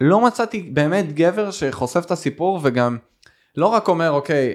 [0.00, 2.98] לא מצאתי באמת גבר שחושף את הסיפור וגם
[3.56, 4.54] לא רק אומר, אוקיי,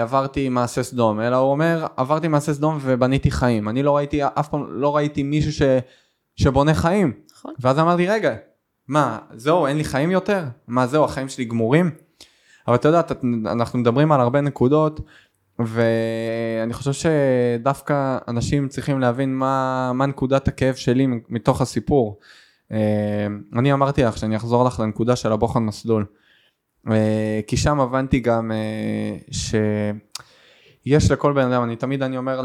[0.00, 3.68] עברתי מעשה סדום, אלא הוא אומר, עברתי מעשה סדום ובניתי חיים.
[3.68, 5.62] אני לא ראיתי, אף פעם לא ראיתי מישהו ש,
[6.36, 7.12] שבונה חיים.
[7.32, 7.54] נכון.
[7.60, 8.34] ואז אמרתי, רגע,
[8.88, 10.44] מה, זהו, אין לי חיים יותר?
[10.68, 11.90] מה, זהו, החיים שלי גמורים?
[12.68, 13.02] אבל אתה יודע,
[13.46, 15.00] אנחנו מדברים על הרבה נקודות,
[15.58, 22.18] ואני חושב שדווקא אנשים צריכים להבין מה, מה נקודת הכאב שלי מתוך הסיפור.
[22.72, 23.26] אה,
[23.58, 26.06] אני אמרתי לך שאני אחזור לך לנקודה של הבוחן מסלול.
[26.90, 32.42] אה, כי שם הבנתי גם אה, שיש לכל בן אדם, אני תמיד אני אומר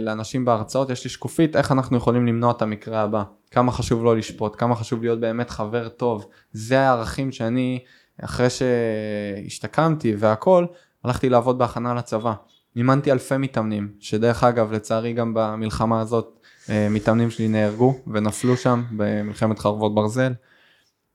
[0.00, 4.16] לאנשים בהרצאות, יש לי שקופית איך אנחנו יכולים למנוע את המקרה הבא, כמה חשוב לא
[4.16, 7.78] לשפוט, כמה חשוב להיות באמת חבר טוב, זה הערכים שאני,
[8.20, 10.66] אחרי שהשתקמתי והכל,
[11.04, 12.32] הלכתי לעבוד בהכנה לצבא.
[12.76, 18.82] אימנתי אלפי מתאמנים, שדרך אגב לצערי גם במלחמה הזאת אה, מתאמנים שלי נהרגו ונפלו שם
[18.90, 20.32] במלחמת חרבות ברזל.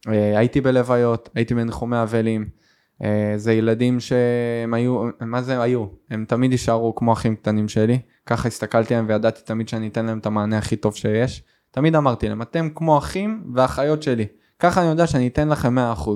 [0.07, 2.64] הייתי בלוויות, הייתי בניחומי אבלים.
[3.03, 5.85] אה, זה ילדים שהם היו, מה זה היו?
[6.09, 10.17] הם תמיד יישארו כמו אחים קטנים שלי, ככה הסתכלתי עליהם וידעתי תמיד שאני אתן להם
[10.17, 11.43] את המענה הכי טוב שיש.
[11.71, 14.25] תמיד אמרתי להם, אתם כמו אחים ואחיות שלי,
[14.59, 16.09] ככה אני יודע שאני אתן לכם 100%.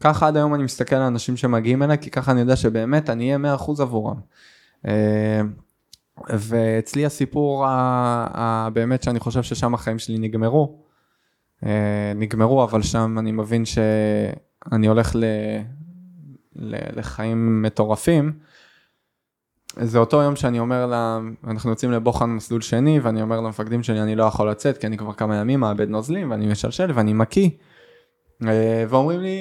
[0.00, 3.34] ככה עד היום אני מסתכל על אנשים שמגיעים אליי, כי ככה אני יודע שבאמת אני
[3.34, 4.16] אהיה 100% עבורם.
[4.88, 5.40] אה,
[6.28, 10.78] ואצלי הסיפור הבאמת שאני חושב ששם החיים שלי נגמרו,
[11.66, 15.16] אה, נגמרו, אבל שם אני מבין שאני הולך
[16.56, 18.32] לחיים מטורפים,
[19.80, 24.02] זה אותו יום שאני אומר לה, אנחנו יוצאים לבוחן מסלול שני, ואני אומר למפקדים שלי,
[24.02, 27.50] אני לא יכול לצאת, כי אני כבר כמה ימים מאבד נוזלים, ואני משלשל, ואני מקיא.
[28.46, 29.38] אה, ואומרים לי,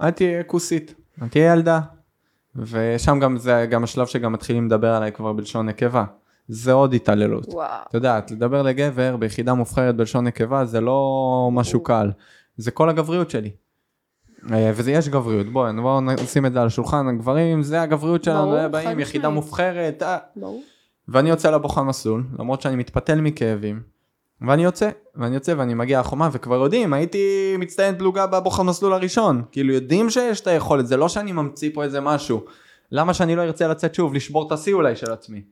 [0.00, 1.80] אל תהיה כוסית, אל תהיה ילדה.
[2.56, 6.04] ושם גם זה גם השלב שגם מתחילים לדבר עליי כבר בלשון נקבה.
[6.48, 7.48] זה עוד התעללות.
[7.48, 7.82] וואו.
[7.88, 12.10] את יודעת, לדבר לגבר ביחידה מובחרת בלשון נקבה זה לא משהו קל.
[12.56, 13.50] זה כל הגבריות שלי.
[14.52, 18.50] אה, וזה יש גבריות, בואו בוא נשים את זה על השולחן, הגברים זה הגבריות שלנו,
[18.50, 20.18] ברור, באים יחידה מובחרת, אה.
[21.08, 23.82] ואני יוצא לבוחן מסלול, למרות שאני מתפתל מכאבים,
[24.40, 29.42] ואני יוצא, ואני יוצא ואני מגיע לחומה וכבר יודעים, הייתי מצטיין פלוגה בבוחר מסלול הראשון,
[29.52, 32.44] כאילו יודעים שיש את היכולת, זה לא שאני ממציא פה איזה משהו,
[32.92, 35.42] למה שאני לא ארצה לצאת שוב, לשבור את השיא אולי של עצמי.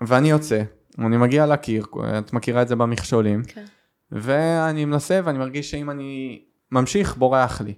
[0.00, 0.62] ואני יוצא,
[0.98, 1.86] אני מגיע לקיר,
[2.18, 3.64] את מכירה את זה במכשולים, כן.
[4.12, 6.42] ואני מנסה ואני מרגיש שאם אני
[6.72, 7.74] ממשיך בורח לי.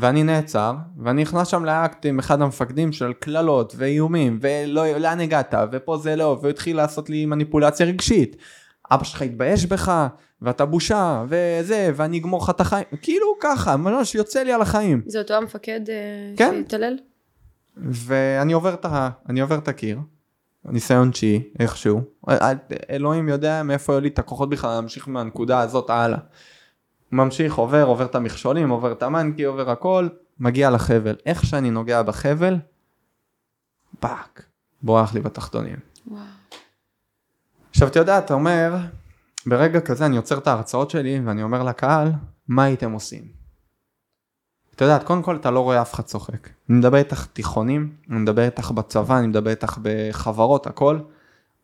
[0.00, 5.54] ואני נעצר, ואני נכנס שם לאקט עם אחד המפקדים של קללות ואיומים, ולא, לאן הגעת,
[5.72, 8.36] ופה זה לא, והוא התחיל לעשות לי מניפולציה רגשית.
[8.90, 10.06] אבא שלך יתבייש בך,
[10.42, 15.02] ואתה בושה, וזה, ואני אגמור לך את החיים, כאילו ככה, ממש יוצא לי על החיים.
[15.06, 15.94] זה אותו המפקד אה,
[16.36, 16.54] כן.
[16.54, 16.96] שהתעלל?
[17.76, 19.08] ואני עובר את, ה...
[19.40, 19.98] עובר את הקיר,
[20.64, 22.00] ניסיון תשיעי, איכשהו.
[22.28, 22.56] אל-
[22.90, 26.18] אלוהים יודע מאיפה היו לי את הכוחות בכלל להמשיך מהנקודה הזאת הלאה.
[27.12, 30.08] ממשיך, עובר, עובר את המכשולים, עובר את ה-monkey, עובר הכל,
[30.40, 31.16] מגיע לחבל.
[31.26, 32.56] איך שאני נוגע בחבל,
[34.00, 34.42] fuck,
[34.82, 35.76] בורח לי בתחתונים.
[36.06, 36.22] וואו.
[37.70, 38.76] עכשיו אתה יודע, אתה אומר,
[39.46, 42.12] ברגע כזה אני עוצר את ההרצאות שלי ואני אומר לקהל,
[42.48, 43.38] מה הייתם עושים?
[44.74, 46.48] אתה יודע, קודם כל אתה לא רואה אף אחד צוחק.
[46.70, 50.98] אני מדבר איתך תיכונים, אני מדבר איתך בצבא, אני מדבר איתך בחברות, הכל.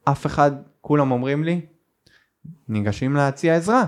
[0.04, 1.60] אף אחד, כולם אומרים לי,
[2.68, 3.84] ניגשים להציע עזרה.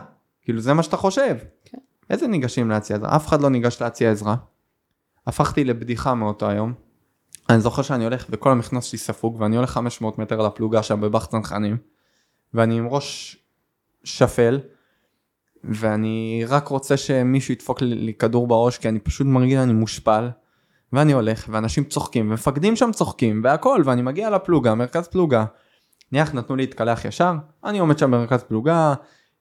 [0.47, 1.37] כאילו זה מה שאתה חושב.
[1.65, 1.79] כן.
[2.11, 3.17] איזה ניגשים להציע עזרה?
[3.17, 4.37] אף אחד לא ניגש להציע עזרה.
[5.27, 6.73] הפכתי לבדיחה מאותו היום.
[7.51, 11.27] אני זוכר שאני הולך וכל המכנס שלי ספוג ואני הולך 500 מטר לפלוגה שם בבח
[11.27, 11.77] צנחנים
[12.55, 13.37] ואני עם ראש
[14.05, 14.61] שפל
[15.65, 20.31] ואני רק רוצה שמישהו ידפוק לי, לי כדור בראש כי אני פשוט מרגיש אני מושפל
[20.93, 25.45] ואני הולך ואנשים צוחקים ומפקדים שם צוחקים והכל ואני מגיע לפלוגה מרכז פלוגה.
[26.13, 27.33] נניח נתנו לי להתקלח ישר
[27.65, 28.95] אני עומד שם במרכז פלוגה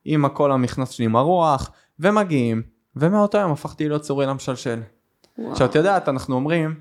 [0.06, 2.62] עם הכל המכנס שלי מרוח ומגיעים
[2.96, 4.82] ומאותו יום הפכתי להיות צורי למשלשל.
[5.52, 6.76] עכשיו את יודעת אנחנו אומרים,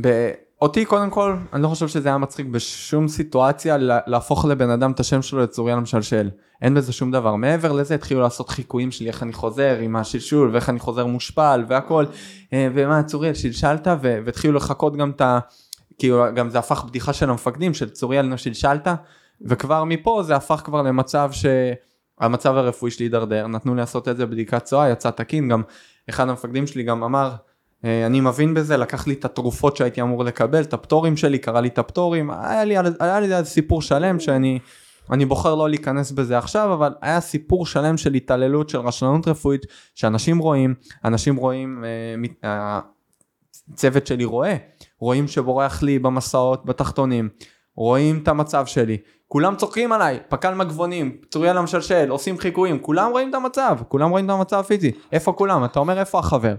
[0.00, 0.30] ב-
[0.62, 4.92] אותי קודם כל אני לא חושב שזה היה מצחיק בשום סיטואציה לה- להפוך לבן אדם
[4.92, 6.30] את השם שלו לצוריאל המשלשל.
[6.62, 7.34] אין בזה שום דבר.
[7.34, 11.64] מעבר לזה התחילו לעשות חיקויים שלי איך אני חוזר עם השלשול ואיך אני חוזר מושפל
[11.68, 12.04] והכל.
[12.52, 15.38] אה, ומה צוריאל שלשלת והתחילו לחכות גם את ה...
[15.98, 18.88] כאילו גם זה הפך בדיחה של המפקדים של צוריאל שלשלת
[19.40, 21.30] וכבר מפה זה הפך כבר למצב
[22.20, 25.62] שהמצב הרפואי שלי הידרדר נתנו לי לעשות את זה בדיקת צואה יצא תקין גם
[26.10, 27.32] אחד המפקדים שלי גם אמר
[27.84, 31.60] "אה, אני מבין בזה לקח לי את התרופות שהייתי אמור לקבל את הפטורים שלי קרא
[31.60, 34.58] לי את הפטורים היה לי, היה לי איזה סיפור שלם שאני
[35.10, 39.62] אני בוחר לא להיכנס בזה עכשיו אבל היה סיפור שלם של התעללות של רשלנות רפואית
[39.94, 41.88] שאנשים רואים אנשים רואים אה,
[42.18, 42.80] מת- אה,
[43.74, 44.56] צוות שלי רואה
[44.98, 47.28] רואים שבורח לי במסעות בתחתונים
[47.76, 48.98] רואים את המצב שלי.
[49.28, 52.78] כולם צוחקים עליי פק"ל מגבונים צוריאל המשלשל עושים חיקויים.
[52.78, 54.92] כולם רואים את המצב כולם רואים את המצב הפיזי.
[55.12, 55.64] איפה כולם?
[55.64, 56.54] אתה אומר איפה החבר?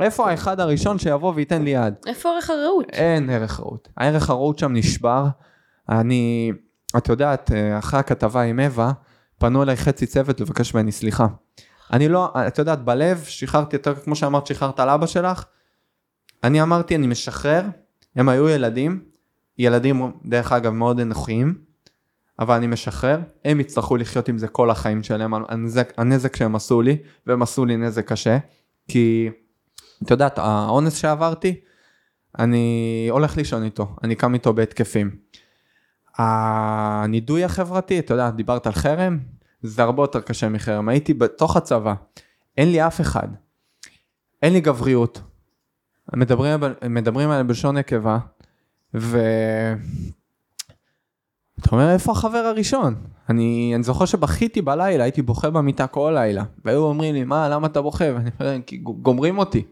[0.00, 1.94] איפה האחד הראשון שיבוא וייתן לי יד?
[2.06, 2.86] איפה ערך הרעות?
[2.92, 3.88] אין ערך רעות.
[3.96, 5.26] הערך הרעות שם נשבר.
[5.88, 6.52] אני
[6.96, 8.92] את יודעת אחרי הכתבה עם אווה
[9.38, 11.26] פנו אליי חצי צוות לבקש ממני סליחה.
[11.92, 15.44] אני לא את יודעת בלב שחררתי יותר כמו שאמרת שחררת על אבא שלך.
[16.44, 17.62] אני אמרתי אני משחרר
[18.16, 19.09] הם היו ילדים
[19.60, 21.54] ילדים דרך אגב מאוד אנוכיים
[22.38, 26.82] אבל אני משחרר הם יצטרכו לחיות עם זה כל החיים שלהם הנזק, הנזק שהם עשו
[26.82, 26.96] לי
[27.26, 28.38] והם עשו לי נזק קשה
[28.88, 29.28] כי
[30.02, 31.60] את יודעת האונס שעברתי
[32.38, 35.16] אני הולך לישון איתו אני קם איתו בהתקפים.
[36.18, 39.18] הנידוי החברתי אתה יודע דיברת על חרם
[39.62, 41.94] זה הרבה יותר קשה מחרם הייתי בתוך הצבא
[42.58, 43.28] אין לי אף אחד
[44.42, 45.20] אין לי גבריות
[46.16, 48.18] מדברים, מדברים עליהם בלשון נקבה
[48.94, 49.18] ו...
[51.60, 52.94] אתה אומר איפה החבר הראשון?
[53.28, 57.66] אני, אני זוכר שבכיתי בלילה, הייתי בוכה במיטה כל לילה, והיו אומרים לי מה למה
[57.66, 58.04] אתה בוכה?
[58.14, 59.62] ואני אומר כי גומרים אותי.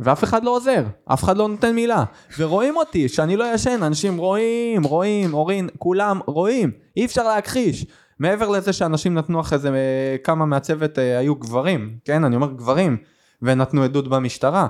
[0.00, 2.04] ואף אחד לא עוזר, אף אחד לא נותן מילה,
[2.38, 7.86] ורואים אותי שאני לא ישן, אנשים רואים, רואים, אורין, כולם רואים, אי אפשר להכחיש.
[8.18, 12.52] מעבר לזה שאנשים נתנו אחרי זה, אה, כמה מהצוות אה, היו גברים, כן, אני אומר
[12.52, 12.96] גברים,
[13.42, 14.66] ונתנו עדות במשטרה,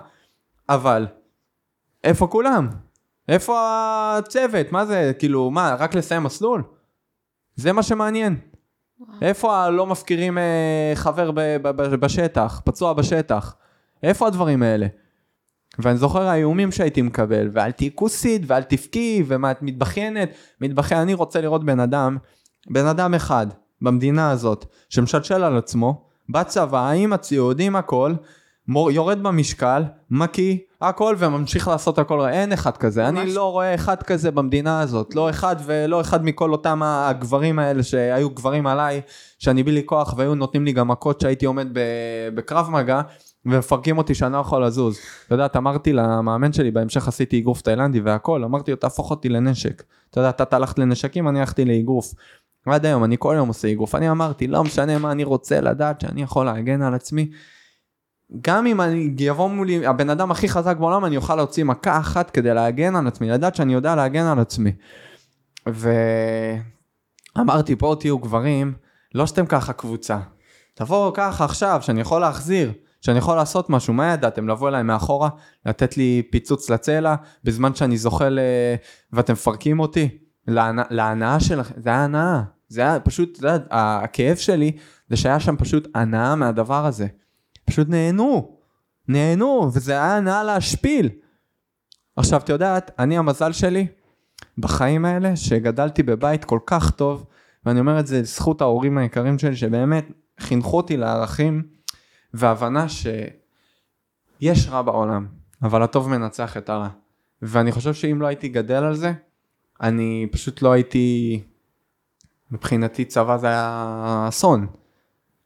[0.69, 1.07] אבל
[2.05, 2.69] איפה כולם?
[3.33, 3.59] איפה
[4.19, 4.73] הצוות?
[4.73, 6.63] מה זה, כאילו, מה, רק לסיים מסלול?
[7.57, 8.37] זה מה שמעניין.
[9.23, 13.55] איפה הלא מפקירים אה, חבר ב- ב- ב- בשטח, פצוע בשטח?
[14.03, 14.87] איפה הדברים האלה?
[15.79, 20.31] ואני זוכר האיומים שהייתי מקבל, ואל תהיי כוסית, ואל תבכי, ומה את מתבכיינת?
[20.61, 22.17] מתבכיין, אני רוצה לראות בן אדם,
[22.71, 23.47] בן אדם אחד,
[23.83, 28.13] במדינה הזאת, שמשלשל על עצמו, בצבא, עם הציוד, עם הכל,
[28.69, 33.21] יורד במשקל, מקיא, הכל, וממשיך לעשות הכל, אין אחד כזה, ממש.
[33.23, 37.83] אני לא רואה אחד כזה במדינה הזאת, לא אחד ולא אחד מכל אותם הגברים האלה
[37.83, 39.01] שהיו גברים עליי,
[39.39, 41.69] שאני בלי כוח והיו נותנים לי גם מכות שהייתי עומד
[42.35, 43.01] בקרב מגע,
[43.47, 44.99] ומפרקים אותי שאני לא יכול לזוז.
[45.27, 49.83] אתה יודע, אמרתי למאמן שלי, בהמשך עשיתי אגרוף תאילנדי והכל, אמרתי לו, תהפוך אותי לנשק.
[50.11, 52.15] אתה יודע, אתה הלכת לנשקים, אני הלכתי לאגרוף.
[52.67, 56.01] עד היום, אני כל יום עושה אגרוף, אני אמרתי, לא משנה מה אני רוצה לדעת
[56.01, 57.31] שאני יכול להגן על עצמי.
[58.41, 62.31] גם אם אני יבוא מולי הבן אדם הכי חזק בעולם, אני אוכל להוציא מכה אחת
[62.31, 64.73] כדי להגן על עצמי, לדעת שאני יודע להגן על עצמי.
[67.37, 68.75] ואמרתי, פה תהיו גברים,
[69.15, 70.19] לא שאתם ככה קבוצה.
[70.75, 74.49] תבואו ככה עכשיו, שאני יכול להחזיר, שאני יכול לעשות משהו, מה ידעתם?
[74.49, 75.29] לבוא אליי מאחורה,
[75.67, 77.15] לתת לי פיצוץ לצלע,
[77.45, 78.39] בזמן שאני זוחל
[79.13, 80.09] ואתם מפרקים אותי?
[80.91, 82.43] להנאה שלכם, זה היה הנאה.
[82.69, 83.59] זה היה פשוט, זה היה,
[84.03, 84.77] הכאב שלי
[85.09, 87.07] זה שהיה שם פשוט הנאה מהדבר הזה.
[87.65, 88.57] פשוט נהנו,
[89.09, 91.09] נהנו, וזה היה הנאה להשפיל.
[92.17, 93.87] עכשיו, את יודעת, אני המזל שלי
[94.59, 97.27] בחיים האלה, שגדלתי בבית כל כך טוב,
[97.67, 100.07] ואני אומר את זה לזכות ההורים היקרים שלי, שבאמת
[100.41, 101.63] חינכו אותי לערכים
[102.35, 105.27] והבנה שיש רע בעולם,
[105.63, 106.89] אבל הטוב מנצח את הרע.
[107.43, 109.13] ואני חושב שאם לא הייתי גדל על זה,
[109.81, 111.41] אני פשוט לא הייתי,
[112.51, 114.67] מבחינתי צבא זה היה אסון.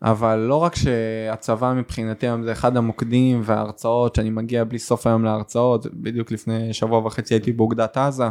[0.02, 5.24] אבל לא רק שהצבא מבחינתי היום זה אחד המוקדים וההרצאות שאני מגיע בלי סוף היום
[5.24, 8.24] להרצאות, בדיוק לפני שבוע וחצי הייתי באוגדת עזה.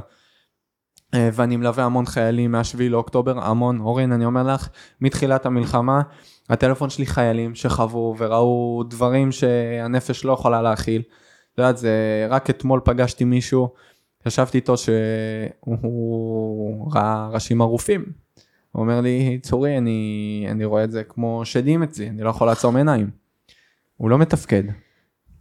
[1.13, 4.69] אה, ואני מלווה המון חיילים מה-7 לאוקטובר, המון, אורין, אני אומר לך,
[5.01, 6.01] מתחילת המלחמה,
[6.49, 11.01] הטלפון שלי חיילים שחוו וראו דברים שהנפש לא יכולה להכיל.
[11.53, 13.69] את יודעת, זה רק אתמול פגשתי מישהו
[14.25, 14.91] ישבתי איתו שהוא
[16.95, 18.24] ראה ראשים ערופים.
[18.75, 22.47] הוא אומר לי, צורי, אני, אני רואה את זה כמו שדים אצלי, אני לא יכול
[22.47, 23.09] לעצום עיניים.
[23.97, 24.63] הוא לא מתפקד.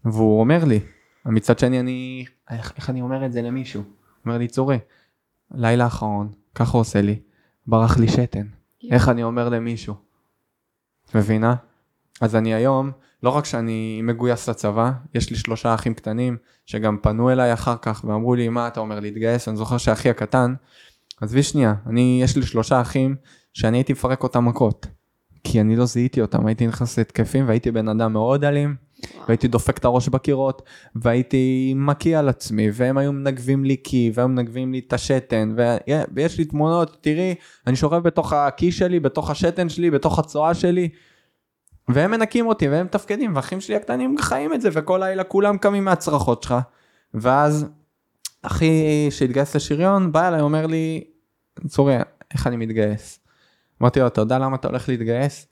[0.04, 0.80] והוא אומר לי,
[1.26, 3.82] מצד שני אני, איך, איך אני אומר את זה למישהו?
[3.82, 3.90] הוא
[4.26, 4.78] אומר לי, צורי,
[5.54, 7.18] לילה אחרון, ככה עושה לי,
[7.66, 8.46] ברח לי שתן.
[8.90, 9.94] איך אני אומר למישהו?
[11.14, 11.54] מבינה?
[12.20, 12.90] אז אני היום,
[13.22, 18.04] לא רק שאני מגויס לצבא, יש לי שלושה אחים קטנים שגם פנו אליי אחר כך
[18.08, 20.54] ואמרו לי מה אתה אומר להתגייס, אני זוכר שאחי הקטן,
[21.24, 23.16] עזבי שנייה, אני יש לי שלושה אחים
[23.52, 24.86] שאני הייתי מפרק אותם מכות,
[25.44, 28.76] כי אני לא זיהיתי אותם, הייתי נכנס להתקפים והייתי בן אדם מאוד אלים,
[29.28, 30.62] והייתי דופק את הראש בקירות,
[30.96, 35.54] והייתי מקיא על עצמי, והם היו מנגבים לי קי, והיו מנגבים לי את השתן,
[36.14, 37.34] ויש לי תמונות, תראי,
[37.66, 40.88] אני שוכב בתוך הקי שלי, בתוך השתן שלי, בתוך הצואה שלי.
[41.88, 45.84] והם מנקים אותי והם מתפקדים ואחים שלי הקטנים חיים את זה וכל לילה כולם קמים
[45.84, 46.54] מהצרחות שלך
[47.14, 47.66] ואז
[48.42, 51.04] אחי שהתגייס לשריון בא אליי אומר לי
[51.68, 51.96] צורי
[52.34, 53.20] איך אני מתגייס.
[53.82, 55.46] אמרתי לו אתה יודע למה אתה הולך להתגייס?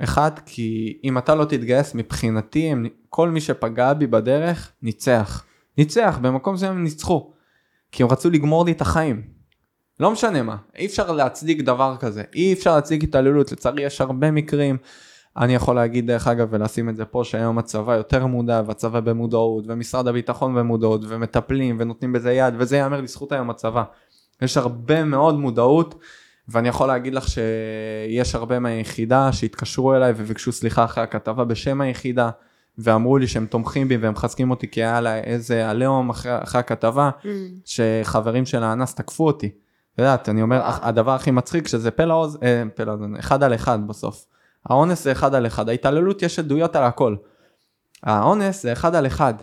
[0.00, 5.44] אחד כי אם אתה לא תתגייס מבחינתי הם, כל מי שפגע בי בדרך ניצח
[5.78, 7.32] ניצח במקום שהם ניצחו
[7.92, 9.22] כי הם רצו לגמור לי את החיים
[10.00, 14.30] לא משנה מה אי אפשר להצדיק דבר כזה אי אפשר להצדיק התעללות לצערי יש הרבה
[14.30, 14.76] מקרים
[15.36, 19.64] אני יכול להגיד דרך אגב ולשים את זה פה שהיום הצבא יותר מודע והצבא במודעות
[19.68, 23.84] ומשרד הביטחון במודעות ומטפלים ונותנים בזה יד וזה ייאמר לזכות היום הצבא.
[24.42, 25.94] יש הרבה מאוד מודעות
[26.48, 32.30] ואני יכול להגיד לך שיש הרבה מהיחידה שהתקשרו אליי וביקשו סליחה אחרי הכתבה בשם היחידה
[32.78, 36.58] ואמרו לי שהם תומכים בי והם מחזקים אותי כי היה לה איזה עליהום אחרי, אחרי
[36.58, 37.26] הכתבה mm.
[37.64, 39.46] שחברים של האנס תקפו אותי.
[39.94, 43.54] את יודעת, אני אומר, הדבר הכי מצחיק שזה פה לאוזן, אה, פה לאוזן, אחד על
[43.54, 44.26] אחד בסוף.
[44.66, 47.16] האונס זה אחד על אחד, ההתעללות יש עדויות על הכל.
[48.02, 49.34] האונס זה אחד על אחד.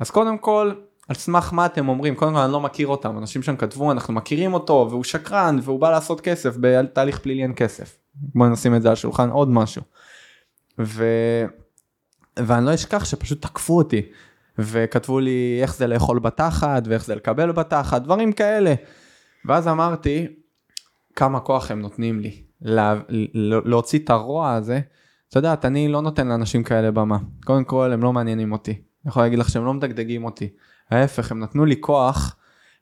[0.00, 0.72] אז קודם כל,
[1.10, 2.14] על סמך מה אתם אומרים?
[2.14, 5.80] קודם כל אני לא מכיר אותם, אנשים שם כתבו אנחנו מכירים אותו והוא שקרן והוא
[5.80, 7.98] בא לעשות כסף, בתהליך פלילי אין כסף.
[8.14, 9.82] בוא נשים את זה על השולחן, עוד משהו.
[10.78, 11.04] ו...
[12.36, 14.02] ואני לא אשכח שפשוט תקפו אותי
[14.58, 18.74] וכתבו לי איך זה לאכול בתחת ואיך זה לקבל בתחת, דברים כאלה.
[19.44, 20.26] ואז אמרתי,
[21.16, 22.42] כמה כוח הם נותנים לי.
[22.62, 22.94] לה,
[23.64, 24.80] להוציא את הרוע הזה,
[25.28, 27.18] את יודעת, אני לא נותן לאנשים כאלה במה.
[27.44, 28.70] קודם כל, הם לא מעניינים אותי.
[28.72, 30.48] אני יכול להגיד לך שהם לא מדגדגים אותי.
[30.90, 32.36] ההפך, הם נתנו לי כוח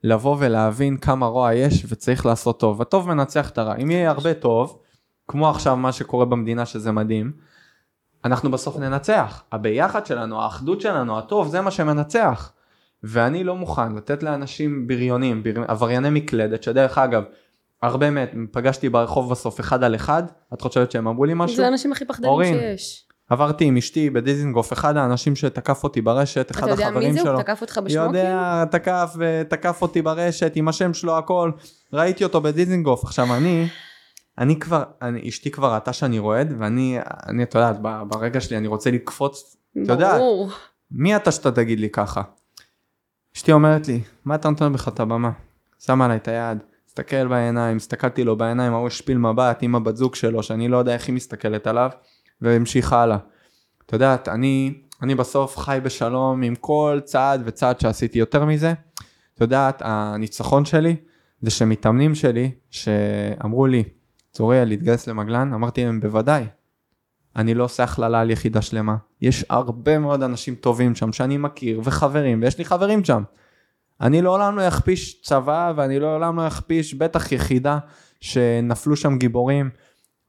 [0.05, 2.83] לבוא ולהבין כמה רוע יש וצריך לעשות טוב.
[2.83, 3.77] הטוב מנצח את הרע.
[3.77, 4.79] אם יהיה הרבה טוב,
[5.29, 7.33] כמו עכשיו מה שקורה במדינה שזה מדהים,
[8.25, 9.43] אנחנו בסוף ננצח.
[9.53, 12.53] הביחד שלנו, האחדות שלנו, הטוב, זה מה שמנצח.
[13.03, 15.65] ואני לא מוכן לתת לאנשים בריונים, בר...
[15.69, 17.25] עברייני מקלדת, שדרך אגב,
[17.83, 20.23] הרבה מהם פגשתי ברחוב בסוף אחד על אחד,
[20.55, 21.57] את חושבת שהם אמרו לי משהו?
[21.57, 23.08] זה האנשים הכי פחדנים אורין, שיש.
[23.29, 26.91] עברתי עם אשתי בדיזינגוף, אחד האנשים שתקף אותי ברשת, אחד החברים שלו.
[26.91, 27.31] אתה יודע מי זה?
[27.31, 28.15] הוא תקף אותך בשמוקים?
[28.15, 31.51] יודע, תקף ותקף אותי ברשת עם השם שלו הכל,
[31.93, 33.05] ראיתי אותו בדיזינגוף.
[33.05, 33.69] עכשיו אני,
[34.39, 37.77] אני כבר, אני, אשתי כבר ראתה שאני רועד, ואני, אני, את יודעת,
[38.09, 40.19] ברגע שלי אני רוצה לקפוץ, אתה יודע,
[40.91, 42.23] מי אתה שאתה תגיד לי ככה?
[43.37, 45.31] אשתי אומרת לי, מה אתה נותן בכלל את הבמה?
[45.79, 46.59] שמה עליי את היד.
[46.89, 50.95] מסתכל בעיניים, הסתכלתי לו בעיניים, ההוא השפיל מבט עם הבת זוג שלו, שאני לא יודע
[50.95, 51.91] איך היא מסתכלת עליו,
[52.43, 53.19] והמשיך הלאה.
[53.87, 58.73] את יודעת, אני, אני בסוף חי בשלום עם כל צעד וצעד שעשיתי יותר מזה.
[59.35, 60.97] את יודעת, הניצחון שלי
[61.41, 63.85] זה שמתאמנים שלי, שאמרו לי,
[64.33, 65.53] צוריאל, להתגייס למגלן?
[65.55, 66.45] אמרתי להם, בוודאי.
[67.37, 68.97] אני לא עושה הכללה על יחידה שלמה.
[69.21, 73.23] יש הרבה מאוד אנשים טובים שם שאני מכיר, וחברים, ויש לי חברים שם.
[74.01, 77.79] אני לעולם לא אכפיש צבא, ואני לעולם לא אכפיש בטח יחידה
[78.21, 79.71] שנפלו שם גיבורים.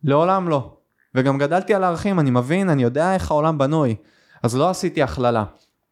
[0.03, 0.78] לעולם לא.
[1.15, 3.95] וגם גדלתי על הערכים, אני מבין, אני יודע איך העולם בנוי.
[4.43, 5.43] אז לא עשיתי הכללה.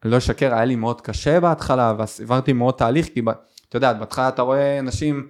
[0.04, 3.22] לא אשקר, היה לי מאוד קשה בהתחלה, ועברתי מאוד תהליך, כי
[3.68, 5.28] אתה יודע, בהתחלה אתה רואה אנשים,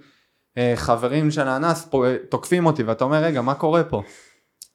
[0.58, 1.88] אה, חברים של האנס,
[2.28, 4.02] תוקפים אותי, ואתה אומר, רגע, מה קורה פה?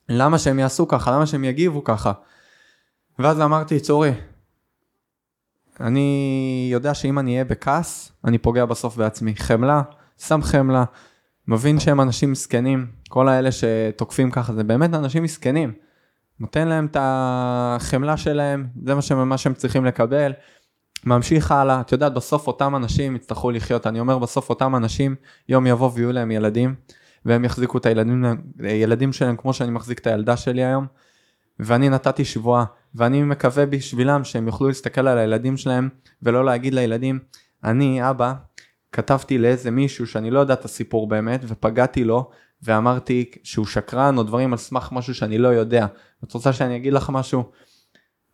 [0.10, 1.12] למה שהם יעשו ככה?
[1.12, 2.12] למה שהם יגיבו ככה?
[3.20, 4.12] ואז אמרתי, צורי,
[5.80, 9.36] אני יודע שאם אני אהיה בכעס, אני פוגע בסוף בעצמי.
[9.36, 9.82] חמלה,
[10.18, 10.84] שם חמלה,
[11.48, 15.74] מבין שהם אנשים מסכנים, כל האלה שתוקפים ככה, זה באמת אנשים מסכנים.
[16.40, 20.32] נותן להם את החמלה שלהם, זה מה שהם, מה שהם צריכים לקבל.
[21.06, 25.16] ממשיך הלאה, את יודעת, בסוף אותם אנשים יצטרכו לחיות, אני אומר בסוף אותם אנשים,
[25.50, 26.76] יום יבוא ויהיו להם ילדים,
[27.26, 28.26] והם יחזיקו את הילדים
[28.60, 30.86] הילדים שלהם כמו שאני מחזיק את הילדה שלי היום,
[31.60, 35.90] ואני נתתי שבועה, ואני מקווה בשבילם שהם יוכלו להסתכל על הילדים שלהם,
[36.24, 37.20] ולא להגיד לילדים,
[37.64, 38.34] אני אבא,
[38.92, 42.30] כתבתי לאיזה מישהו שאני לא יודע את הסיפור באמת, ופגעתי לו,
[42.64, 45.86] ואמרתי שהוא שקרן או דברים על סמך משהו שאני לא יודע.
[46.24, 47.44] את רוצה שאני אגיד לך משהו?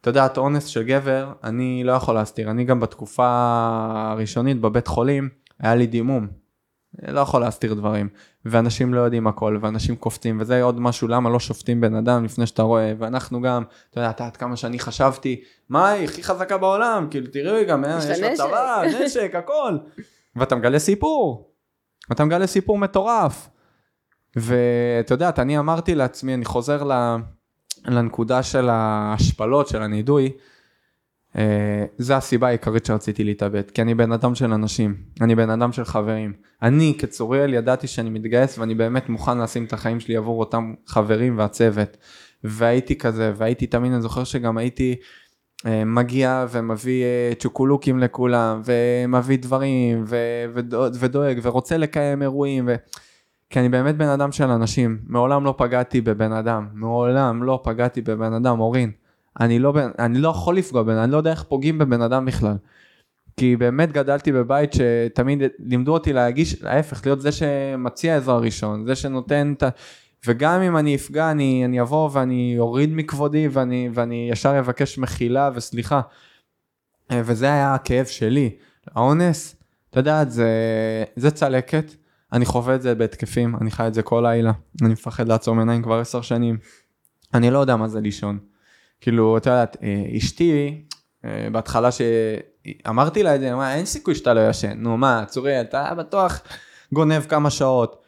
[0.02, 2.52] אתה את אונס של גבר, אני לא יכול להסתיר.
[2.52, 3.28] אני גם בתקופה
[3.94, 6.28] הראשונית בבית חולים, היה לי דימום.
[7.08, 8.10] לא יכול להסתיר דברים.
[8.46, 12.48] ואנשים לא יודעים הכל, ואנשים קופצים, וזה עוד משהו, למה לא שופטים בן אדם לפני
[12.48, 17.08] שאתה רואה, ואנחנו גם, אתה יודע, עד כמה שאני חשבתי, מה היא הכי חזקה בעולם,
[17.12, 19.78] כאילו תראי גם, יש לה צבא, נשק, הכל.
[20.36, 21.54] ואתה מגלה סיפור.
[22.12, 23.50] אתה מגלה סיפור מטורף.
[24.40, 26.84] ואתה יודע, אני אמרתי לעצמי, אני חוזר
[27.86, 30.32] לנקודה של ההשפלות, של הנידוי,
[31.38, 35.72] אה, זה הסיבה העיקרית שרציתי להתאבד, כי אני בן אדם של אנשים, אני בן אדם
[35.72, 36.34] של חברים.
[36.62, 41.38] אני כצוריאל ידעתי שאני מתגייס ואני באמת מוכן לשים את החיים שלי עבור אותם חברים
[41.38, 41.98] והצוות.
[42.44, 44.96] והייתי כזה, והייתי תמיד, אני זוכר שגם הייתי
[45.66, 50.06] אה, מגיע ומביא אה, צ'וקולוקים לכולם, ומביא דברים,
[51.00, 52.76] ודואג, ורוצה לקיים אירועים, ו...
[53.50, 58.02] כי אני באמת בן אדם של אנשים, מעולם לא פגעתי בבן אדם, מעולם לא פגעתי
[58.02, 58.92] בבן אדם, אורין.
[59.40, 62.56] אני לא, אני לא יכול לפגוע בבן, אני לא יודע איך פוגעים בבן אדם בכלל.
[63.38, 68.96] כי באמת גדלתי בבית שתמיד לימדו אותי להגיש, ההפך, להיות זה שמציע עזרה ראשון, זה
[68.96, 69.70] שנותן את ה...
[70.28, 75.50] וגם אם אני אפגע, אני, אני אבוא ואני אוריד מכבודי ואני, ואני ישר אבקש מחילה
[75.56, 76.02] וסליחה.
[77.14, 78.50] וזה היה הכאב שלי.
[78.96, 79.56] האונס,
[79.90, 80.50] אתה יודע, זה,
[81.16, 81.96] זה צלקת,
[82.34, 84.52] אני חווה את זה בהתקפים, אני חי את זה כל לילה,
[84.82, 86.58] אני מפחד לעצום עיניים כבר עשר שנים.
[87.34, 88.40] אני לא יודע מה זה לישון.
[89.02, 90.82] כאילו, אתה יודעת, אה, אשתי,
[91.26, 95.62] אה, בהתחלה שאמרתי לה את זה, אמרה, אין סיכוי שאתה לא ישן, נו מה, צורי,
[95.62, 96.42] אתה בטוח
[96.94, 98.04] גונב כמה שעות.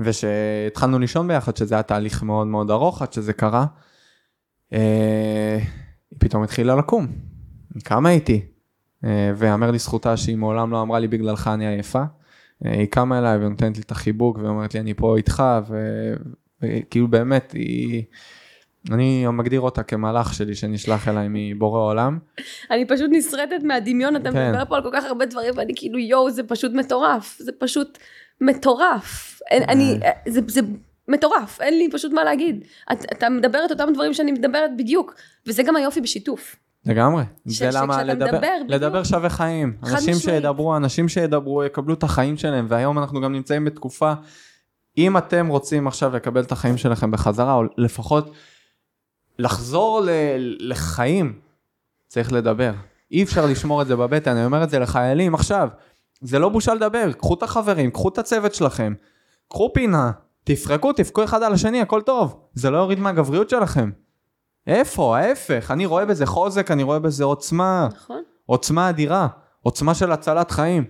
[0.00, 3.66] ושהתחלנו לישון ביחד, שזה היה תהליך מאוד מאוד ארוך עד שזה קרה,
[4.72, 5.58] אה,
[6.10, 7.06] היא פתאום התחילה לקום.
[7.84, 8.46] כמה הייתי?
[9.36, 12.02] ויאמר לזכותה שהיא מעולם לא אמרה לי בגללך אני עייפה.
[12.64, 15.42] היא קמה אליי ונותנת לי את החיבוק ואומרת לי אני פה איתך
[16.62, 18.04] וכאילו באמת היא
[18.90, 22.18] אני מגדיר אותה כמהלך שלי שנשלח אליי מבורא עולם.
[22.70, 24.48] אני פשוט נסרטת מהדמיון, אתה כן.
[24.48, 27.98] מדבר פה על כל כך הרבה דברים ואני כאילו יואו זה פשוט מטורף, זה פשוט
[28.40, 29.40] מטורף.
[29.50, 30.10] אין, אני, אה.
[30.28, 30.60] זה, זה
[31.08, 32.64] מטורף, אין לי פשוט מה להגיד.
[32.92, 35.14] את, אתה מדבר את אותם דברים שאני מדברת בדיוק,
[35.46, 36.56] וזה גם היופי בשיתוף.
[36.86, 42.36] לגמרי, זה למה לדבר, מדבר, לדבר שווה חיים, אנשים שידברו, אנשים שידברו יקבלו את החיים
[42.36, 44.12] שלהם, והיום אנחנו גם נמצאים בתקופה,
[44.98, 48.30] אם אתם רוצים עכשיו לקבל את החיים שלכם בחזרה, או לפחות
[49.38, 50.10] לחזור ל-
[50.70, 51.38] לחיים,
[52.08, 52.72] צריך לדבר.
[53.10, 55.68] אי אפשר לשמור את זה בבטן, אני אומר את זה לחיילים עכשיו.
[56.20, 58.94] זה לא בושה לדבר, קחו את החברים, קחו את הצוות שלכם,
[59.48, 60.10] קחו פינה,
[60.44, 62.40] תפרקו, תפקו אחד על השני, הכל טוב.
[62.54, 63.90] זה לא יוריד מהגבריות שלכם.
[64.66, 65.18] איפה?
[65.18, 67.88] ההפך, אני רואה בזה חוזק, אני רואה בזה עוצמה.
[67.94, 68.22] נכון.
[68.46, 69.28] עוצמה אדירה,
[69.62, 70.84] עוצמה של הצלת חיים.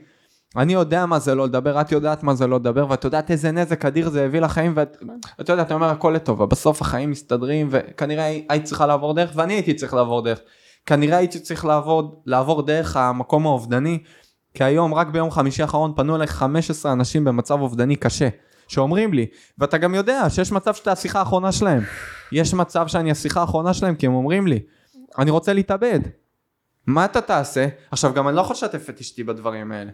[0.57, 3.51] אני יודע מה זה לא לדבר, את יודעת מה זה לא לדבר, ואת יודעת איזה
[3.51, 4.97] נזק אדיר זה הביא לחיים, ואת
[5.41, 9.55] את יודעת, אתה אומר הכל לטובה, בסוף החיים מסתדרים, וכנראה היית צריכה לעבור דרך, ואני
[9.55, 10.39] הייתי צריך לעבור דרך.
[10.87, 13.99] כנראה הייתי צריך לעבור, לעבור דרך המקום האובדני,
[14.55, 18.29] כי היום, רק ביום חמישי האחרון, פנו אליי 15 אנשים במצב אובדני קשה,
[18.69, 19.27] שאומרים לי,
[19.59, 21.83] ואתה גם יודע שיש מצב שאתה השיחה האחרונה שלהם.
[22.33, 24.61] יש מצב שאני השיחה האחרונה שלהם, כי הם אומרים לי,
[25.19, 26.01] אני רוצה להתאבד.
[26.87, 27.67] מה אתה תעשה?
[27.91, 29.91] עכשיו, גם אני לא יכול לשתף את אשתי בדברים האלה.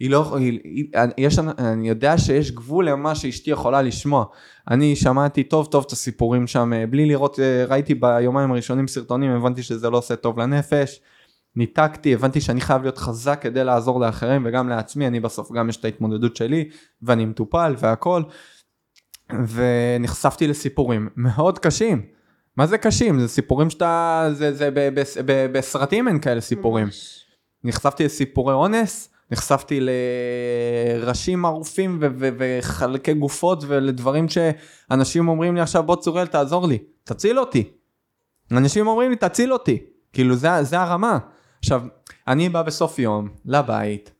[0.00, 0.84] היא לא, היא, היא,
[1.18, 4.24] יש, אני יודע שיש גבול למה שאשתי יכולה לשמוע.
[4.70, 9.62] אני שמעתי טוב טוב את הסיפורים שם, בלי לראות, אה, ראיתי ביומיים הראשונים סרטונים, הבנתי
[9.62, 11.00] שזה לא עושה טוב לנפש.
[11.56, 15.76] ניתקתי, הבנתי שאני חייב להיות חזק כדי לעזור לאחרים וגם לעצמי, אני בסוף גם יש
[15.76, 16.68] את ההתמודדות שלי
[17.02, 18.22] ואני מטופל והכל.
[19.48, 22.02] ונחשפתי לסיפורים מאוד קשים.
[22.56, 23.20] מה זה קשים?
[23.20, 26.84] זה סיפורים שאתה, זה, זה ב, ב, ב, בסרטים אין כאלה סיפורים.
[26.84, 27.24] ממש.
[27.64, 29.80] נחשפתי לסיפורי אונס, נחשפתי
[31.00, 36.78] לראשים ערופים ו- ו- וחלקי גופות ולדברים שאנשים אומרים לי עכשיו בוא צוריאל תעזור לי,
[37.04, 37.70] תציל אותי.
[38.52, 39.82] אנשים אומרים לי תציל אותי,
[40.12, 41.18] כאילו זה, זה הרמה.
[41.58, 41.82] עכשיו,
[42.28, 44.10] אני בא בסוף יום לבית,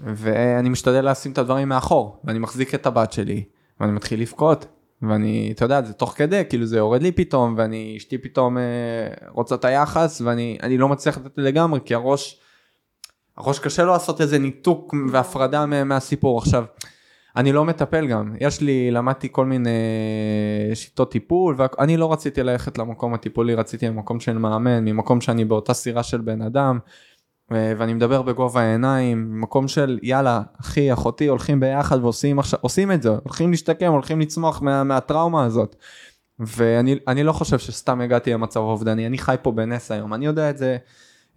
[0.00, 3.44] ואני משתדל לשים את הדברים מאחור, ואני מחזיק את הבת שלי,
[3.80, 4.66] ואני מתחיל לבכות,
[5.02, 8.62] ואני, אתה יודע, זה תוך כדי, כאילו זה יורד לי פתאום, ואני, אשתי פתאום אה,
[9.28, 12.40] רוצה את היחס, ואני אני לא מצליח לתת לגמרי, כי הראש,
[13.36, 16.38] הראש קשה לו לעשות איזה ניתוק והפרדה מה- מהסיפור.
[16.38, 16.64] עכשיו,
[17.36, 19.70] אני לא מטפל גם, יש לי, למדתי כל מיני
[20.74, 25.74] שיטות טיפול, ואני לא רציתי ללכת למקום הטיפולי, רציתי למקום של מאמן, ממקום שאני באותה
[25.74, 26.78] סירה של בן אדם,
[27.50, 33.02] ואני מדבר בגובה העיניים, ממקום של יאללה, אחי, אחותי, הולכים ביחד ועושים עכשיו, עושים את
[33.02, 35.76] זה, הולכים להשתקם, הולכים לצמוח מה, מהטראומה הזאת.
[36.38, 40.50] ואני אני לא חושב שסתם הגעתי למצב אובדני, אני חי פה בנס היום, אני יודע
[40.50, 40.76] את זה,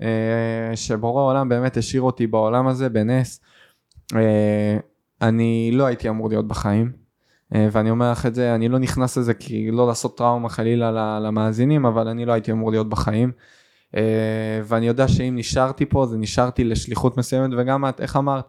[0.01, 3.41] אה, שבורא העולם באמת השאיר אותי בעולם הזה בנס.
[4.16, 4.78] אה,
[5.22, 6.91] אני לא הייתי אמור להיות בחיים,
[7.55, 11.20] אה, ואני אומר לך את זה, אני לא נכנס לזה כי לא לעשות טראומה חלילה
[11.20, 13.32] למאזינים, אבל אני לא הייתי אמור להיות בחיים.
[13.96, 18.46] אה, ואני יודע שאם נשארתי פה, זה נשארתי לשליחות מסוימת, וגם את, איך אמרת,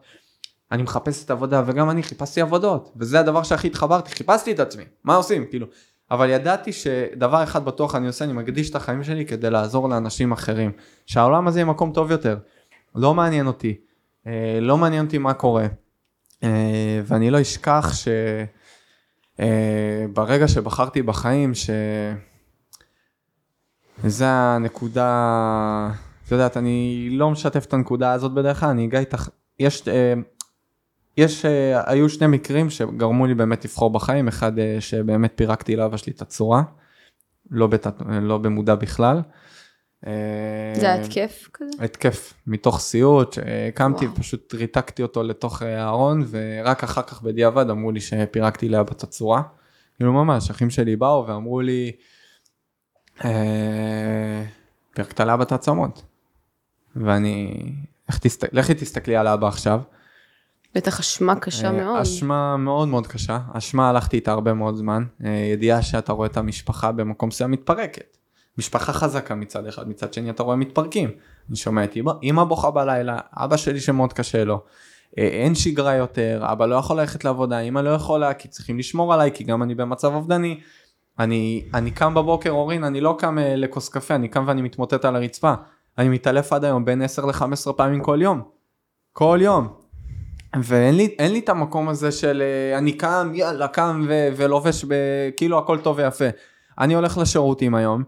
[0.72, 4.84] אני מחפש את עבודה, וגם אני חיפשתי עבודות, וזה הדבר שהכי התחברתי, חיפשתי את עצמי,
[5.04, 5.66] מה עושים, כאילו.
[6.10, 10.32] אבל ידעתי שדבר אחד בטוח אני עושה, אני מקדיש את החיים שלי כדי לעזור לאנשים
[10.32, 10.72] אחרים.
[11.06, 12.38] שהעולם הזה יהיה מקום טוב יותר.
[12.94, 13.76] לא מעניין אותי,
[14.26, 15.66] אה, לא מעניין אותי מה קורה.
[16.42, 17.92] אה, ואני לא אשכח
[19.38, 21.70] שברגע שבחרתי בחיים, ש...
[24.04, 25.90] זה הנקודה,
[26.26, 29.28] את יודעת, אני לא משתף את הנקודה הזאת בדרך כלל, אני אגע איתך,
[29.58, 30.14] יש, אה,
[31.16, 35.96] יש, אה, היו שני מקרים שגרמו לי באמת לבחור בחיים, אחד אה, שבאמת פירקתי לאבא
[35.96, 36.62] שלי את הצורה,
[37.50, 39.22] לא, בתת, לא במודע בכלל.
[40.74, 41.84] זה התקף כזה?
[41.84, 43.38] התקף מתוך סיוט,
[43.74, 44.06] קמתי.
[44.06, 49.42] ופשוט ריתקתי אותו לתוך הארון, ורק אחר כך בדיעבד אמרו לי שפירקתי לאבא את הצורה.
[49.96, 51.92] כאילו ממש, אחים שלי באו ואמרו לי,
[53.24, 54.44] אה,
[55.24, 56.02] לאבא את העצמות.
[56.96, 57.64] ואני,
[58.08, 58.44] איך תסת...
[58.52, 59.80] לכי תסתכלי על אבא עכשיו.
[60.74, 62.00] בטח אשמה קשה אה, מאוד.
[62.00, 66.36] אשמה מאוד מאוד קשה, אשמה הלכתי איתה הרבה מאוד זמן, אה, ידיעה שאתה רואה את
[66.36, 68.16] המשפחה במקום מסוים מתפרקת.
[68.58, 71.10] משפחה חזקה מצד אחד, מצד שני אתה רואה מתפרקים.
[71.48, 74.62] אני שומע את אמא, אמא בוכה בלילה, אבא שלי שמאוד קשה לו.
[75.16, 79.30] אין שגרה יותר, אבא לא יכול ללכת לעבודה, אמא לא יכולה, כי צריכים לשמור עליי,
[79.34, 80.60] כי גם אני במצב אובדני.
[81.20, 85.04] אני, אני קם בבוקר, אורין, אני לא קם אה, לכוס קפה, אני קם ואני מתמוטט
[85.04, 85.54] על הרצפה.
[85.98, 88.42] אני מתעלף עד היום בין 10 ל-15 פעמים כל יום.
[89.12, 89.68] כל יום.
[90.62, 95.30] ואין לי, לי את המקום הזה של אה, אני קם, יאללה, קם ו- ולובש ב-
[95.36, 96.24] כאילו הכל טוב ויפה.
[96.78, 98.02] אני הולך לשירותים היום,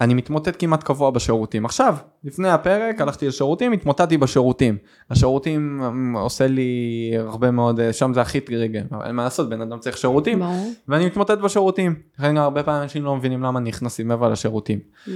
[0.00, 1.64] אני מתמוטט כמעט קבוע בשירותים.
[1.64, 4.76] עכשיו, לפני הפרק הלכתי לשירותים, התמוטטתי בשירותים.
[5.10, 9.48] השירותים אמ, עושה לי הרבה מאוד, אה, שם זה הכי טריגר, אבל אין מה לעשות,
[9.48, 10.42] בן אדם צריך שירותים.
[10.88, 11.94] ואני מתמוטט בשירותים.
[12.18, 14.78] לכן הרבה פעמים אנשים לא מבינים למה נכנסים מעבר לשירותים.
[14.78, 15.10] Mm.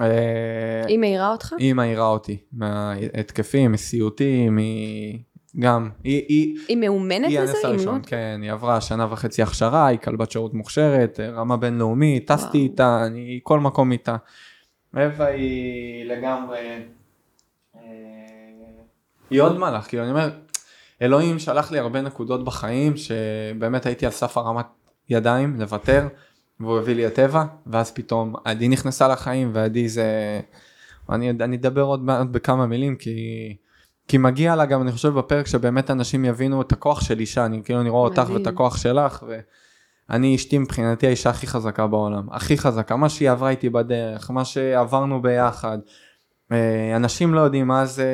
[0.00, 1.54] אה, היא מעירה אותך?
[1.58, 5.18] היא מעירה אותי, מההתקפים, מסיוטים, היא
[5.56, 7.52] גם, היא, היא, היא מאומנת היא בזה?
[7.52, 7.74] הנס אימנות?
[7.74, 12.58] הראשון, כן, היא עברה שנה וחצי הכשרה, היא כלבת שירות מוכשרת, רמה בינלאומית, טסתי.
[12.58, 14.16] איתה, אני כל מקום איתה.
[14.96, 16.58] אווה היא לגמרי,
[17.76, 17.80] אה,
[19.30, 20.30] היא עוד מלאך, כאילו אני אומר,
[21.02, 24.66] אלוהים שלח לי הרבה נקודות בחיים, שבאמת הייתי על סף הרמת
[25.08, 26.08] ידיים, לוותר,
[26.60, 30.40] והוא הביא לי את אווה, ואז פתאום עדי נכנסה לחיים, ועדי זה,
[31.10, 33.56] אני, אני אדבר עוד מעט בכמה מילים, כי...
[34.08, 37.60] כי מגיע לה גם אני חושב בפרק שבאמת אנשים יבינו את הכוח של אישה אני
[37.64, 38.30] כאילו אני רואה אותך.
[38.34, 39.24] ואת הכוח שלך
[40.08, 44.44] ואני אשתי מבחינתי האישה הכי חזקה בעולם הכי חזקה מה שהיא עברה איתי בדרך מה
[44.44, 45.78] שעברנו ביחד.
[46.52, 48.06] אה, אנשים לא יודעים מה זה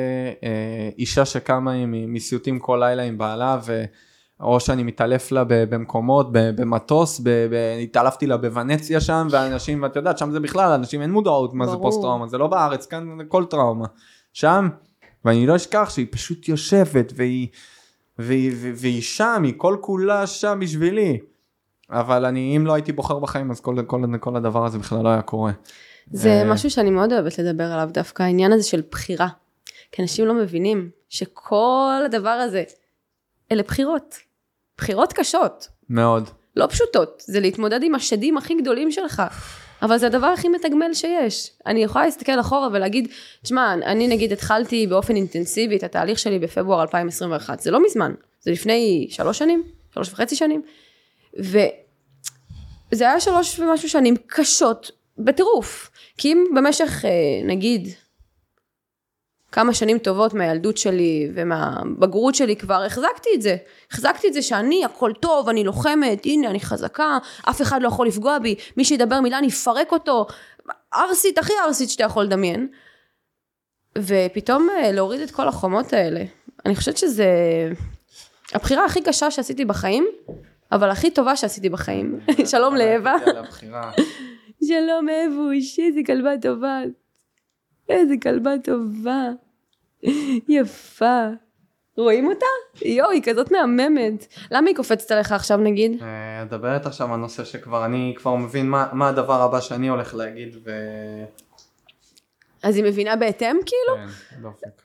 [0.43, 3.83] אה, אישה שקמה עם מסיוטים כל לילה עם בעלה ו...
[4.39, 10.17] או שאני מתעלף לה במקומות, במטוס, ב- ב- התעלפתי לה בוונציה שם, ואנשים, ואת יודעת,
[10.17, 11.83] שם זה בכלל, אנשים אין מודעות מה זה ברור.
[11.83, 13.85] פוסט טראומה, זה לא בארץ, כאן זה כל טראומה.
[14.33, 14.69] שם,
[15.25, 17.47] ואני לא אשכח שהיא פשוט יושבת, והיא,
[18.19, 21.19] והיא, והיא, והיא שם, היא כל כולה שם בשבילי.
[21.89, 25.09] אבל אני, אם לא הייתי בוחר בחיים, אז כל, כל, כל הדבר הזה בכלל לא
[25.09, 25.51] היה קורה.
[26.11, 29.27] זה אה, משהו שאני מאוד אוהבת לדבר עליו דווקא, העניין הזה של בחירה.
[29.91, 32.63] כי אנשים לא מבינים שכל הדבר הזה,
[33.51, 34.15] אלה בחירות.
[34.77, 36.29] בחירות קשות, מאוד.
[36.55, 37.23] לא פשוטות.
[37.25, 39.23] זה להתמודד עם השדים הכי גדולים שלך.
[39.81, 41.51] אבל זה הדבר הכי מתגמל שיש.
[41.65, 43.07] אני יכולה להסתכל אחורה ולהגיד,
[43.43, 48.51] תשמע, אני נגיד התחלתי באופן אינטנסיבי את התהליך שלי בפברואר 2021, זה לא מזמן, זה
[48.51, 49.63] לפני שלוש שנים,
[49.93, 50.61] שלוש וחצי שנים,
[51.39, 51.63] וזה
[52.99, 55.91] היה שלוש ומשהו שנים קשות בטירוף.
[56.17, 57.09] כי אם במשך, אה,
[57.47, 57.87] נגיד,
[59.51, 63.55] כמה שנים טובות מהילדות שלי ומהבגרות שלי כבר החזקתי את זה.
[63.91, 67.17] החזקתי את זה שאני הכל טוב, אני לוחמת, הנה אני חזקה,
[67.49, 70.25] אף אחד לא יכול לפגוע בי, מי שידבר מילה אני אפרק אותו,
[70.93, 72.67] ערסית, הכי ערסית שאתה יכול לדמיין.
[73.97, 76.23] ופתאום אה, להוריד את כל החומות האלה,
[76.65, 77.27] אני חושבת שזה
[78.53, 80.07] הבחירה הכי קשה שעשיתי בחיים,
[80.71, 82.19] אבל הכי טובה שעשיתי בחיים.
[82.51, 83.15] שלום לאווה.
[84.63, 86.81] שלום אבוש, איזה כלבה טובה.
[87.89, 89.29] איזה כלבה טובה.
[90.47, 91.27] יפה.
[91.97, 92.45] רואים אותה?
[92.85, 94.27] יואו, היא כזאת מהממת.
[94.51, 96.01] למה היא קופצת עליך עכשיו נגיד?
[96.03, 99.87] אה, את מדברת עכשיו על נושא שכבר אני כבר מבין מה, מה הדבר הבא שאני
[99.87, 100.71] הולך להגיד ו...
[102.63, 104.07] אז היא מבינה בהתאם כאילו?
[104.29, 104.81] כן, דופק.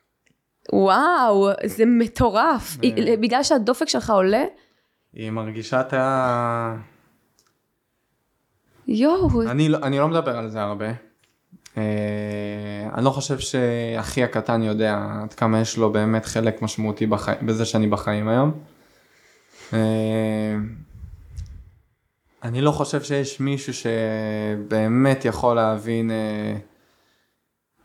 [0.72, 2.76] וואו, זה מטורף.
[2.78, 4.44] ו- היא- בגלל שהדופק שלך עולה?
[5.12, 6.76] היא מרגישה את ה...
[8.88, 10.86] יואו, אני, לא- אני לא מדבר על זה הרבה.
[11.77, 11.83] אה,
[12.95, 17.33] אני לא חושב שאחי הקטן יודע עד כמה יש לו באמת חלק משמעותי בחי...
[17.43, 18.53] בזה שאני בחיים היום.
[19.73, 20.57] אה,
[22.43, 26.57] אני לא חושב שיש מישהו שבאמת יכול להבין אה,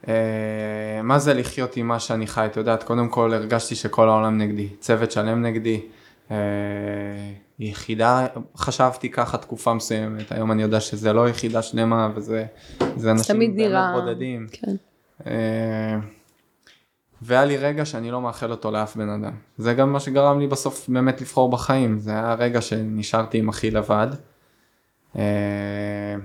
[0.08, 2.46] אה, מה זה לחיות עם מה שאני חי.
[2.46, 5.82] את יודעת, קודם כל הרגשתי שכל העולם נגדי, צוות שלם נגדי.
[7.60, 8.28] יחידה,
[8.58, 12.46] חשבתי ככה תקופה מסוימת, היום אני יודע שזה לא יחידה שלמה וזה
[12.96, 13.94] זה אנשים נראה...
[13.94, 14.48] בודדים.
[14.52, 14.76] כן.
[15.28, 15.98] אה,
[17.22, 19.32] והיה לי רגע שאני לא מאחל אותו לאף בן אדם.
[19.58, 22.00] זה גם מה שגרם לי בסוף באמת לבחור בחיים.
[22.00, 24.08] זה היה רגע שנשארתי עם אחי לבד.
[25.16, 26.16] אה,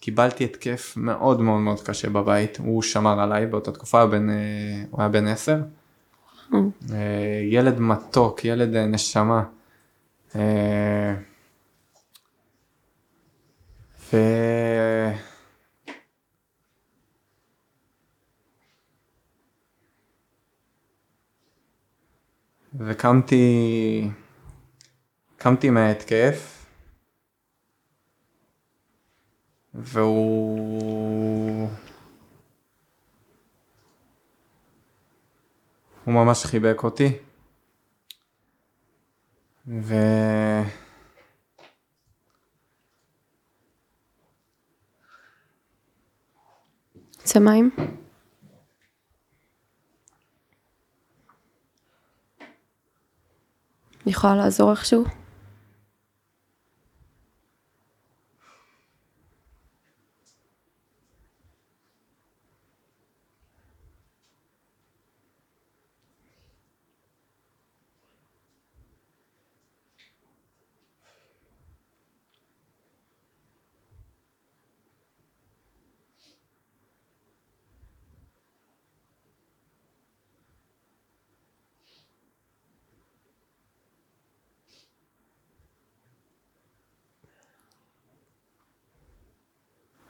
[0.00, 4.34] קיבלתי התקף מאוד מאוד מאוד קשה בבית, הוא שמר עליי באותה תקופה, בן, אה,
[4.90, 5.58] הוא היה בן עשר.
[7.50, 9.42] ילד מתוק, ילד נשמה.
[10.36, 11.14] אה,
[14.12, 14.16] ו...
[22.74, 24.10] וקמתי,
[25.36, 26.66] קמתי מההתקף,
[29.74, 31.68] והוא,
[36.04, 37.18] הוא ממש חיבק אותי,
[39.70, 39.94] ו...
[47.18, 47.70] יוצא מים?
[54.04, 55.19] אני יכולה לעזור איכשהו?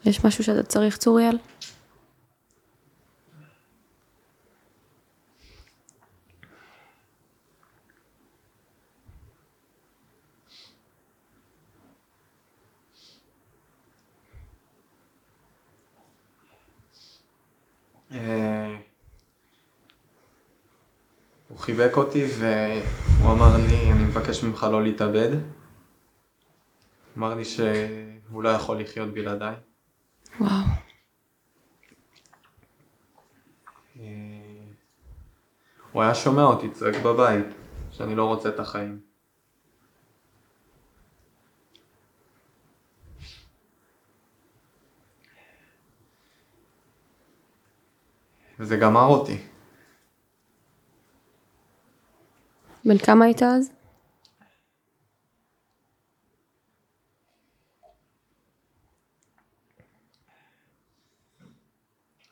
[0.05, 1.39] יש משהו שאתה צריך, צוריאל?
[18.13, 18.77] אה,
[21.49, 25.31] הוא חיבק אותי והוא אמר לי, אני מבקש ממך לא להתאבד.
[27.19, 29.70] אמר לי שהוא לא יכול לחיות בלעדיי.
[30.41, 30.51] וואו.
[34.01, 34.05] אה,
[35.93, 37.47] הוא היה שומע אותי צועק בבית,
[37.91, 39.01] שאני לא רוצה את החיים.
[48.59, 49.39] וזה גמר אותי.
[52.85, 53.80] בן כמה היית אז?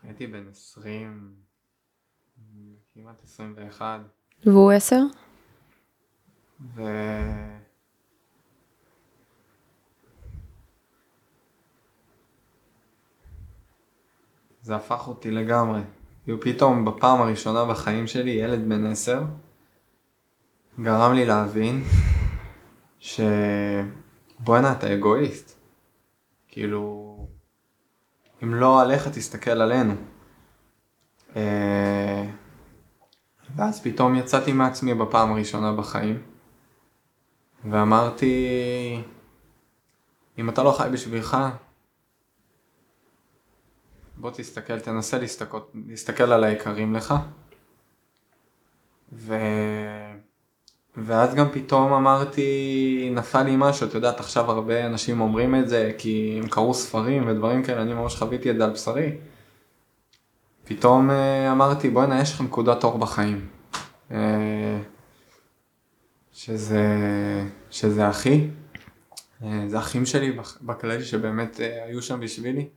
[0.08, 1.34] הייתי בן 20,
[2.94, 4.00] כמעט 21,
[4.46, 5.00] והוא עשר?
[6.74, 6.82] ו...
[14.62, 15.80] זה הפך אותי לגמרי.
[16.24, 19.24] כאילו פתאום בפעם הראשונה בחיים שלי ילד בן 10
[20.80, 21.82] גרם לי להבין
[22.98, 23.20] ש...
[24.38, 25.58] בואנה אתה אגואיסט.
[26.48, 27.07] כאילו,
[28.42, 29.94] אם לא עליך תסתכל עלינו.
[31.36, 32.24] אה,
[33.56, 36.22] ואז פתאום יצאתי מעצמי בפעם הראשונה בחיים,
[37.64, 39.02] ואמרתי,
[40.38, 41.36] אם אתה לא חי בשבילך,
[44.16, 47.14] בוא תסתכל, תנסה להסתכל, להסתכל על היקרים לך.
[49.12, 49.34] ו...
[50.96, 55.92] ואז גם פתאום אמרתי, נפל לי משהו, את יודעת, עכשיו הרבה אנשים אומרים את זה
[55.98, 59.16] כי הם קראו ספרים ודברים כאלה, אני ממש חוויתי את זה על בשרי.
[60.64, 63.48] פתאום אה, אמרתי, בוא'נה, יש לך נקודת אור בחיים.
[64.10, 64.80] אה,
[66.32, 66.84] שזה,
[67.70, 68.48] שזה אחי,
[69.42, 72.68] אה, זה אחים שלי בכללי שבאמת היו שם בשבילי.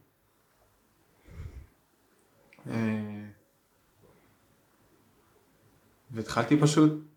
[6.11, 7.10] והתחלתי פשוט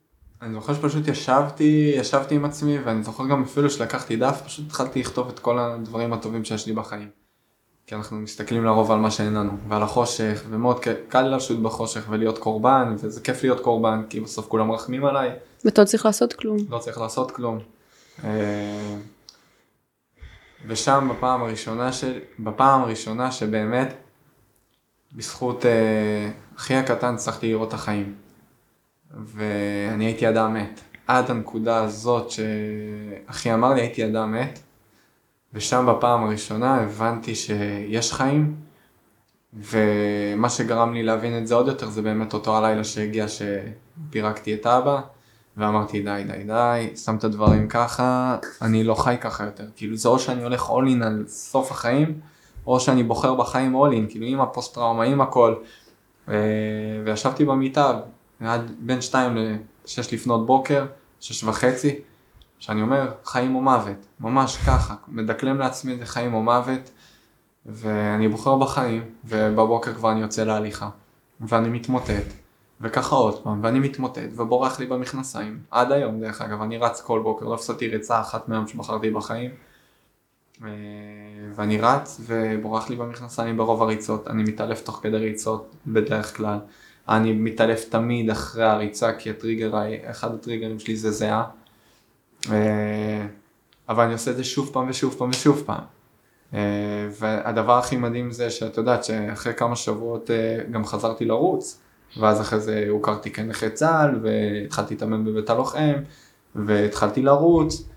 [0.44, 5.00] אני זוכר שפשוט ישבתי, ישבתי עם עצמי, ואני זוכר גם אפילו שלקחתי דף, פשוט התחלתי
[5.00, 7.08] לכתוב את כל הדברים הטובים שיש לי בחיים.
[7.86, 12.38] כי אנחנו מסתכלים לרוב על מה שאין לנו, ועל החושך, ומאוד קל לשוט בחושך ולהיות
[12.38, 15.30] קורבן, וזה כיף להיות קורבן, כי בסוף כולם רחמים עליי.
[15.64, 16.56] ואתה לא צריך לעשות כלום.
[16.70, 17.58] לא צריך לעשות כלום.
[18.24, 18.96] אה,
[20.66, 22.04] ושם בפעם הראשונה, ש...
[22.38, 23.94] בפעם הראשונה שבאמת,
[25.12, 28.23] בזכות אה, אחי הקטן הצלחתי לראות את החיים.
[29.16, 30.80] ואני הייתי אדם מת.
[31.06, 34.58] עד הנקודה הזאת שאחי אמר לי הייתי אדם מת,
[35.52, 38.54] ושם בפעם הראשונה הבנתי שיש חיים,
[39.54, 44.66] ומה שגרם לי להבין את זה עוד יותר זה באמת אותו הלילה שהגיע שפירקתי את
[44.66, 45.00] אבא,
[45.56, 50.08] ואמרתי די די די, שם את הדברים ככה, אני לא חי ככה יותר, כאילו זה
[50.08, 52.20] או שאני הולך all in על סוף החיים,
[52.66, 55.54] או שאני בוחר בחיים all in, כאילו עם הפוסט טראומה, עם הכל,
[57.04, 58.00] וישבתי במיטה
[58.40, 60.86] עד בין 2 ל-6 לפנות בוקר,
[61.20, 61.94] 6 וחצי,
[62.58, 66.90] שאני אומר חיים או מוות, ממש ככה, מדקלם לעצמי את זה חיים או מוות,
[67.66, 70.88] ואני בוחר בחיים, ובבוקר כבר אני יוצא להליכה,
[71.40, 72.32] ואני מתמוטט,
[72.80, 77.20] וככה עוד פעם, ואני מתמוטט, ובורח לי במכנסיים, עד היום דרך אגב, אני רץ כל
[77.20, 79.50] בוקר, לא הפסדתי ריצה אחת מהיום שבחרתי בחיים,
[80.62, 80.68] אה,
[81.54, 86.58] ואני רץ ובורח לי במכנסיים ברוב הריצות, אני מתעלף תוך כדי ריצות בדרך כלל.
[87.08, 89.72] אני מתעלף תמיד אחרי הריצה כי הטריגר,
[90.10, 91.44] אחד הטריגרים שלי זה זהה.
[92.50, 93.26] אה,
[93.88, 95.84] אבל אני עושה את זה שוב פעם ושוב פעם ושוב פעם.
[96.54, 96.60] אה,
[97.20, 101.80] והדבר הכי מדהים זה שאת יודעת שאחרי כמה שבועות אה, גם חזרתי לרוץ.
[102.16, 105.92] ואז אחרי זה הוכרתי כנכה צה"ל והתחלתי להתאמן בבית הלוחם
[106.54, 107.88] והתחלתי לרוץ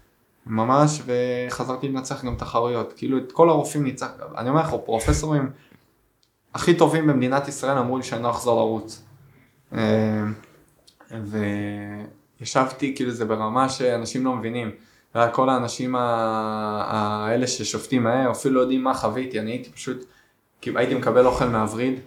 [0.46, 4.08] ממש וחזרתי לנצח גם תחרויות כאילו את כל הרופאים ניצח
[4.38, 5.50] אני אומר לך פרופסורים
[6.58, 9.04] הכי טובים במדינת ישראל אמרו לי שאני לא אחזור לרוץ.
[9.74, 10.24] אה,
[12.40, 14.72] וישבתי, כאילו זה ברמה שאנשים לא מבינים.
[15.32, 20.06] כל האנשים האלה ששופטים מהר, אפילו לא יודעים מה חוויתי, אני הייתי פשוט,
[20.62, 22.00] כאילו הייתי מקבל אוכל מהווריד,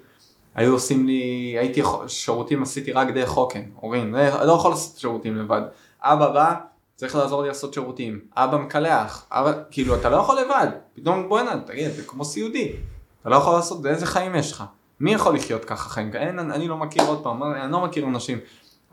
[0.55, 5.37] היו עושים לי, הייתי, שירותים עשיתי רק דרך חוקן, הורים, לא, לא יכול לעשות שירותים
[5.37, 5.63] לבד.
[6.03, 6.55] אבא בא,
[6.97, 11.61] צריך לעזור לי לעשות שירותים, אבא מקלח, אבא, כאילו אתה לא יכול לבד, פתאום בוא'נה,
[11.67, 12.73] תגיד, זה כמו סיעודי,
[13.21, 14.65] אתה לא יכול לעשות, איזה חיים יש לך?
[15.01, 16.11] מי יכול לחיות ככה חיים?
[16.15, 18.39] אין, אני לא מכיר עוד פעם, אני לא מכיר אנשים.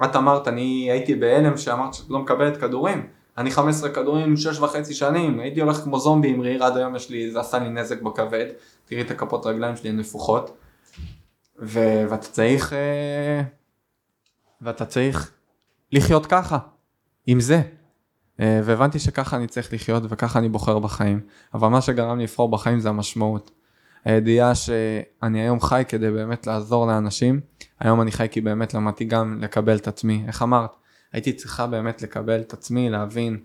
[0.04, 3.08] את אמרת, אני הייתי בהלם שאמרת שאת לא מקבלת כדורים.
[3.38, 7.10] אני 15 כדורים, 6 וחצי שנים, הייתי הולך כמו זומבי עם ריר, עד היום יש
[7.10, 8.46] לי, זה עשה לי נזק בכבד.
[8.86, 10.58] תראי את הכפות רגליים שלי, הן נפוחות.
[11.60, 13.42] ו- ואתה צריך, אה,
[14.62, 15.32] ואתה צריך
[15.92, 16.58] לחיות ככה,
[17.28, 17.62] עם זה.
[18.40, 21.20] אה, והבנתי שככה אני צריך לחיות וככה אני בוחר בחיים.
[21.54, 23.52] אבל מה שגרם לי לבחור בחיים זה המשמעות.
[24.08, 27.40] הידיעה שאני היום חי כדי באמת לעזור לאנשים,
[27.80, 30.70] היום אני חי כי באמת למדתי גם לקבל את עצמי, איך אמרת?
[31.14, 33.38] הייתי צריכה באמת לקבל את עצמי, להבין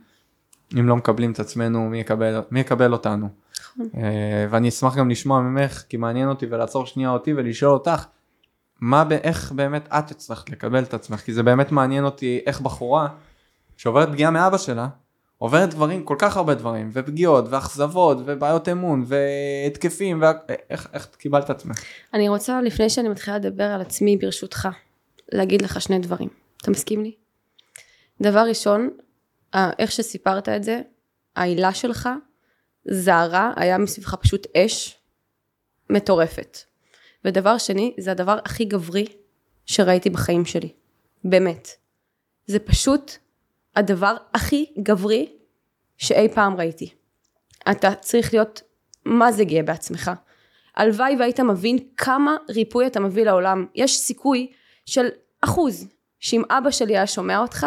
[0.75, 3.29] אם לא מקבלים את עצמנו, מי יקבל, מי יקבל אותנו.
[3.61, 3.87] נכון.
[3.97, 8.05] אה, ואני אשמח גם לשמוע ממך, כי מעניין אותי ולעצור שנייה אותי ולשאול אותך,
[8.81, 13.09] מה, איך באמת את הצלחת לקבל את עצמך, כי זה באמת מעניין אותי איך בחורה
[13.77, 14.89] שעוברת פגיעה מאבא שלה,
[15.43, 21.83] עוברת דברים, כל כך הרבה דברים, ופגיעות, ואכזבות, ובעיות אמון, והתקפים, ואיך איך קיבלת עצמך?
[22.15, 24.69] אני רוצה, לפני שאני מתחילה לדבר על עצמי, ברשותך,
[25.33, 26.29] להגיד לך שני דברים.
[26.57, 27.15] אתה מסכים לי?
[28.21, 28.91] דבר ראשון,
[29.55, 30.81] איך שסיפרת את זה,
[31.37, 32.09] העילה שלך,
[32.85, 34.99] זערה, היה מסביבך פשוט אש
[35.91, 36.59] מטורפת.
[37.25, 39.07] ודבר שני, זה הדבר הכי גברי
[39.67, 40.73] שראיתי בחיים שלי.
[41.25, 41.69] באמת.
[42.47, 43.13] זה פשוט
[43.77, 45.33] הדבר הכי גברי
[45.99, 46.95] שאי פעם ראיתי.
[47.71, 48.63] אתה צריך להיות
[49.05, 50.11] מה זה גאה בעצמך.
[50.77, 53.67] הלוואי והיית מבין כמה ריפוי אתה מביא לעולם.
[53.75, 54.53] יש סיכוי
[54.87, 55.09] של
[55.41, 55.89] אחוז
[56.21, 57.67] שאם אבא שלי היה שומע אותך,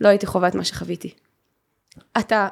[0.00, 1.14] לא הייתי חווה את מה שחוויתי.
[2.18, 2.48] אתה,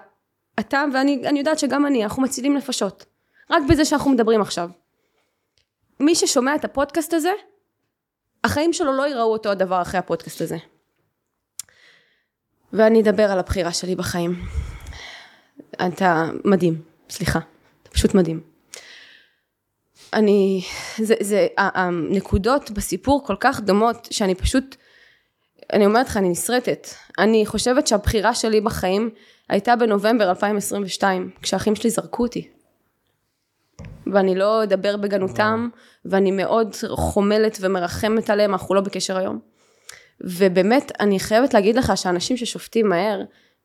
[0.61, 3.05] אתה ואני יודעת שגם אני, אנחנו מצילים נפשות.
[3.51, 4.71] רק בזה שאנחנו מדברים עכשיו.
[6.01, 7.33] מי ששומע את הפודקאסט הזה,
[8.45, 10.57] החיים שלו לא יראו אותו הדבר אחרי הפודקאסט הזה.
[12.75, 14.45] ואני אדבר על הבחירה שלי בחיים.
[15.87, 16.83] אתה מדהים.
[17.11, 17.39] סליחה,
[17.83, 18.41] אתה פשוט מדהים.
[20.13, 20.63] אני,
[20.99, 24.77] זה, זה, הנקודות בסיפור כל כך דומות, שאני פשוט,
[25.73, 26.89] אני אומרת לך, אני נסרטת.
[27.19, 29.11] אני חושבת שהבחירה שלי בחיים
[29.49, 32.49] הייתה בנובמבר 2022, כשהאחים שלי זרקו אותי.
[34.13, 35.69] ואני לא אדבר בגנותם,
[36.05, 39.54] ואני מאוד חומלת ומרחמת עליהם, אנחנו לא בקשר היום.
[40.21, 43.23] ובאמת, אני חייבת להגיד לך שאנשים ששופטים מהר,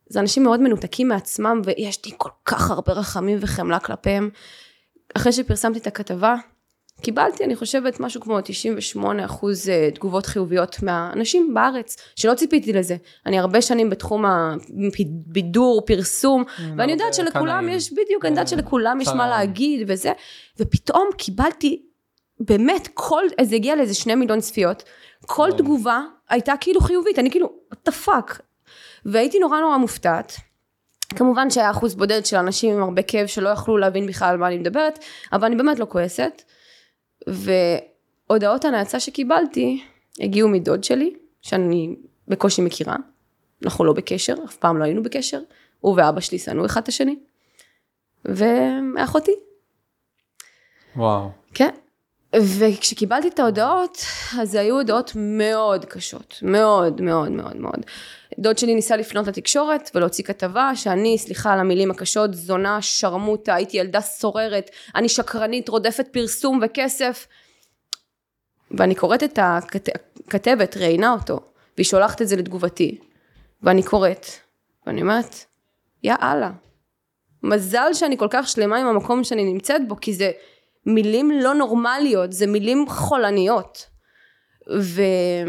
[0.10, 4.30] זה אנשים מאוד מנותקים מעצמם, ויש לי כל כך הרבה רחמים וחמלה כלפיהם.
[5.16, 6.36] אחרי שפרסמתי את הכתבה,
[7.02, 12.98] קיבלתי, אני חושבת, משהו כמו 98 אחוז אה, תגובות חיוביות מהאנשים בארץ, שלא ציפיתי לזה.
[13.26, 16.44] אני הרבה שנים בתחום הבידור, פרסום,
[16.78, 20.12] ואני יודעת שלכולם יש, בדיוק, אני יודעת אה, שלכולם יש מה להגיד וזה,
[20.60, 21.82] ופתאום קיבלתי,
[22.40, 24.84] באמת, כל, זה הגיע לאיזה שני מיליון צפיות,
[25.26, 28.40] כל תגובה הייתה כאילו חיובית, אני כאילו, what the fuck.
[29.06, 30.34] והייתי נורא נורא מופתעת.
[31.16, 34.48] כמובן שהיה אחוז בודד של אנשים עם הרבה כאב שלא יכלו להבין בכלל על מה
[34.48, 35.00] אני מדברת,
[35.34, 36.42] אבל אני באמת לא כועסת.
[37.28, 39.84] והודעות הנאצה שקיבלתי
[40.20, 41.96] הגיעו מדוד שלי, שאני
[42.28, 42.96] בקושי מכירה,
[43.66, 45.42] אנחנו לא בקשר, אף פעם לא היינו בקשר,
[45.80, 47.20] הוא ואבא שלי שנאו אחד את השני,
[48.26, 49.36] ואחותי.
[50.96, 51.30] וואו.
[51.54, 51.70] כן.
[52.36, 53.98] וכשקיבלתי את ההודעות,
[54.40, 57.86] אז היו הודעות מאוד קשות, מאוד מאוד מאוד מאוד.
[58.40, 63.78] דוד שלי ניסה לפנות לתקשורת ולהוציא כתבה שאני, סליחה על המילים הקשות, זונה, שרמוטה, הייתי
[63.78, 67.28] ילדה סוררת, אני שקרנית, רודפת פרסום וכסף.
[68.72, 71.40] ואני קוראת את הכתבת, ראיינה אותו,
[71.78, 72.98] והיא שולחת את זה לתגובתי.
[73.64, 74.26] ואני קוראת,
[74.88, 75.36] ואני אומרת,
[76.04, 76.52] יא אללה.
[77.44, 80.32] מזל שאני כל כך שלמה עם המקום שאני נמצאת בו, כי זה
[80.86, 83.90] מילים לא נורמליות, זה מילים חולניות.
[84.78, 85.02] ו...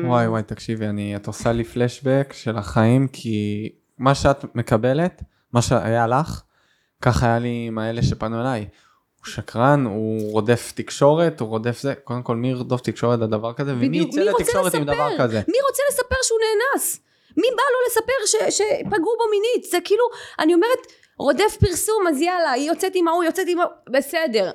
[0.05, 5.63] וואי וואי תקשיבי אני את עושה לי פלשבק של החיים כי מה שאת מקבלת מה
[5.63, 6.43] שהיה לך
[7.03, 8.69] ככה היה לי עם האלה שפנו אליי.
[9.19, 13.75] הוא שקרן הוא רודף תקשורת הוא רודף זה קודם כל מי ירדוף תקשורת לדבר כזה
[13.75, 15.41] ומי יצא לתקשורת עם דבר כזה.
[15.49, 17.01] מי רוצה לספר שהוא נאנס?
[17.37, 19.71] מי בא לו לספר ש, שפגעו בו מינית?
[19.71, 20.05] זה כאילו
[20.39, 20.87] אני אומרת
[21.19, 24.51] רודף פרסום אז יאללה היא יוצאת עם ההוא יוצאת עם ההוא בסדר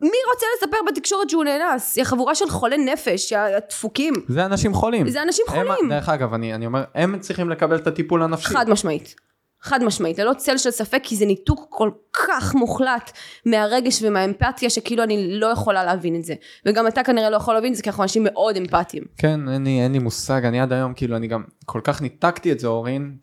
[0.00, 1.96] מי רוצה לספר בתקשורת שהוא נאנס?
[1.96, 4.14] היא חבורה של חולי נפש, הדפוקים.
[4.28, 5.08] זה אנשים חולים.
[5.08, 5.72] זה אנשים חולים.
[5.82, 8.48] הם, דרך אגב, אני, אני אומר, הם צריכים לקבל את הטיפול הנפשי.
[8.48, 9.14] חד משמעית.
[9.60, 13.10] חד משמעית, ללא צל של ספק, כי זה ניתוק כל כך מוחלט
[13.46, 16.34] מהרגש ומהאמפתיה, שכאילו אני לא יכולה להבין את זה.
[16.66, 19.04] וגם אתה כנראה לא יכול להבין את זה, כי אנחנו אנשים מאוד אמפתיים.
[19.16, 22.52] כן, אין לי, אין לי מושג, אני עד היום, כאילו, אני גם כל כך ניתקתי
[22.52, 23.16] את זה, אורין,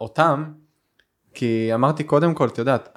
[0.00, 0.44] אותם,
[1.34, 2.88] כי אמרתי קודם כל, את יודעת,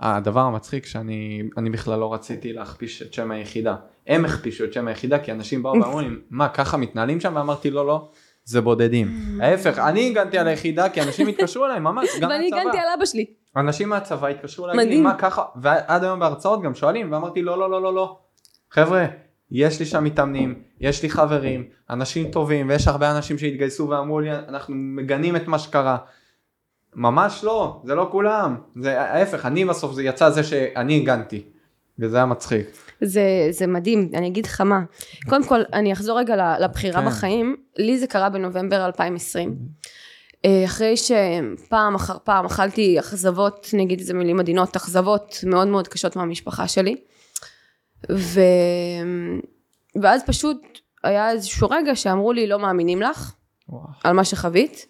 [0.00, 3.76] הדבר המצחיק שאני אני בכלל לא רציתי להכפיש את שם היחידה.
[4.06, 7.32] הם הכפישו את שם היחידה כי אנשים באו ואמרו לי, מה ככה מתנהלים שם?
[7.36, 8.08] ואמרתי לא, לא,
[8.44, 9.38] זה בודדים.
[9.40, 12.34] ההפך, אני הגנתי על היחידה כי אנשים התקשרו אליי ממש, גם מהצבא.
[12.34, 13.26] ואני הגנתי על אבא שלי.
[13.56, 17.82] אנשים מהצבא התקשרו אליי, מה ככה, ועד היום בהרצאות גם שואלים, ואמרתי לא, לא, לא,
[17.82, 18.18] לא, לא.
[18.70, 19.06] חבר'ה,
[19.50, 24.32] יש לי שם מתאמנים, יש לי חברים, אנשים טובים, ויש הרבה אנשים שהתגייסו ואמרו לי,
[24.32, 25.96] אנחנו מגנים את מה שקרה.
[26.96, 31.42] ממש לא, זה לא כולם, זה ההפך, אני בסוף זה יצא זה שאני הגנתי,
[31.98, 32.66] וזה היה מצחיק.
[33.00, 34.80] זה, זה מדהים, אני אגיד לך מה,
[35.28, 37.06] קודם כל אני אחזור רגע לבחירה כן.
[37.06, 39.56] בחיים, לי זה קרה בנובמבר 2020,
[40.44, 46.16] אה, אחרי שפעם אחר פעם אכלתי אכזבות, נגיד איזה מילים עדינות, אכזבות מאוד מאוד קשות
[46.16, 46.96] מהמשפחה שלי,
[48.12, 48.40] ו...
[50.02, 53.32] ואז פשוט היה איזשהו רגע שאמרו לי לא מאמינים לך,
[53.68, 53.82] וואו.
[54.04, 54.86] על מה שחווית.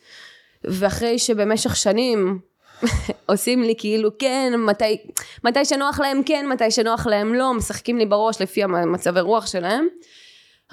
[0.66, 2.38] ואחרי שבמשך שנים
[3.26, 4.98] עושים לי כאילו כן, מתי,
[5.44, 9.86] מתי שנוח להם כן, מתי שנוח להם לא, משחקים לי בראש לפי המצבי רוח שלהם.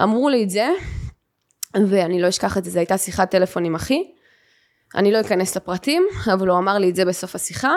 [0.01, 0.69] אמרו לי את זה,
[1.87, 4.03] ואני לא אשכח את זה, זו הייתה שיחת טלפון עם אחי.
[4.95, 7.73] אני לא אכנס לפרטים, אבל הוא אמר לי את זה בסוף השיחה.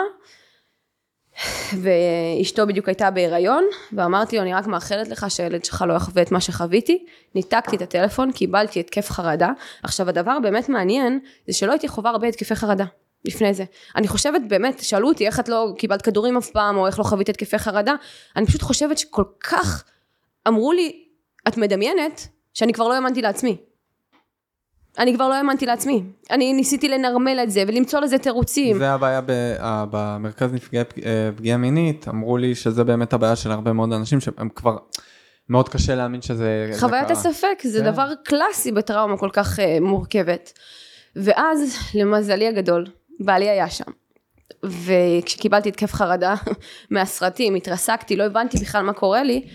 [1.81, 6.31] ואשתו בדיוק הייתה בהיריון, ואמרתי לו, אני רק מאחלת לך שהילד שלך לא יחווה את
[6.31, 7.05] מה שחוויתי.
[7.35, 9.51] ניתקתי את הטלפון, קיבלתי התקף חרדה.
[9.83, 12.85] עכשיו, הדבר הבאמת מעניין, זה שלא הייתי חווה הרבה התקפי חרדה.
[13.25, 13.63] לפני זה.
[13.95, 17.03] אני חושבת באמת, שאלו אותי איך את לא קיבלת כדורים אף פעם, או איך לא
[17.03, 17.93] חווית התקפי חרדה,
[18.35, 19.83] אני פשוט חושבת שכל כך
[20.47, 21.03] אמרו לי,
[21.47, 23.57] את מדמיינת, שאני כבר לא האמנתי לעצמי.
[24.97, 26.03] אני כבר לא האמנתי לעצמי.
[26.31, 28.77] אני ניסיתי לנרמל את זה ולמצוא לזה תירוצים.
[28.77, 29.21] זה הבעיה
[29.91, 34.49] במרכז נפגעי אה, פגיעה מינית, אמרו לי שזה באמת הבעיה של הרבה מאוד אנשים שהם
[34.49, 34.77] כבר...
[35.49, 37.91] מאוד קשה להאמין שזה חוויית הספק זה כן.
[37.91, 40.53] דבר קלאסי בטראומה כל כך uh, מורכבת.
[41.15, 42.85] ואז למזלי הגדול,
[43.19, 43.91] בעלי היה שם.
[44.63, 46.35] וכשקיבלתי התקף חרדה
[46.91, 49.47] מהסרטים, התרסקתי, לא הבנתי בכלל מה קורה לי,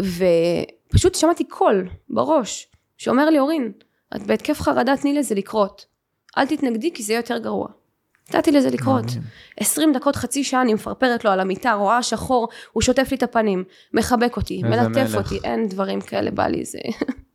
[0.00, 2.66] ופשוט שמעתי קול בראש,
[2.98, 3.72] שאומר לי, אורין,
[4.16, 5.86] את בהתקף חרדה, תני לזה לקרות.
[6.38, 7.68] אל תתנגדי כי זה יהיה יותר גרוע.
[8.34, 9.04] נתתי לזה לקרות.
[9.04, 9.22] מעניין.
[9.60, 13.22] 20 דקות, חצי שעה אני מפרפרת לו על המיטה, רואה שחור, הוא שוטף לי את
[13.22, 13.64] הפנים,
[13.94, 15.14] מחבק אותי, מלטף.
[15.14, 16.78] אותי, אין דברים כאלה, בא לי זה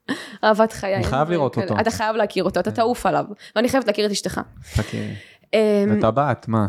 [0.44, 0.96] אהבת חיי.
[0.96, 1.58] אני חייב לראות.
[1.58, 1.80] אותו.
[1.80, 3.26] אתה חייב להכיר אותו, אתה תעוף עליו.
[3.56, 4.42] ואני חייבת להכיר את אשתך.
[4.76, 5.14] תכירי.
[5.54, 5.60] אמ,
[5.98, 6.66] וטבעת, מה?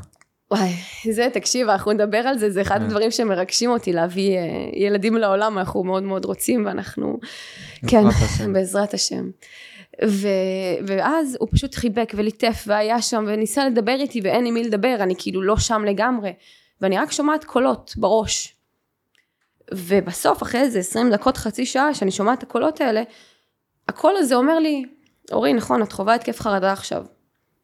[0.51, 0.73] וואי,
[1.13, 2.85] זה, תקשיב, אנחנו נדבר על זה, זה אחד כן.
[2.85, 7.19] הדברים שמרגשים אותי, להביא אה, ילדים לעולם, אנחנו מאוד מאוד רוצים, ואנחנו...
[7.87, 8.05] כן,
[8.53, 9.31] בעזרת השם.
[10.05, 10.29] ו...
[10.87, 15.15] ואז הוא פשוט חיבק וליטף והיה שם וניסה לדבר איתי ואין עם מי לדבר, אני
[15.19, 16.33] כאילו לא שם לגמרי,
[16.81, 18.57] ואני רק שומעת קולות בראש.
[19.75, 23.03] ובסוף, אחרי איזה 20 דקות, חצי שעה, שאני שומעת את הקולות האלה,
[23.89, 24.85] הקול הזה אומר לי,
[25.33, 27.07] אורי, נכון, את חווה התקף חרדה עכשיו,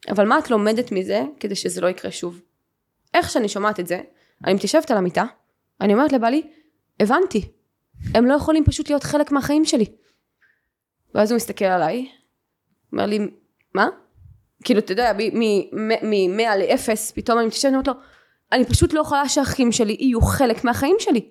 [0.08, 2.40] אבל מה את לומדת מזה כדי שזה לא יקרה שוב?
[3.14, 4.00] איך שאני שומעת את זה,
[4.44, 5.24] אני מתיישבת על המיטה,
[5.80, 6.42] אני אומרת לבעלי,
[7.00, 7.50] הבנתי,
[8.14, 9.86] הם לא יכולים פשוט להיות חלק מהחיים שלי.
[11.14, 12.08] ואז הוא מסתכל עליי,
[12.92, 13.18] אומר לי,
[13.74, 13.88] מה?
[14.64, 17.94] כאילו, אתה יודע, מ-100 ל-0, פתאום אני מתיישבת, אני אומרת לו,
[18.52, 21.28] אני פשוט לא יכולה שהאחים שלי יהיו חלק מהחיים שלי.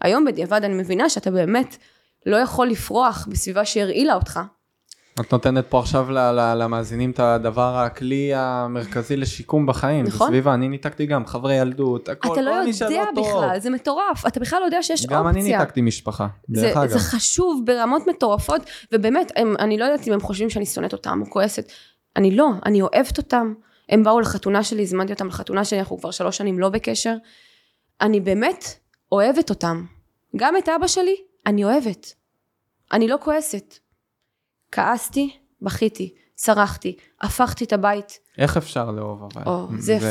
[0.00, 1.76] היום בדיעבד אני מבינה שאתה באמת
[2.26, 4.40] לא יכול לפרוח בסביבה שהרעילה אותך.
[5.20, 6.06] את נותנת פה עכשיו
[6.56, 10.04] למאזינים את הדבר, הכלי המרכזי לשיקום בחיים.
[10.04, 10.26] נכון.
[10.26, 13.04] בסביבה, אני ניתקתי גם חברי ילדות, הכל, אתה לא יודע.
[13.16, 15.42] בכלל, זה מטורף, אתה בכלל לא יודע שיש גם אופציה.
[15.42, 16.90] אני ניתקתי משפחה, זה, דרך אגב.
[16.90, 18.62] זה חשוב ברמות מטורפות,
[18.92, 21.72] ובאמת, אני לא יודעת אם הם חושבים שאני שונאת אותם או כועסת.
[22.16, 23.54] אני לא, אני אוהבת אותם.
[23.88, 27.14] הם באו לחתונה שלי, הזמנתי אותם לחתונה שלי, אנחנו כבר שלוש שנים לא בקשר.
[28.00, 28.64] אני באמת
[29.12, 29.84] אוהבת אותם.
[30.36, 31.16] גם את אבא שלי,
[31.46, 32.14] אני אוהבת.
[32.92, 33.78] אני לא כועסת.
[34.72, 38.18] כעסתי, בכיתי, צרחתי, הפכתי את הבית.
[38.38, 39.42] איך אפשר לאהוב אבל?
[39.46, 40.06] או, זה יפה.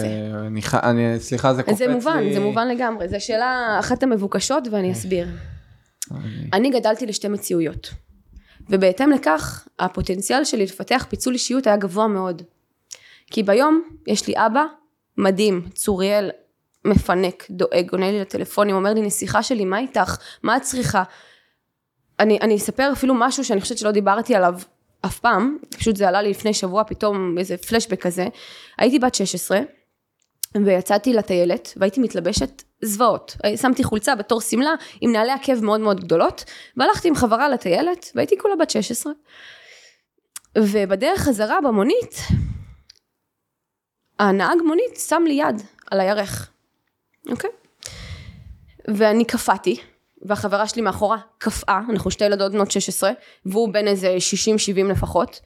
[0.47, 1.93] אני, ח- אני, סליחה, זה קופץ זה לי.
[1.93, 3.07] מובן, זה מובן לגמרי.
[3.09, 5.27] זו שאלה אחת המבוקשות ואני אסביר.
[6.11, 7.89] אני- אני גדלתי לשתי מציאויות.
[8.69, 12.41] ובהתאם לכך, הפוטנציאל שלי לפתח פיצול אישיות היה גבוה מאוד.
[13.31, 14.63] כי ביום יש לי אבא
[15.17, 16.29] מדהים, צוריאל,
[16.85, 20.17] מפנק, דואג, עונה לי לטלפונים, אומר לי, נסיכה שלי, מה איתך?
[20.43, 21.03] מה את צריכה?
[22.19, 24.53] אני, אני אספר אפילו משהו שאני חושבת שלא דיברתי עליו
[25.05, 28.27] אף פעם, פשוט זה עלה לי לפני שבוע, פתאום איזה פלשבק כזה.
[28.77, 29.59] הייתי בת 16,
[30.65, 33.37] ויצאתי לטיילת, והייתי מתלבשת זוועות.
[33.55, 36.43] שמתי חולצה בתור שמלה עם נעלי עקב מאוד מאוד גדולות,
[36.77, 39.13] והלכתי עם חברה לטיילת, והייתי כולה בת 16.
[40.57, 42.15] ובדרך חזרה במונית,
[44.19, 45.61] הנהג מונית שם לי יד
[45.91, 46.49] על הירך,
[47.29, 47.49] אוקיי?
[48.87, 49.77] ואני קפאתי,
[50.21, 53.11] והחברה שלי מאחורה קפאה, אנחנו שתי ילדות בנות 16,
[53.45, 55.39] והוא בן איזה 60-70 לפחות,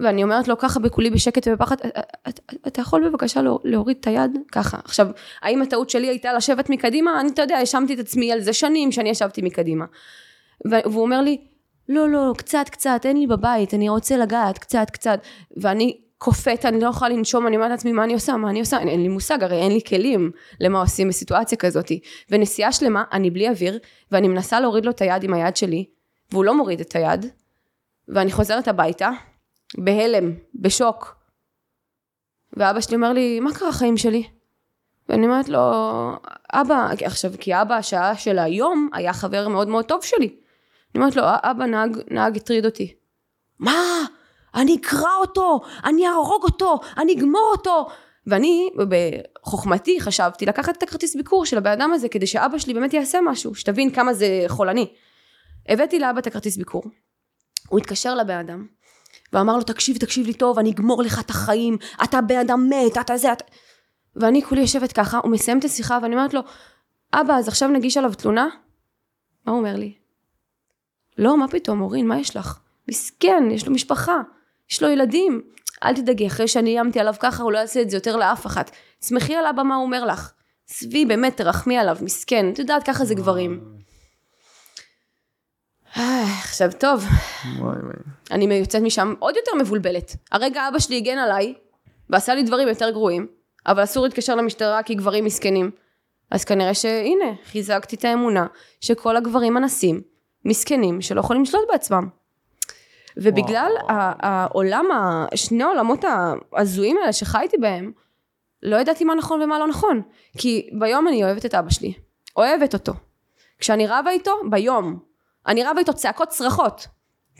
[0.00, 1.76] ואני אומרת לו ככה בקולי בשקט ובפחד,
[2.28, 4.38] "אתה- אתה יכול בבקשה לא- להוריד את היד?
[4.52, 4.78] ככה.
[4.84, 5.06] עכשיו,
[5.42, 7.20] האם הטעות שלי הייתה לשבת מקדימה?
[7.20, 9.84] אני, אתה יודע, האשמתי את עצמי על זה שנים שאני ישבתי מקדימה.
[10.64, 11.38] והוא אומר לי,
[11.88, 15.20] לא, לא, קצת, קצת, אין לי בבית, אני רוצה לגעת, קצת, קצת.
[15.56, 18.36] ואני קופאת, אני לא יכולה לנשום, אני אומרת לעצמי, מה אני עושה?
[18.36, 18.78] מה אני עושה?
[18.78, 20.30] אין, אין לי מושג, הרי אין לי כלים
[20.60, 21.92] למה עושים בסיטואציה כזאת.
[22.30, 23.78] ונסיעה שלמה, אני בלי אוויר,
[24.12, 25.84] ואני מנסה להוריד לו את היד עם היד שלי,
[26.30, 27.26] והוא לא מוריד את היד,
[28.08, 29.10] ואני חוזרת הביתה,
[29.78, 31.16] בהלם, בשוק.
[32.52, 34.28] ואבא שלי אומר לי, מה קרה החיים שלי?
[35.08, 35.60] ואני אומרת לו,
[36.52, 40.26] אבא, עכשיו, כי אבא, השעה של היום, היה חבר מאוד מאוד טוב שלי.
[40.26, 42.94] אני אומרת לו, אבא, נהג, נהג הטריד אותי.
[43.58, 43.72] מה?
[44.54, 47.86] אני אקרע אותו, אני אהרוג אותו, אני אגמור אותו.
[48.26, 52.94] ואני, בחוכמתי, חשבתי לקחת את הכרטיס ביקור של הבן אדם הזה, כדי שאבא שלי באמת
[52.94, 54.92] יעשה משהו, שתבין כמה זה חולני.
[55.68, 56.82] הבאתי לאבא את הכרטיס ביקור.
[57.68, 58.66] הוא התקשר לבן אדם,
[59.32, 62.98] ואמר לו, תקשיב, תקשיב לי טוב, אני אגמור לך את החיים, אתה בן אדם מת,
[63.00, 63.44] אתה זה, אתה...
[64.16, 66.40] ואני כולי יושבת ככה, הוא מסיים את השיחה, ואני אומרת לו,
[67.12, 68.48] אבא, אז עכשיו נגיש עליו תלונה?
[69.46, 69.94] מה הוא אומר לי?
[71.18, 72.58] לא, מה פתאום, אורין, מה יש לך?
[72.88, 74.20] מסכן, יש לו משפחה,
[74.70, 75.42] יש לו ילדים.
[75.84, 78.70] אל תדאגי, אחרי שאני איימתי עליו ככה, הוא לא יעשה את זה יותר לאף אחת.
[79.04, 80.32] שמחי על אבא מה הוא אומר לך.
[80.64, 82.50] צבי, באמת, תרחמי עליו, מסכן.
[82.52, 83.78] את יודעת, ככה זה גברים.
[85.96, 87.04] אה, עכשיו, טוב.
[88.30, 90.16] אני יוצאת משם עוד יותר מבולבלת.
[90.32, 91.54] הרגע אבא שלי הגן עליי,
[92.10, 93.26] ועשה לי דברים יותר גרועים,
[93.66, 95.70] אבל אסור להתקשר למשטרה כי גברים מסכנים.
[96.30, 98.46] אז כנראה שהנה, חיזקתי את האמונה
[98.80, 100.00] שכל הגברים אנסים,
[100.44, 102.08] מסכנים, שלא יכולים לשלוט בעצמם.
[103.18, 104.12] ובגלל וואו.
[104.20, 104.84] העולם,
[105.34, 106.04] שני העולמות
[106.52, 107.92] ההזויים האלה שחייתי בהם,
[108.62, 110.02] לא ידעתי מה נכון ומה לא נכון.
[110.38, 111.92] כי ביום אני אוהבת את אבא שלי.
[112.36, 112.92] אוהבת אותו.
[113.58, 114.98] כשאני רבה איתו, ביום.
[115.46, 116.86] אני רבה איתו צעקות צרחות.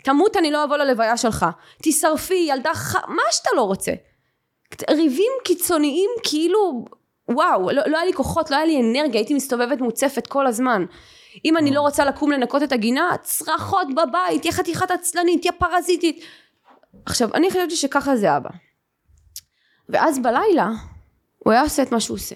[0.04, 1.46] תמות אני לא אבוא ללוויה שלך.
[1.82, 2.96] תשרפי, ילדה ח...
[3.08, 3.92] מה שאתה לא רוצה.
[4.90, 6.84] ריבים קיצוניים כאילו,
[7.28, 10.84] וואו, לא, לא היה לי כוחות, לא היה לי אנרגיה, הייתי מסתובבת מוצפת כל הזמן.
[11.44, 16.24] אם אני לא רוצה לקום לנקות את הגינה, צרחות בבית, יא חתיכת עצלנית, יא פרזיטית.
[17.06, 18.50] עכשיו, אני חשבתי שככה זה אבא.
[19.88, 20.68] ואז בלילה,
[21.38, 22.34] הוא היה עושה את מה שהוא עושה.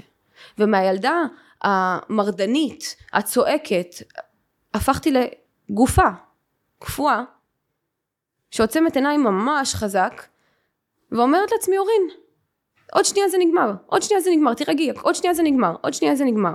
[0.59, 1.23] ומהילדה
[1.63, 3.95] המרדנית, הצועקת,
[4.75, 6.09] הפכתי לגופה,
[6.79, 7.23] קפואה,
[8.51, 10.23] שעוצמת עיניים ממש חזק,
[11.13, 12.09] ואומרת לעצמי, אורין,
[12.93, 16.15] עוד שנייה זה נגמר, עוד שנייה זה נגמר, תירגעי, עוד שנייה זה נגמר, עוד שנייה
[16.15, 16.55] זה נגמר.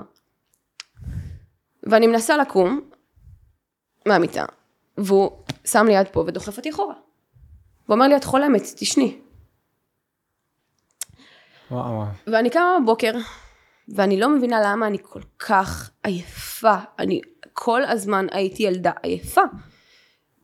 [1.90, 2.82] ואני מנסה לקום
[4.06, 4.46] מהמיטה,
[4.98, 5.32] והוא
[5.66, 6.96] שם לי יד פה ודוחף אותי אחורה.
[7.86, 9.20] הוא אומר לי, את חולמת, תשני.
[11.72, 12.04] וואו.
[12.28, 13.12] ואני קמה בבוקר,
[13.96, 16.76] ואני לא מבינה למה אני כל כך עייפה.
[17.00, 17.22] אני
[17.54, 19.42] כל הזמן הייתי ילדה עייפה.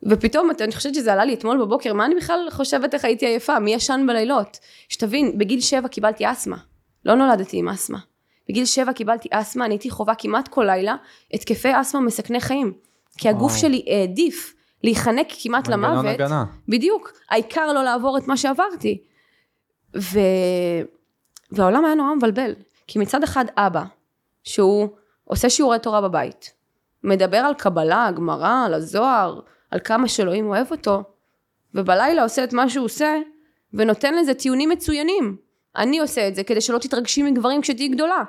[0.09, 3.59] ופתאום, אני חושבת שזה עלה לי אתמול בבוקר, מה אני בכלל חושבת איך הייתי עייפה?
[3.59, 4.59] מי ישן בלילות?
[4.89, 6.57] שתבין, בגיל שבע קיבלתי אסתמה.
[7.05, 7.99] לא נולדתי עם אסתמה.
[8.49, 10.95] בגיל שבע קיבלתי אסתמה, אני הייתי חווה כמעט כל לילה
[11.33, 12.73] התקפי אסתמה מסכני חיים.
[13.17, 13.61] כי הגוף וואו.
[13.61, 14.53] שלי העדיף
[14.83, 16.13] להיחנק כמעט מנגנון למוות.
[16.13, 16.45] הגנה.
[16.69, 17.11] בדיוק.
[17.29, 19.01] העיקר לא לעבור את מה שעברתי.
[19.97, 20.19] ו...
[21.51, 22.53] והעולם היה נורא מבלבל.
[22.87, 23.83] כי מצד אחד אבא,
[24.43, 24.89] שהוא
[25.25, 26.53] עושה שיעורי תורה בבית,
[27.03, 29.39] מדבר על קבלה, גמרא, על הזוהר,
[29.71, 31.03] על כמה שאלוהים אוהב אותו,
[31.75, 33.15] ובלילה עושה את מה שהוא עושה,
[33.73, 35.37] ונותן לזה טיעונים מצוינים.
[35.77, 38.23] אני עושה את זה כדי שלא תתרגשי מגברים כשתהיי גדולה.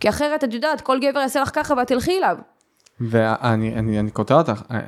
[0.00, 2.36] כי אחרת, את יודעת, כל גבר יעשה לך ככה ואת תלכי אליו.
[3.00, 4.80] ואני אני, אני קוטע אותך, אה,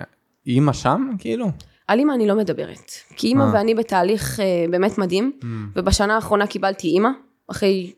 [0.47, 1.47] אימא שם כאילו?
[1.89, 2.91] על אימא אני לא מדברת.
[3.17, 3.51] כי אימא אה.
[3.53, 5.45] ואני בתהליך אה, באמת מדהים, Mm.
[5.77, 7.09] ובשנה האחרונה קיבלתי אימא,
[7.51, 7.93] אחרי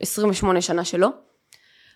[0.00, 1.08] 28 שנה שלא.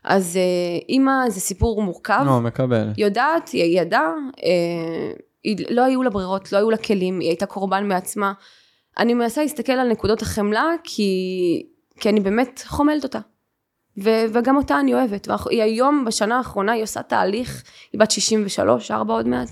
[0.05, 2.23] אז אה, אימא זה סיפור מורכב.
[2.27, 2.89] לא, מקבל.
[2.97, 4.13] יודעת, היא ידעה,
[4.45, 5.13] אה,
[5.45, 8.33] היא- לא היו לה ברירות, לא היו לה כלים, היא הייתה קורבן בעצמה.
[8.99, 11.67] אני מנסה להסתכל על נקודות החמלה, כי,
[12.01, 13.19] כי אני באמת חומלת אותה.
[14.03, 15.29] ו, וגם אותה אני אוהבת.
[15.29, 17.63] והיא היום, בשנה האחרונה, היא עושה תהליך,
[17.93, 19.49] היא בת 63, 4 עוד מעט.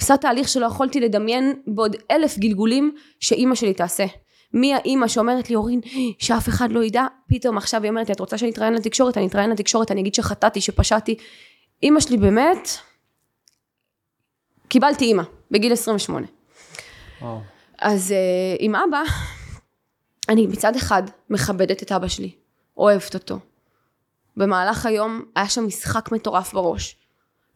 [0.00, 4.06] עושה תהליך שלא יכולתי לדמיין בעוד אלף גלגולים שאימא שלי תעשה.
[4.54, 5.80] מי האימא שאומרת לי, אורין,
[6.18, 9.18] שאף אחד לא ידע, פתאום עכשיו היא אומרת לי, את רוצה שאני אתראיין לתקשורת?
[9.18, 11.16] אני אתראיין לתקשורת, אני אגיד שחטאתי, שפשעתי.
[11.82, 12.68] אימא שלי באמת,
[14.68, 16.26] קיבלתי אימא, בגיל 28.
[17.20, 17.55] וואו.
[17.78, 19.02] אז uh, עם אבא,
[20.28, 22.34] אני מצד אחד מכבדת את אבא שלי,
[22.76, 23.38] אוהבת אותו.
[24.36, 26.96] במהלך היום היה שם משחק מטורף בראש,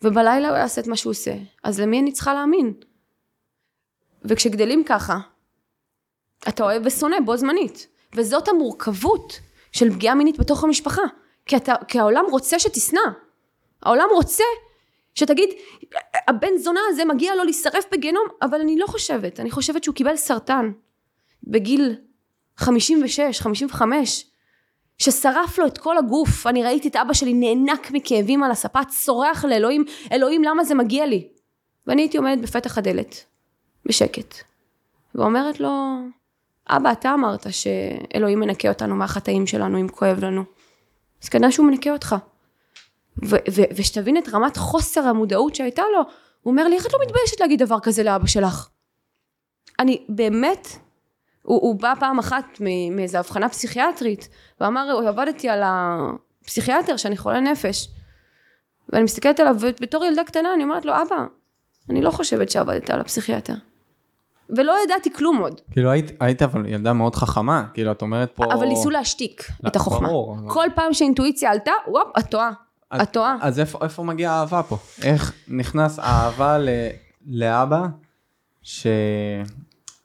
[0.02, 2.74] ובלילה הוא יעשה את מה שהוא עושה, אז למי אני צריכה להאמין?
[4.24, 5.18] וכשגדלים ככה,
[6.48, 9.40] אתה אוהב ושונא בו זמנית, וזאת המורכבות
[9.72, 11.02] של פגיעה מינית בתוך המשפחה,
[11.46, 13.00] כי, אתה, כי העולם רוצה שתשנא,
[13.82, 14.44] העולם רוצה
[15.14, 15.48] שתגיד,
[16.28, 20.16] הבן זונה הזה מגיע לו להישרף בגיהנום, אבל אני לא חושבת, אני חושבת שהוא קיבל
[20.16, 20.72] סרטן
[21.44, 21.96] בגיל
[22.56, 24.26] 56, 55,
[24.98, 29.44] ששרף לו את כל הגוף, אני ראיתי את אבא שלי נאנק מכאבים על הספה, צורח
[29.44, 31.28] לאלוהים, אלוהים למה זה מגיע לי?
[31.86, 33.24] ואני הייתי עומדת בפתח הדלת,
[33.86, 34.34] בשקט,
[35.14, 35.96] ואומרת לו,
[36.68, 40.44] אבא אתה אמרת שאלוהים מנקה אותנו מהחטאים שלנו אם כואב לנו,
[41.22, 42.16] אז כנראה שהוא מנקה אותך.
[43.24, 46.02] ו- ו- ושתבין את רמת חוסר המודעות שהייתה לו,
[46.42, 48.68] הוא אומר לי, איך את לא מתביישת להגיד דבר כזה לאבא שלך?
[49.78, 50.68] אני באמת,
[51.42, 52.44] הוא, הוא בא פעם אחת
[52.90, 54.28] מאיזו הבחנה פסיכיאטרית,
[54.60, 57.88] ואמר, עבדתי על הפסיכיאטר שאני חולה נפש.
[58.88, 61.26] ואני מסתכלת עליו, ובתור ילדה קטנה אני אומרת לו, אבא,
[61.90, 63.54] אני לא חושבת שעבדת על הפסיכיאטר.
[64.56, 68.44] ולא ידעתי כלום עוד, כאילו היית, היית אבל ילדה מאוד חכמה, כאילו את אומרת פה...
[68.52, 70.08] אבל ניסו להשתיק לא, את החוכמה.
[70.08, 72.50] ברור, אבל- כל פעם שהאינטואיציה עלתה, וופ, את טועה.
[72.90, 73.36] אז- את טועה.
[73.40, 74.76] אז איפה, איפה מגיעה האהבה פה?
[75.02, 76.68] איך נכנס האהבה ל,
[77.26, 77.86] לאבא,
[78.62, 78.86] ש...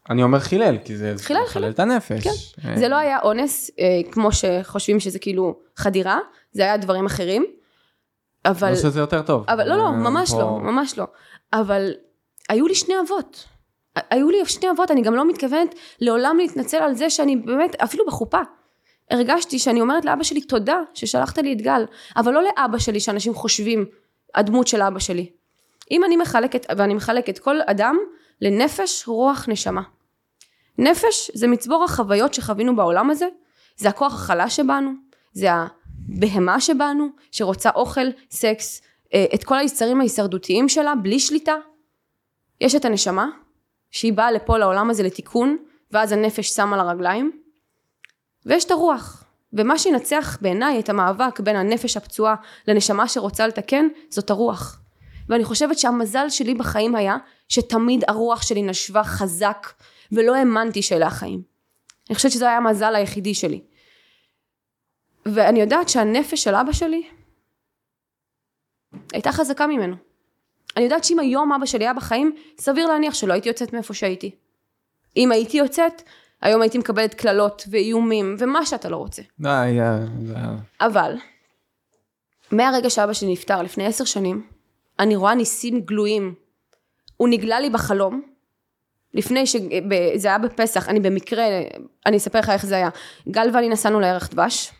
[0.09, 1.69] אני אומר חילל, כי זה חילל, מחלל חילל.
[1.69, 2.23] את הנפש.
[2.23, 2.69] כן.
[2.69, 6.19] אה, זה לא היה אונס, אה, כמו שחושבים שזה כאילו חדירה,
[6.51, 7.45] זה היה דברים אחרים.
[8.45, 9.45] אבל, לא שזה יותר טוב.
[9.47, 11.05] אבל לא, לא, אה, ממש פה- לא, ממש לא.
[11.53, 11.91] אבל
[12.49, 13.45] היו לי שני אבות.
[14.09, 18.05] היו לי שני אבות, אני גם לא מתכוונת לעולם להתנצל על זה שאני באמת, אפילו
[18.07, 18.39] בחופה.
[19.11, 23.34] הרגשתי שאני אומרת לאבא שלי תודה ששלחת לי את גל, אבל לא לאבא שלי שאנשים
[23.34, 23.86] חושבים
[24.36, 25.30] הדמות של אבא שלי.
[25.91, 27.98] אם אני מחלקת, ואני מחלקת כל אדם
[28.41, 29.82] לנפש, רוח, נשמה.
[30.77, 33.27] נפש זה מצבור החוויות שחווינו בעולם הזה,
[33.77, 34.91] זה הכוח החלש שבנו,
[35.34, 38.82] זה הבהמה שבנו, שרוצה אוכל, סקס,
[39.14, 41.56] אה, את כל היצרים ההישרדותיים שלה, בלי שליטה.
[42.61, 43.27] יש את הנשמה,
[43.91, 45.57] שהיא באה לפה לעולם הזה לתיקון,
[45.91, 47.44] ואז הנפש שמה לה רגליים.
[48.45, 49.23] ויש את הרוח.
[49.53, 52.35] ומה שינצח בעיניי את המאבק בין הנפש הפצועה
[52.67, 54.80] לנשמה שרוצה לתקן, זאת הרוח.
[55.30, 57.17] ואני חושבת שהמזל שלי בחיים היה
[57.49, 59.67] שתמיד הרוח שלי נשבה חזק
[60.11, 61.41] ולא האמנתי שאלה החיים.
[62.09, 63.61] אני חושבת שזה היה המזל היחידי שלי.
[65.26, 67.07] ואני יודעת שהנפש של אבא שלי
[69.13, 69.95] הייתה חזקה ממנו.
[70.76, 74.35] אני יודעת שאם היום אבא שלי היה בחיים, סביר להניח שלא הייתי יוצאת מאיפה שהייתי.
[75.17, 76.01] אם הייתי יוצאת,
[76.45, 79.22] היום הייתי מקבלת קללות ואיומים ומה שאתה לא רוצה.
[79.39, 79.77] די,
[80.35, 80.55] אה.
[80.81, 81.15] אבל,
[82.51, 84.47] מהרגע שאבא שלי נפטר לפני עשר שנים,
[84.99, 86.34] אני רואה ניסים גלויים.
[87.17, 88.22] הוא נגלה לי בחלום,
[89.13, 89.55] לפני ש...
[90.15, 91.43] זה היה בפסח, אני במקרה,
[92.05, 92.89] אני אספר לך איך זה היה.
[93.30, 94.72] גל ואני נסענו לערך דבש,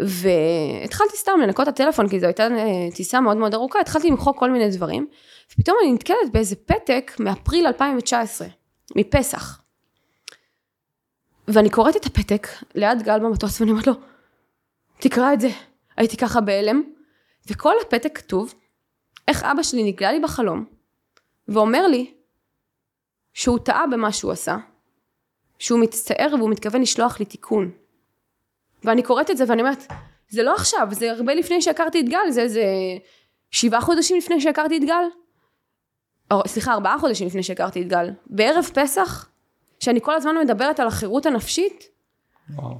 [0.00, 4.38] והתחלתי סתם לנקות את הטלפון, כי זו הייתה אה, טיסה מאוד מאוד ארוכה, התחלתי למחוק
[4.38, 5.06] כל מיני דברים,
[5.52, 8.48] ופתאום אני נתקלת באיזה פתק מאפריל 2019,
[8.96, 9.60] מפסח.
[11.52, 13.92] ואני קוראת את הפתק ליד גל במטוס, ואני אומרת לו,
[14.98, 15.48] תקרא את זה.
[15.96, 16.82] הייתי ככה בהלם,
[17.46, 18.54] וכל הפתק כתוב,
[19.28, 20.64] איך אבא שלי נגלה לי בחלום,
[21.48, 22.14] ואומר לי
[23.32, 24.56] שהוא טעה במה שהוא עשה,
[25.58, 27.70] שהוא מצטער והוא מתכוון לשלוח לי תיקון.
[28.84, 29.92] ואני קוראת את זה ואני אומרת,
[30.28, 32.62] זה לא עכשיו, זה הרבה לפני שהכרתי את גל, זה איזה
[33.50, 35.04] שבעה חודשים לפני שהכרתי את גל.
[36.30, 38.10] או, סליחה, ארבעה חודשים לפני שהכרתי את גל.
[38.26, 39.29] בערב פסח,
[39.80, 41.84] שאני כל הזמן מדברת על החירות הנפשית,
[42.54, 42.76] וואו.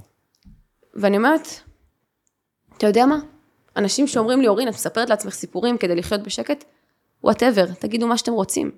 [0.95, 1.49] ואני אומרת,
[2.77, 3.19] אתה יודע מה?
[3.77, 6.65] אנשים שאומרים לי, אורין, את מספרת לעצמך סיפורים כדי לחיות בשקט?
[7.25, 8.71] whatever, תגידו מה שאתם רוצים.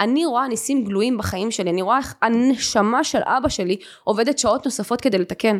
[0.00, 4.64] אני רואה ניסים גלויים בחיים שלי, אני רואה איך הנשמה של אבא שלי עובדת שעות
[4.64, 5.58] נוספות כדי לתקן.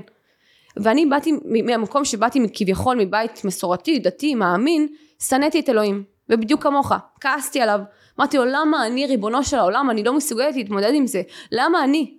[0.77, 1.33] ואני באתי
[1.65, 4.89] מהמקום שבאתי כביכול מבית מסורתי, דתי, מאמין,
[5.19, 6.05] שנאתי את אלוהים.
[6.29, 7.81] ובדיוק כמוך, כעסתי עליו.
[8.19, 11.23] אמרתי לו, למה אני, ריבונו של העולם, אני לא מסוגלת להתמודד עם זה?
[11.53, 12.19] למה אני?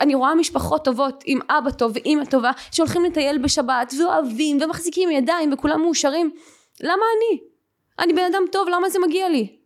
[0.00, 5.52] אני רואה משפחות טובות, עם אבא טוב ואימא טובה, שהולכים לטייל בשבת, ואוהבים, ומחזיקים ידיים,
[5.52, 6.30] וכולם מאושרים.
[6.80, 7.40] למה אני?
[7.98, 9.56] אני בן אדם טוב, למה זה מגיע לי?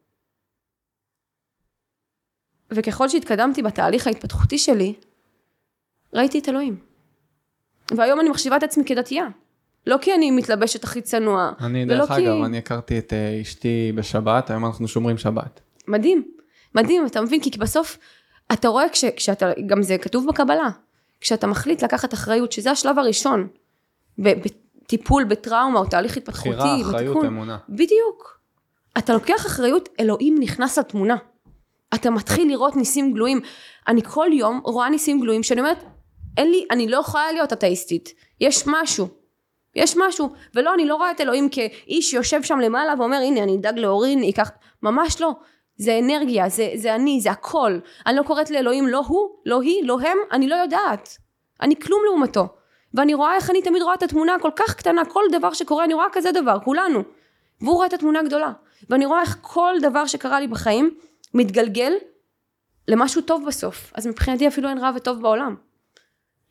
[2.70, 4.94] וככל שהתקדמתי בתהליך ההתפתחותי שלי,
[6.14, 6.76] ראיתי את אלוהים.
[7.90, 9.28] והיום אני מחשיבה את עצמי כדתייה.
[9.86, 12.28] לא כי אני מתלבשת הכי צנוע, אני, דרך כי...
[12.28, 15.60] אגב, אני הכרתי את אה, אשתי בשבת, היום אנחנו שומרים שבת.
[15.88, 16.22] מדהים,
[16.74, 17.40] מדהים, אתה מבין?
[17.40, 17.98] כי בסוף,
[18.52, 20.68] אתה רואה כש, כשאתה, גם זה כתוב בקבלה,
[21.20, 23.48] כשאתה מחליט לקחת אחריות, שזה השלב הראשון,
[24.18, 27.26] בטיפול בטראומה או תהליך התפתחותי, בחירה, אחריות, בתיקון.
[27.26, 27.58] אמונה.
[27.68, 28.40] בדיוק.
[28.98, 31.16] אתה לוקח אחריות, אלוהים נכנס לתמונה.
[31.94, 33.40] אתה מתחיל לראות ניסים גלויים.
[33.88, 35.84] אני כל יום רואה ניסים גלויים שאני אומרת,
[36.36, 38.14] אין לי, אני לא יכולה להיות אתאיסטית.
[38.40, 39.08] יש משהו.
[39.74, 40.32] יש משהו.
[40.54, 44.22] ולא, אני לא רואה את אלוהים כאיש שיושב שם למעלה ואומר, הנה, אני אדאג לאורין,
[44.22, 44.50] ייקח...
[44.82, 45.32] ממש לא.
[45.76, 47.78] זה אנרגיה, זה, זה אני, זה הכל.
[48.06, 51.18] אני לא קוראת לאלוהים לא הוא, לא היא, לא הם, אני לא יודעת.
[51.60, 52.48] אני כלום לעומתו.
[52.94, 55.94] ואני רואה איך אני תמיד רואה את התמונה הכל כך קטנה, כל דבר שקורה, אני
[55.94, 57.02] רואה כזה דבר, כולנו.
[57.60, 58.52] והוא רואה את התמונה הגדולה.
[58.90, 60.94] ואני רואה איך כל דבר שקרה לי בחיים
[61.34, 61.92] מתגלגל
[62.88, 63.92] למשהו טוב בסוף.
[63.94, 65.56] אז מבחינתי אפילו אין רע וטוב בעולם.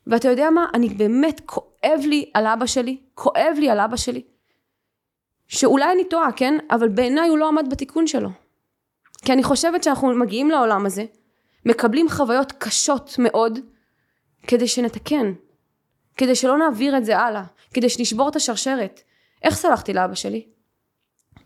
[0.06, 0.66] ואתה יודע מה?
[0.74, 4.22] אני באמת כואב לי על אבא שלי, כואב לי על אבא שלי.
[5.48, 6.58] שאולי אני טועה, כן?
[6.70, 8.28] אבל בעיניי הוא לא עמד בתיקון שלו.
[9.24, 11.04] כי אני חושבת שאנחנו מגיעים לעולם הזה,
[11.66, 13.58] מקבלים חוויות קשות מאוד,
[14.46, 15.32] כדי שנתקן.
[16.16, 17.44] כדי שלא נעביר את זה הלאה.
[17.74, 19.00] כדי שנשבור את השרשרת.
[19.42, 20.46] איך סלחתי לאבא שלי?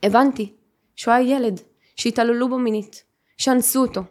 [0.03, 0.53] הבנתי
[0.97, 1.61] שהוא היה ילד,
[1.97, 3.05] שהתעללו בו מינית,
[3.39, 4.03] שאנסו אותו.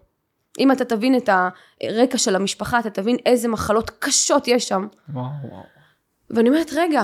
[0.59, 1.29] אם אתה תבין את
[1.83, 4.87] הרקע של המשפחה, אתה תבין איזה מחלות קשות יש שם.
[5.09, 5.63] וואו, וואו.
[6.29, 7.03] ואני אומרת, רגע,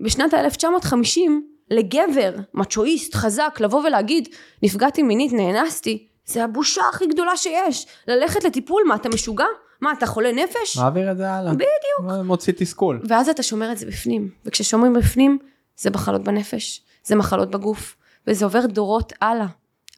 [0.00, 1.30] בשנת ה-1950,
[1.72, 4.28] לגבר, מצ'ואיסט, חזק, לבוא ולהגיד,
[4.62, 7.86] נפגעתי מינית, נאנסתי, זה הבושה הכי גדולה שיש.
[8.08, 9.44] ללכת לטיפול, מה, אתה משוגע?
[9.80, 10.76] מה, אתה חולה נפש?
[10.76, 11.52] מעביר את זה הלאה.
[11.52, 12.24] בדיוק.
[12.24, 13.00] מוציא תסכול.
[13.08, 15.38] ואז אתה שומר את זה בפנים, וכששומרים בפנים,
[15.76, 17.96] זה מחלות בנפש, זה מחלות בגוף,
[18.26, 19.46] וזה עובר דורות הלאה.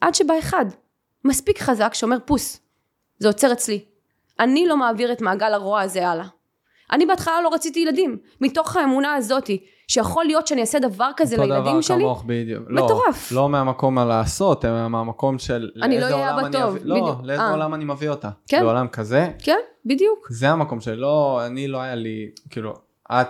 [0.00, 0.66] עד שבא אחד,
[1.24, 2.60] מספיק חזק, שאומר פוס,
[3.18, 3.84] זה עוצר אצלי.
[4.40, 6.26] אני לא מעביר את מעגל הרוע הזה הלאה.
[6.92, 11.48] אני בהתחלה לא רציתי ילדים, מתוך האמונה הזאתי, שיכול להיות שאני אעשה דבר כזה אותו
[11.48, 12.64] לילדים דבר שלי, כמוך בדיוק.
[12.70, 13.32] מטורף.
[13.32, 17.18] לא, לא מהמקום הלעשות, אלא מהמקום של אני לא אהיה אבא אני טוב, לא, בדיוק.
[17.22, 17.50] לאיזה אה.
[17.50, 18.30] עולם אני מביא אותה.
[18.48, 18.62] כן.
[18.62, 20.28] לעולם כזה, כן, בדיוק.
[20.30, 22.74] זה המקום שלא, אני לא היה לי, כאילו,
[23.12, 23.28] את,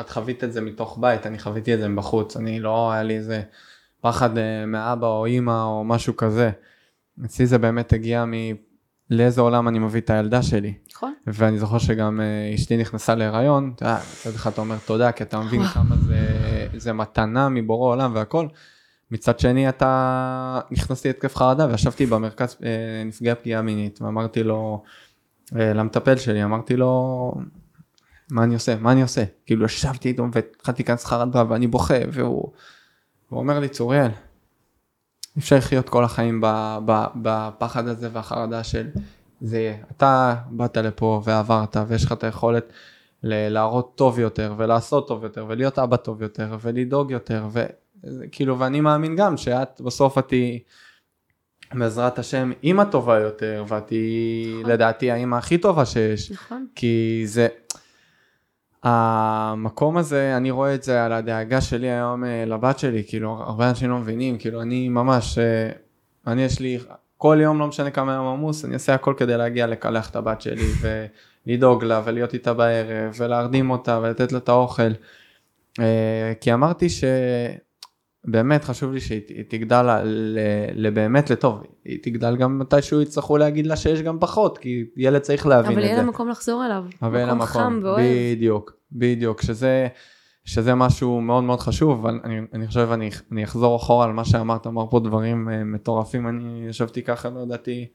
[0.00, 3.16] את חווית את זה מתוך בית, אני חוויתי את זה מבחוץ, אני לא היה לי
[3.16, 3.42] איזה
[4.00, 6.50] פחד אה, מאבא או אימא או משהו כזה.
[7.24, 8.32] אצלי זה באמת הגיע מ...
[9.10, 10.74] לאיזה עולם אני מביא את הילדה שלי.
[10.96, 11.14] נכון?
[11.26, 15.64] ואני זוכר שגם אה, אשתי נכנסה להיריון, מצד אחד אתה אומר תודה, כי אתה מבין
[15.64, 16.18] כמה זה,
[16.76, 18.46] זה מתנה מבורא עולם והכל.
[19.10, 24.82] מצד שני אתה נכנסתי להתקף חרדה וישבתי במרכז אה, נפגעי פגיעה מינית ואמרתי לו,
[25.56, 27.32] אה, למטפל שלי, אמרתי לו,
[28.30, 28.76] מה אני עושה?
[28.76, 29.24] מה אני עושה?
[29.46, 32.52] כאילו ישבתי איתו והתחלתי להיכנס חרדה ואני בוכה והוא
[33.28, 34.10] הוא אומר לי צוריאל,
[35.38, 36.40] אפשר לחיות כל החיים
[37.22, 38.88] בפחד הזה והחרדה של
[39.40, 39.76] זה יהיה.
[39.90, 42.72] אתה באת לפה ועברת ויש לך את היכולת
[43.22, 47.44] להראות טוב יותר ולעשות טוב יותר ולהיות אבא טוב יותר ולדאוג יותר
[48.04, 50.60] וכאילו ואני מאמין גם שאת בסוף את תהיי
[51.74, 54.70] בעזרת השם, אימא טובה יותר, ואת היא נכון.
[54.70, 56.30] לדעתי האימא הכי טובה שיש.
[56.30, 56.66] נכון.
[56.74, 57.48] כי זה,
[58.82, 63.70] המקום הזה, אני רואה את זה על הדאגה שלי היום אה, לבת שלי, כאילו הרבה
[63.70, 65.70] אנשים לא מבינים, כאילו אני ממש, אה,
[66.26, 66.78] אני יש לי,
[67.16, 70.40] כל יום לא משנה כמה יום עמוס, אני אעשה הכל כדי להגיע לקלח את הבת
[70.40, 70.66] שלי
[71.46, 74.92] ולדאוג לה ולהיות איתה בערב ולהרדים אותה ולתת לה את האוכל.
[75.80, 76.86] אה, כי אמרתי
[78.28, 80.00] שבאמת חשוב לי שהיא היא תגדל
[80.74, 85.46] לבאמת לטוב, היא תגדל גם מתישהו יצטרכו להגיד לה שיש גם פחות, כי ילד צריך
[85.46, 85.88] להבין אבל את זה.
[85.88, 86.84] יהיה לה מקום לחזור אליו.
[87.02, 88.06] אבל מקום חם ואוהב.
[88.32, 89.88] בדיוק, בדיוק, שזה,
[90.46, 94.24] שזה משהו מאוד מאוד חשוב, אבל אני, אני חושב אני, אני אחזור אחורה על מה
[94.24, 97.86] שאמרת, אמר פה דברים uh, מטורפים, אני ישבתי ככה, לא ידעתי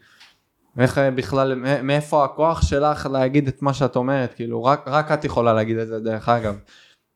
[0.79, 5.11] איך uh, בכלל, מא- מאיפה הכוח שלך להגיד את מה שאת אומרת, כאילו, רק, רק
[5.11, 6.59] את יכולה להגיד את זה דרך אגב.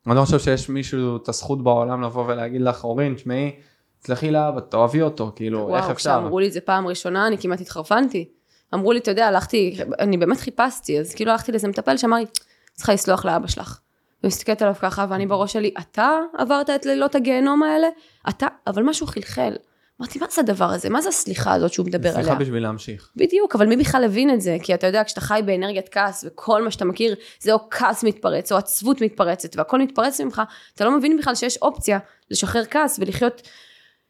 [0.07, 3.55] אני לא חושב שיש מישהו את הזכות בעולם לבוא ולהגיד לך, אורין, תשמעי,
[3.99, 6.09] תסלחי לאבא, תאהבי אותו, כאילו, איך וואו, אפשר?
[6.09, 8.29] כשאמרו לי את זה פעם ראשונה, אני כמעט התחרפנתי.
[8.73, 12.25] אמרו לי, אתה יודע, הלכתי, אני באמת חיפשתי, אז כאילו הלכתי לאיזה מטפל שאמר לי,
[12.73, 13.79] צריכה לסלוח לאבא שלך.
[14.23, 17.87] ומסתכלת עליו ככה, ואני בראש שלי, אתה עברת את לילות הגיהנום האלה?
[18.29, 19.55] אתה, אבל משהו חלחל.
[20.01, 20.89] אמרתי, מה זה הדבר הזה?
[20.89, 22.23] מה זה הסליחה הזאת שהוא מדבר עליה?
[22.23, 23.11] סליחה בשביל להמשיך.
[23.15, 24.57] בדיוק, אבל מי בכלל הבין את זה?
[24.63, 28.51] כי אתה יודע, כשאתה חי באנרגיית כעס, וכל מה שאתה מכיר זה או כעס מתפרץ,
[28.51, 30.41] או עצבות מתפרצת, והכל מתפרץ ממך,
[30.75, 31.99] אתה לא מבין בכלל שיש אופציה
[32.31, 33.41] לשחרר כעס ולחיות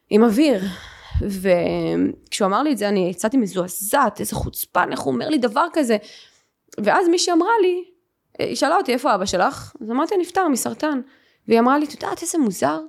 [0.10, 0.62] עם אוויר.
[1.22, 5.66] וכשהוא אמר לי את זה, אני יצאתי מזועזעת, איזה חוצפן, איך הוא אומר לי דבר
[5.74, 5.98] כזה.
[6.84, 7.84] ואז מישהי אמרה לי,
[8.40, 9.74] היא שאלה אותי, איפה אבא שלך?
[9.82, 11.02] אז אמרתי, נפטר מסרטן.
[11.48, 12.80] והיא אמרה לי, את יודעת איזה מוזר?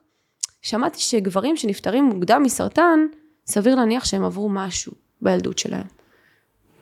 [0.63, 3.07] שמעתי שגברים שנפטרים מוקדם מסרטן,
[3.47, 5.87] סביר להניח שהם עברו משהו בילדות שלהם.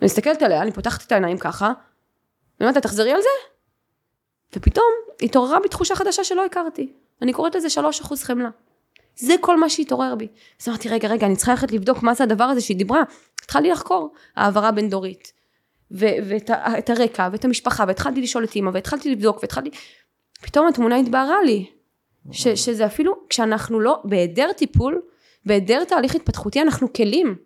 [0.00, 1.74] אני מסתכלת עליה, אני פותחת את העיניים ככה, ואני
[2.60, 3.28] אומרת לה, תחזרי על זה?
[4.56, 4.92] ופתאום
[5.22, 6.92] התעוררה בי תחושה חדשה שלא הכרתי.
[7.22, 7.68] אני קוראת לזה
[8.02, 8.48] 3% חמלה.
[9.16, 10.28] זה כל מה שהתעורר בי.
[10.62, 13.02] אז אמרתי, רגע, רגע, אני צריכה ללכת לבדוק מה זה הדבר הזה שהיא דיברה.
[13.44, 15.32] התחלתי לחקור, העברה בין דורית.
[15.90, 19.70] ואת הרקע, ואת המשפחה, והתחלתי לשאול את אימא, והתחלתי לבדוק, והתחלתי...
[20.42, 21.66] פתאום התמונה התבהרה לי.
[22.32, 25.02] ש- שזה אפילו, כשאנחנו לא, בהיעדר טיפול,
[25.46, 27.36] בהיעדר תהליך התפתחותי, אנחנו כלים.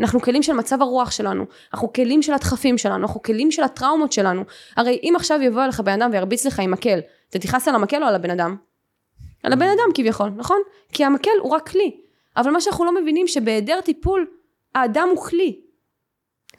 [0.00, 1.44] אנחנו כלים של מצב הרוח שלנו,
[1.74, 4.44] אנחנו כלים של הדחפים שלנו, אנחנו כלים של הטראומות שלנו.
[4.76, 7.00] הרי אם עכשיו יבוא אליך בן אדם וירביץ לך עם מקל,
[7.30, 8.56] אתה תכעס על המקל או על הבן אדם?
[9.42, 10.58] על הבן אדם כביכול, נכון?
[10.92, 12.00] כי המקל הוא רק כלי.
[12.36, 14.26] אבל מה שאנחנו לא מבינים שבהיעדר טיפול,
[14.74, 15.60] האדם הוא כלי.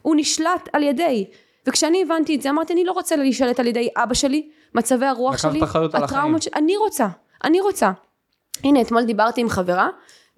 [0.02, 1.30] הוא נשלט על ידי.
[1.68, 5.38] וכשאני הבנתי את זה, אמרתי, אני לא רוצה להישלט על ידי אבא שלי, מצבי הרוח
[5.38, 5.62] שלי.
[5.94, 7.08] הטראומות שלי, אני רוצה,
[7.44, 7.92] אני רוצה.
[8.64, 9.90] הנה, אתמול דיברתי עם חברה,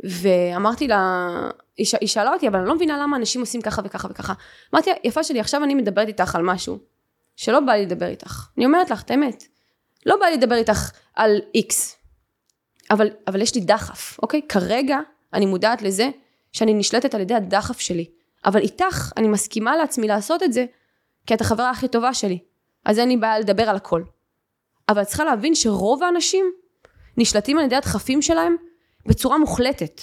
[0.04, 1.30] ואמרתי לה,
[1.78, 1.96] היא, ש...
[2.02, 4.34] היא שאלה אותי, אבל אני לא מבינה למה אנשים עושים ככה וככה וככה.
[4.74, 6.78] אמרתי יפה שלי, עכשיו אני מדברת איתך על משהו,
[7.36, 8.48] שלא בא לי לדבר איתך.
[8.58, 9.44] אני אומרת לך את האמת.
[10.06, 11.98] לא בא לי לדבר איתך על איקס,
[12.92, 14.42] אבל, אבל יש לי דחף, אוקיי?
[14.50, 15.00] כרגע
[15.34, 16.10] אני מודעת לזה
[16.52, 18.06] שאני נשלטת על ידי הדחף שלי.
[18.46, 20.66] אבל איתך אני מסכימה לעצמי לעשות את זה,
[21.28, 22.40] כי את החברה הכי טובה שלי.
[22.86, 24.04] אז אין לי בעיה לדבר על הכל.
[24.90, 26.52] אבל את צריכה להבין שרוב האנשים
[27.18, 28.56] נשלטים על ידי הדחפים שלהם
[29.06, 30.02] בצורה מוחלטת.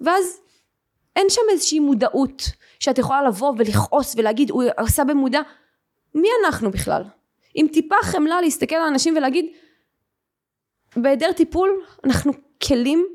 [0.00, 0.40] ואז
[1.16, 2.42] אין שם איזושהי מודעות
[2.80, 5.40] שאת יכולה לבוא ולכעוס ולהגיד הוא עשה במודע.
[6.14, 7.02] מי אנחנו בכלל?
[7.54, 9.46] עם טיפה חמלה להסתכל על אנשים ולהגיד
[10.96, 11.70] בהיעדר טיפול
[12.04, 12.32] אנחנו
[12.66, 13.06] כלים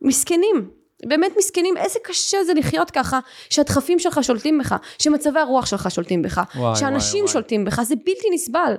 [0.00, 0.81] מסכנים.
[1.06, 3.18] באמת מסכנים, איזה קשה זה לחיות ככה,
[3.50, 7.32] שהדחפים שלך שולטים בך, שמצבי הרוח שלך שולטים בך, וואי, שאנשים וואי, וואי.
[7.32, 8.74] שולטים בך, זה בלתי נסבל.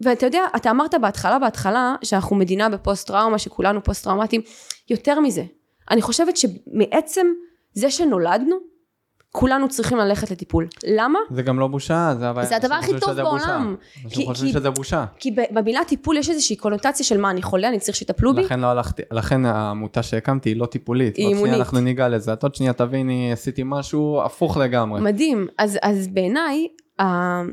[0.00, 4.42] ואתה יודע, אתה אמרת בהתחלה, בהתחלה, שאנחנו מדינה בפוסט טראומה, שכולנו פוסט טראומטיים,
[4.90, 5.42] יותר מזה.
[5.90, 7.26] אני חושבת שמעצם
[7.74, 8.56] זה שנולדנו,
[9.38, 10.68] כולנו צריכים ללכת לטיפול.
[10.86, 11.18] למה?
[11.30, 12.46] זה גם לא בושה, זה הבעיה.
[12.46, 13.12] זה הדבר הכי טוב.
[13.12, 13.76] בעולם.
[14.04, 15.04] אנשים חושבים שזה בושה.
[15.18, 18.42] כי במילה טיפול יש איזושהי קונוטציה של מה, אני חולה, אני צריך שיטפלו בי?
[18.42, 21.16] לכן לא הלכתי, לכן העמותה שהקמתי היא לא טיפולית.
[21.16, 21.60] היא עוד שנייה אימונית.
[21.60, 22.32] אנחנו ניגע לזה.
[22.32, 25.00] את עוד שנייה תביני, עשיתי משהו הפוך לגמרי.
[25.00, 25.46] מדהים.
[25.58, 26.68] אז, אז בעיניי,
[27.00, 27.48] אני,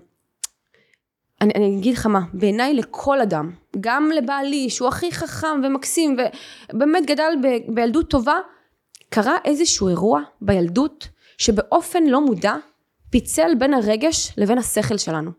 [1.42, 6.18] אני אגיד לך מה, בעיניי לכל אדם, גם לבעלי שהוא הכי חכם ומקסים
[6.74, 8.36] ובאמת גדל ב, בילדות טובה,
[9.10, 11.08] קרה איזשהו אירוע בילדות
[11.44, 12.56] שבאופן לא מודע
[13.10, 15.32] פיצל בין הרגש לבין השכל שלנו.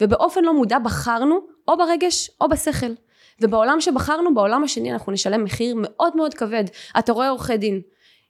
[0.00, 2.92] ובאופן לא מודע בחרנו או ברגש או בשכל.
[3.40, 6.64] ובעולם שבחרנו, בעולם השני אנחנו נשלם מחיר מאוד מאוד כבד.
[6.98, 7.80] אתה רואה עורכי דין,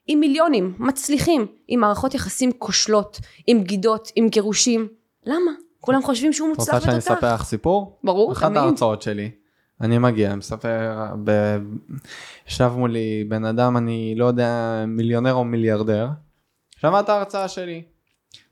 [0.07, 4.87] עם מיליונים, מצליחים, עם מערכות יחסים כושלות, עם בגידות, עם גירושים.
[5.25, 5.51] למה?
[5.81, 7.11] כולם חושבים שהוא מוצלח רוצה שאני ותותח.
[7.11, 7.99] אספר לך סיפור?
[8.03, 8.57] ברור, אחת תמיד.
[8.57, 9.31] ההרצאות שלי.
[9.81, 11.31] אני מגיע, מספר, ב...
[12.47, 16.07] ישב מולי בן אדם, אני לא יודע, מיליונר או מיליארדר.
[16.81, 17.83] שמע את ההרצאה שלי.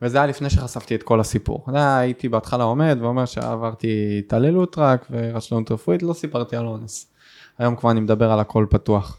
[0.01, 1.65] וזה היה לפני שחשפתי את כל הסיפור.
[1.67, 7.11] היה, הייתי בהתחלה עומד ואומר שעברתי התעללות רק ורשלנות רפואית, לא סיפרתי על אונס.
[7.57, 9.17] היום כבר אני מדבר על הכל פתוח.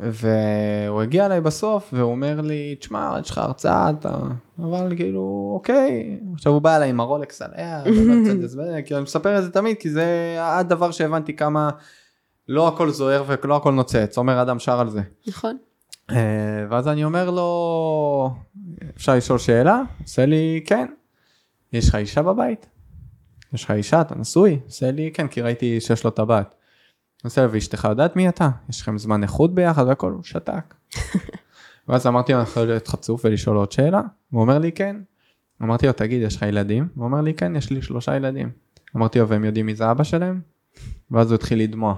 [0.00, 4.18] והוא הגיע אליי בסוף והוא אומר לי, תשמע, יש לך הרצאה, אתה...
[4.58, 6.20] אבל כאילו, אוקיי.
[6.34, 9.90] עכשיו הוא בא אליי עם הרולקס עליה, ומרצדס, כאילו אני מספר את זה תמיד, כי
[9.90, 11.70] זה הדבר שהבנתי כמה
[12.48, 15.00] לא הכל זוהר ולא הכל נוצץ, עומר אדם שר על זה.
[15.26, 15.56] נכון.
[16.10, 18.34] אה, ואז אני אומר לו,
[18.96, 19.82] אפשר לשאול שאלה?
[20.02, 20.86] עושה לי, כן.
[21.72, 22.66] יש לך אישה בבית?
[23.52, 24.60] יש לך אישה, אתה נשוי?
[24.64, 26.54] עושה לי, כן, כי ראיתי שיש לו טבעת.
[27.24, 28.48] עושה לו, ואשתך יודעת מי אתה?
[28.68, 30.74] יש לכם זמן איכות ביחד והכל, הוא שתק.
[31.88, 34.00] ואז אמרתי לו, אני יכול להיות חצוף ולשאול עוד שאלה?
[34.30, 34.96] הוא אומר לי, כן.
[35.62, 36.88] אמרתי לו, תגיד, יש לך ילדים?
[36.94, 38.50] הוא אומר לי, כן, יש לי שלושה ילדים.
[38.96, 40.40] אמרתי לו, והם יודעים מי זה אבא שלהם?
[41.10, 41.94] ואז הוא התחיל לדמוע.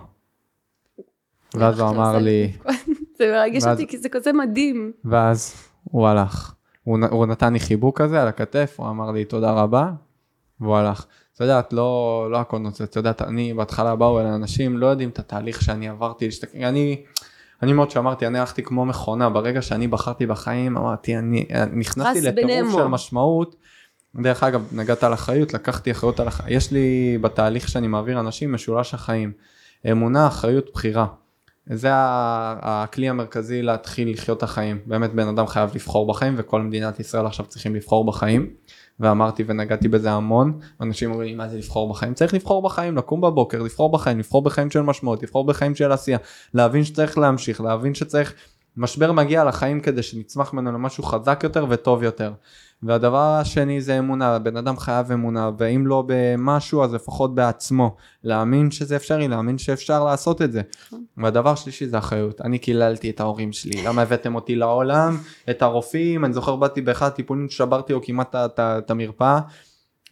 [1.55, 2.53] ואז הוא אמר לי,
[3.19, 4.93] זה מרגש ואז- אותי כי זה כזה מדהים.
[5.05, 5.55] ואז
[5.85, 6.55] הוא הלך.
[6.85, 9.91] הוא, הוא נתן לי חיבוק כזה על הכתף, הוא אמר לי תודה רבה,
[10.61, 11.07] והוא הלך.
[11.35, 15.09] את יודעת, לא, לא הכל נוצץ, את יודעת, אני בהתחלה באו אליי אנשים, לא יודעים
[15.09, 16.55] את התהליך שאני עברתי, להשתק...
[16.55, 17.03] אני,
[17.63, 22.73] אני מאוד שאמרתי, אני הלכתי כמו מכונה, ברגע שאני בחרתי בחיים, אמרתי, אני נכנסתי לטירוף.
[22.73, 23.57] של משמעות.
[24.17, 28.53] דרך אגב, נגעת על אחריות, לקחתי אחריות על החיים, יש לי בתהליך שאני מעביר אנשים
[28.53, 29.33] משולש החיים.
[29.91, 31.07] אמונה, אחריות, בחירה.
[31.71, 34.79] זה הכלי המרכזי להתחיל לחיות את החיים.
[34.87, 38.51] באמת בן אדם חייב לבחור בחיים וכל מדינת ישראל עכשיו צריכים לבחור בחיים.
[39.01, 42.15] ואמרתי ונגעתי בזה המון, אנשים אומרים לי מה זה לבחור בחיים?
[42.15, 46.19] צריך לבחור בחיים, לקום בבוקר, לבחור בחיים, לבחור בחיים של משמעות, לבחור בחיים של עשייה,
[46.55, 48.35] להבין שצריך להמשיך, להבין שצריך,
[48.77, 52.33] משבר מגיע לחיים כדי שנצמח ממנו למשהו חזק יותר וטוב יותר.
[52.83, 58.71] והדבר השני זה אמונה, בן אדם חייב אמונה, ואם לא במשהו אז לפחות בעצמו, להאמין
[58.71, 60.63] שזה אפשרי, להאמין שאפשר לעשות את זה.
[61.17, 65.17] והדבר שלישי זה אחריות, אני קיללתי את ההורים שלי, למה הבאתם אותי לעולם,
[65.51, 69.41] את הרופאים, אני זוכר באתי באחד הטיפולים שברתי לו כמעט את- המרפאה,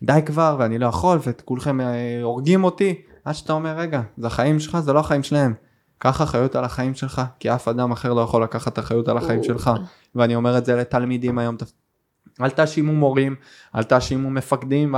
[0.03, 1.87] די כבר ואני לא יכול ואת כולכם אה,
[2.23, 2.95] הורגים אותי,
[3.25, 5.55] עד שאתה אומר רגע, זה החיים שלך, זה לא החיים שלהם.
[5.99, 9.43] קח אחריות על החיים שלך, כי אף אדם אחר לא יכול לקחת אחריות על החיים
[9.43, 9.71] שלך,
[10.15, 11.57] ואני אומר את זה לתלמידים היום,
[12.41, 13.35] אל תאשימו מורים,
[13.75, 14.95] אל תאשימו מפקדים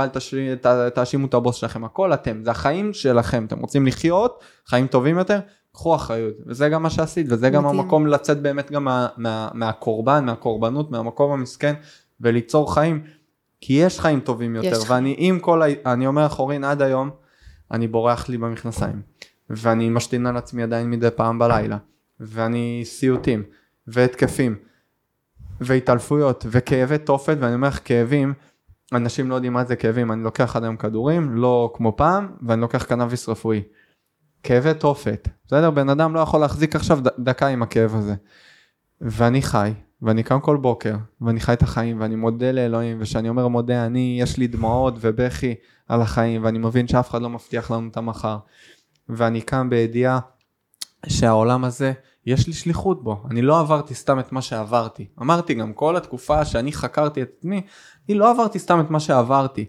[0.61, 0.65] ת-
[0.95, 5.39] תאשימו את הבוס שלכם, הכל אתם, זה החיים שלכם, אתם רוצים לחיות חיים טובים יותר,
[5.73, 7.79] קחו אחריות, וזה גם מה שעשית, וזה גם מדהים.
[7.79, 11.73] המקום לצאת באמת גם מה, מה, מהקורבן, מהקורבנות, מהמקום המסכן,
[12.21, 13.03] וליצור חיים,
[13.61, 15.65] כי יש חיים טובים יותר, יש ואני עם כל, ה...
[15.85, 17.09] אני אומר לך אורין עד היום,
[17.71, 19.01] אני בורח לי במכנסיים,
[19.49, 21.77] ואני משתין על עצמי עדיין מדי פעם בלילה,
[22.19, 23.43] ואני סיוטים,
[23.87, 24.55] והתקפים,
[25.61, 28.33] והתעלפויות, וכאבי תופת, ואני אומר לך כאבים,
[28.93, 32.61] אנשים לא יודעים מה זה כאבים, אני לוקח עד היום כדורים, לא כמו פעם, ואני
[32.61, 33.61] לוקח קנאביס רפואי.
[34.43, 35.71] כאבי תופת, בסדר?
[35.71, 38.15] בן אדם לא יכול להחזיק עכשיו דקה עם הכאב הזה.
[39.01, 43.47] ואני חי, ואני קם כל בוקר, ואני חי את החיים, ואני מודה לאלוהים, וכשאני אומר
[43.47, 45.55] מודה, אני, יש לי דמעות ובכי
[45.87, 48.37] על החיים, ואני מבין שאף אחד לא מבטיח לנו את המחר.
[49.09, 50.19] ואני קם בידיעה
[51.07, 51.93] שהעולם הזה,
[52.29, 53.23] יש לי שליחות בו.
[53.31, 55.05] אני לא עברתי סתם את מה שעברתי.
[55.21, 57.61] אמרתי גם, כל התקופה שאני חקרתי את עצמי,
[58.09, 59.65] אני לא עברתי סתם את מה שעברתי.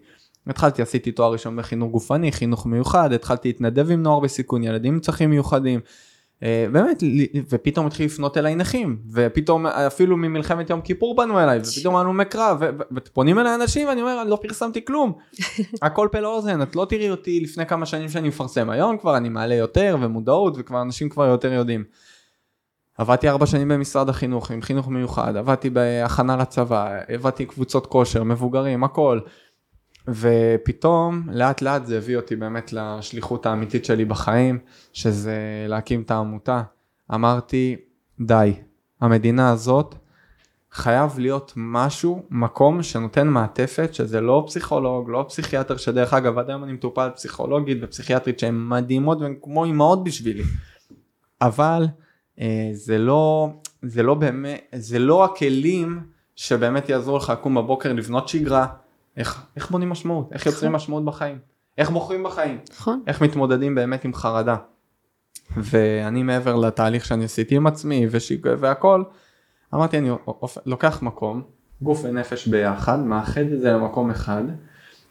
[0.46, 5.00] התחלתי, עשיתי תואר ראשון בחינוך גופני, חינוך מיוחד, התחלתי להתנדב עם נוער בסיכון, ילדים עם
[5.00, 5.80] צרכים מיוחדים.
[6.42, 7.02] אה, באמת,
[7.48, 12.56] ופתאום התחיל לפנות אליי נכים, ופתאום אפילו ממלחמת יום כיפור פנו אליי, ופתאום הלומי קרב,
[12.60, 15.12] ו- ו- ופונים אליי אנשים ואני אומר, אני לא פרסמתי כלום.
[15.82, 19.28] הכל פה לאוזן, את לא תראי אותי לפני כמה שנים שאני מפרסם, היום כבר אני
[19.28, 21.84] מעלה יותר ומודעות וכבר אנשים כבר יותר יודעים.
[23.00, 28.84] עבדתי ארבע שנים במשרד החינוך עם חינוך מיוחד, עבדתי בהכנה לצבא, עבדתי קבוצות כושר, מבוגרים,
[28.84, 29.20] הכל.
[30.08, 34.58] ופתאום לאט לאט זה הביא אותי באמת לשליחות האמיתית שלי בחיים,
[34.92, 36.62] שזה להקים את העמותה.
[37.14, 37.76] אמרתי,
[38.20, 38.54] די,
[39.00, 39.94] המדינה הזאת
[40.72, 46.64] חייב להיות משהו, מקום שנותן מעטפת, שזה לא פסיכולוג, לא פסיכיאטר, שדרך אגב עד היום
[46.64, 50.42] אני מטופל פסיכולוגית ופסיכיאטרית שהן מדהימות והן כמו אימהות בשבילי.
[51.40, 51.86] אבל
[52.72, 53.48] זה לא,
[53.82, 56.00] זה לא באמת, זה לא הכלים
[56.36, 58.66] שבאמת יעזרו לך לקום בבוקר לבנות שגרה,
[59.16, 61.38] איך, איך בונים משמעות, איך יוצרים משמעות בחיים,
[61.78, 63.02] איך בוחרים בחיים, נכון.
[63.06, 64.56] איך מתמודדים באמת עם חרדה.
[65.56, 68.48] ואני מעבר לתהליך שאני עשיתי עם עצמי ושיג...
[68.58, 69.02] והכל,
[69.74, 70.10] אמרתי אני
[70.66, 71.42] לוקח מקום,
[71.82, 74.42] גוף ונפש ביחד, מאחד את זה למקום אחד,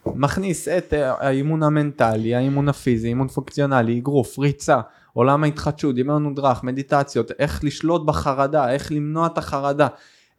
[0.05, 4.79] מכניס את אה, האימון המנטלי, האימון הפיזי, אימון פונקציונלי, אגרוף, ריצה,
[5.13, 9.87] עולם ההתחדשות, דמיון מודרך, מדיטציות, איך לשלוט בחרדה, איך למנוע את החרדה,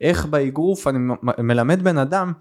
[0.01, 0.99] איך באגרוף אני
[1.39, 2.33] מלמד בן אדם,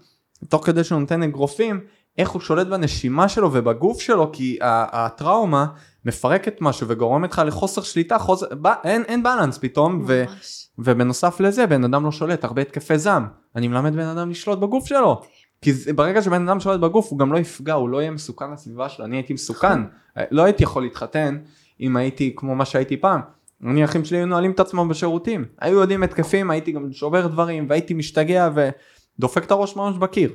[0.48, 1.80] תוך כדי שהוא נותן אגרופים,
[2.18, 5.66] איך הוא שולט בנשימה שלו ובגוף שלו, כי הטראומה
[6.04, 10.24] מפרקת משהו וגורמת לך לחוסר שליטה, חוסר, ב, אין, אין בלנס פתאום, ו.
[10.78, 13.26] ובנוסף לזה בן אדם לא שולט, הרבה התקפי זעם,
[13.56, 15.22] אני מלמד בן אדם לשלוט בגוף שלו.
[15.62, 18.52] כי זה- ברגע שבן אדם שולט בגוף הוא גם לא יפגע, הוא לא יהיה מסוכן
[18.52, 19.78] לסביבה שלו, אני הייתי מסוכן,
[20.30, 21.38] לא הייתי יכול להתחתן
[21.80, 23.20] אם הייתי כמו מה שהייתי פעם,
[23.66, 27.66] אני אחים שלי היו נועלים את עצמם בשירותים, היו יודעים התקפים, הייתי גם שובר דברים
[27.68, 28.48] והייתי משתגע
[29.18, 30.32] ודופק את הראש ממש בקיר.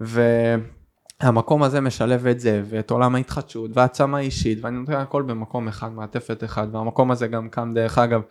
[0.00, 5.92] והמקום הזה משלב את זה ואת עולם ההתחדשות והעצמה אישית ואני נותן הכל במקום אחד,
[5.92, 8.22] מעטפת אחד והמקום הזה גם קם דרך אגב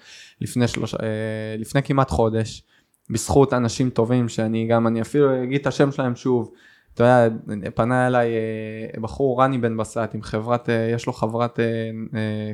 [0.41, 0.99] לפני, שלוש, אה,
[1.57, 2.63] לפני כמעט חודש
[3.09, 6.51] בזכות אנשים טובים שאני גם אני אפילו אגיד את השם שלהם שוב.
[6.93, 7.35] אתה יודע,
[7.75, 11.59] פנה אליי אה, בחור רני בן בסט עם חברת, אה, יש לו חברת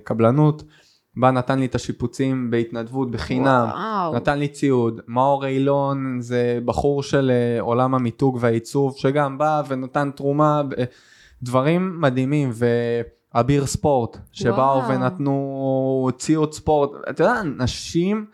[0.03, 0.63] קבלנות,
[1.17, 4.15] בא נתן לי את השיפוצים בהתנדבות בחינם, וואו.
[4.15, 10.61] נתן לי ציוד, מאור אילון זה בחור של עולם המיתוג והעיצוב שגם בא ונתן תרומה,
[11.43, 12.51] דברים מדהימים.
[13.34, 14.89] ואביר ספורט שבאו וואו.
[14.89, 18.25] ונתנו ציוד ספורט, אתה יודע, אנשים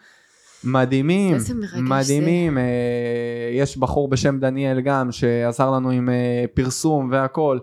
[0.64, 1.38] מדהימים,
[1.82, 2.60] מדהימים, זה.
[2.60, 7.60] אה, יש בחור בשם דניאל גם שעזר לנו עם אה, פרסום והכל.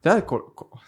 [0.00, 0.40] אתה יודע, כל,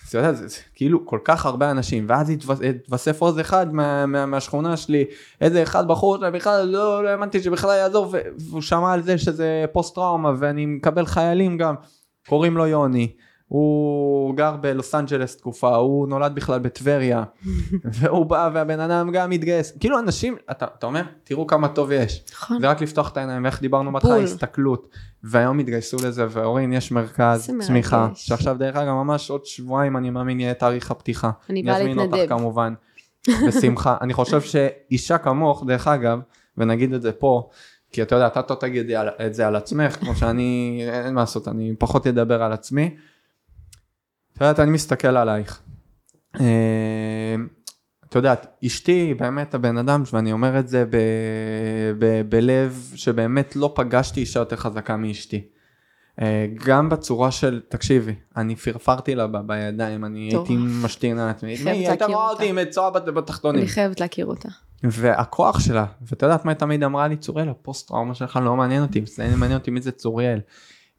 [0.09, 2.33] אתה יודע זה, זה כאילו כל כך הרבה אנשים ואז
[2.69, 5.05] התווסף עוד אחד מה, מה, מהשכונה שלי
[5.41, 9.95] איזה אחד בחור שבכלל לא, לא האמנתי שבכלל יעזור והוא שמע על זה שזה פוסט
[9.95, 11.75] טראומה ואני מקבל חיילים גם
[12.29, 13.13] קוראים לו יוני
[13.49, 17.25] הוא גר בלוס אנג'לס תקופה, הוא נולד בכלל בטבריה,
[17.99, 19.77] והוא בא והבן אדם גם מתגייס.
[19.81, 22.25] כאילו אנשים, אתה, אתה אומר, תראו כמה טוב יש.
[22.33, 22.61] נכון.
[22.61, 24.89] זה רק לפתוח את העיניים, איך דיברנו בהתחלה, הסתכלות.
[25.23, 30.41] והיום התגייסו לזה, ואורין, יש מרכז צמיחה, שעכשיו דרך אגב ממש עוד שבועיים אני מאמין
[30.41, 31.31] יהיה תאריך הפתיחה.
[31.51, 31.99] אני באה להתנדב.
[31.99, 32.75] אני אזמין אותך כמובן,
[33.49, 33.97] בשמחה.
[34.01, 36.19] אני חושב שאישה כמוך, דרך אגב,
[36.59, 37.49] ונגיד את זה פה,
[37.93, 38.91] כי אתה יודע, אתה לא תגיד
[39.27, 42.97] את זה על עצמך, כמו שאני, אין מה לעשות, אני פחות אדבר על עצמי.
[44.37, 45.61] את יודעת, אני מסתכל עלייך.
[46.41, 47.35] אה,
[48.09, 50.97] את יודעת, אשתי באמת הבן אדם, ואני אומר את זה ב,
[51.99, 55.45] ב, בלב שבאמת לא פגשתי אישה יותר חזקה מאשתי.
[56.21, 60.49] אה, גם בצורה של, תקשיבי, אני פרפרתי לה ב, בידיים, אני טוב.
[60.49, 63.61] הייתי משתין על עצמי, היא הייתה רואה אותי עם צועה בתחתונים.
[63.61, 64.49] אני חייבת להכיר אותה.
[64.83, 68.83] והכוח שלה, ואת יודעת מה היא תמיד אמרה לי, צוריאל, הפוסט טראומה שלך לא מעניין
[68.83, 70.41] אותי, זה מעניין אותי מי זה צוריאל.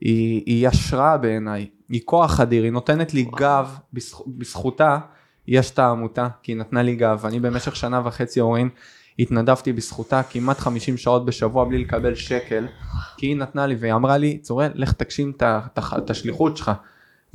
[0.01, 3.35] היא, היא השראה בעיניי, היא כוח אדיר, היא נותנת לי וואו.
[3.35, 4.97] גב, בזכ, בזכותה
[5.47, 8.69] יש את העמותה, כי היא נתנה לי גב, אני במשך שנה וחצי אורין
[9.19, 12.67] התנדבתי בזכותה כמעט 50 שעות בשבוע בלי לקבל שקל,
[13.17, 15.31] כי היא נתנה לי והיא אמרה לי, צורל, לך תגשים
[15.79, 16.71] את השליחות שלך.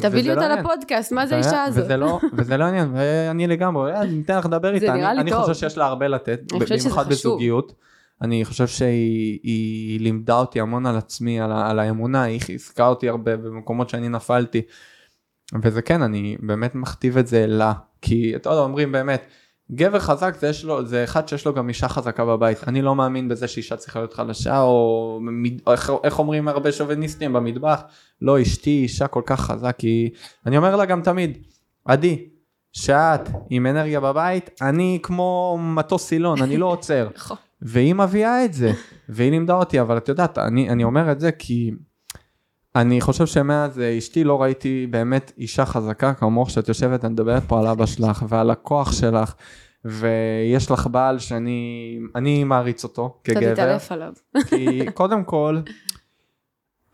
[0.01, 1.85] תביא לי אותה לא לפודקאסט, מה זה האישה הזאת?
[1.85, 5.55] וזה לא, וזה לא עניין, ואני לגמרי, אני אתן לך לדבר איתה, אני, אני חושב
[5.55, 7.73] שיש לה הרבה לתת, במיוחד בזוגיות.
[8.23, 13.37] אני חושב שהיא לימדה אותי המון על עצמי, על, על האמונה, היא חיזקה אותי הרבה
[13.37, 14.63] במקומות שאני נפלתי.
[15.63, 17.73] וזה כן, אני באמת מכתיב את זה לה,
[18.03, 19.27] כי אתה יודע, אומרים באמת,
[19.73, 22.69] גבר חזק זה, יש לו, זה אחד שיש לו גם אישה חזקה בבית.
[22.69, 25.21] אני לא מאמין בזה שאישה צריכה להיות חלשה, או,
[25.67, 27.83] או איך, איך אומרים הרבה שוביניסטים במטבח,
[28.23, 30.11] לא אשתי אישה כל כך חזק, כי
[30.47, 31.39] אני אומר לה גם תמיד,
[31.85, 32.29] עדי,
[32.73, 37.09] שאת עם אנרגיה בבית, אני כמו מטוס סילון, אני לא עוצר.
[37.63, 38.73] והיא מביאה את זה,
[39.09, 41.71] והיא לימדה אותי, אבל את יודעת, אני, אני אומר את זה כי
[42.77, 47.67] אני חושב שמאז אשתי לא ראיתי באמת אישה חזקה כמוך שאת יושבת ומדברת פה על
[47.67, 49.35] אבא שלך ועל הכוח שלך.
[49.85, 53.53] ויש לך בעל שאני אני מעריץ אותו כגבר.
[53.53, 54.13] אתה תתעלף עליו.
[54.49, 55.61] כי קודם כל,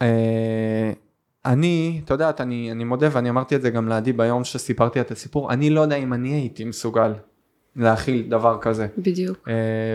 [0.02, 0.93] אה,
[1.44, 5.10] אני, אתה יודעת, אני, אני מודה ואני אמרתי את זה גם לעדי ביום שסיפרתי את
[5.10, 7.12] הסיפור, אני לא יודע אם אני הייתי מסוגל
[7.76, 8.86] להכיל דבר כזה.
[8.98, 9.36] בדיוק.
[9.36, 9.50] Uh,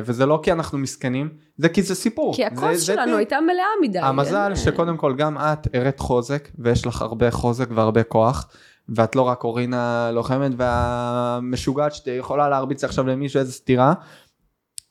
[0.05, 2.35] וזה לא כי אנחנו מסכנים, זה כי זה סיפור.
[2.35, 3.99] כי הכוס שלנו זה הייתה מלאה מדי.
[3.99, 8.47] המזל שקודם כל גם את הראת חוזק, ויש לך הרבה חוזק והרבה כוח,
[8.89, 13.93] ואת לא רק אורינה לוחמת והמשוגעת שיכולה להרביץ עכשיו למישהו איזה סתירה.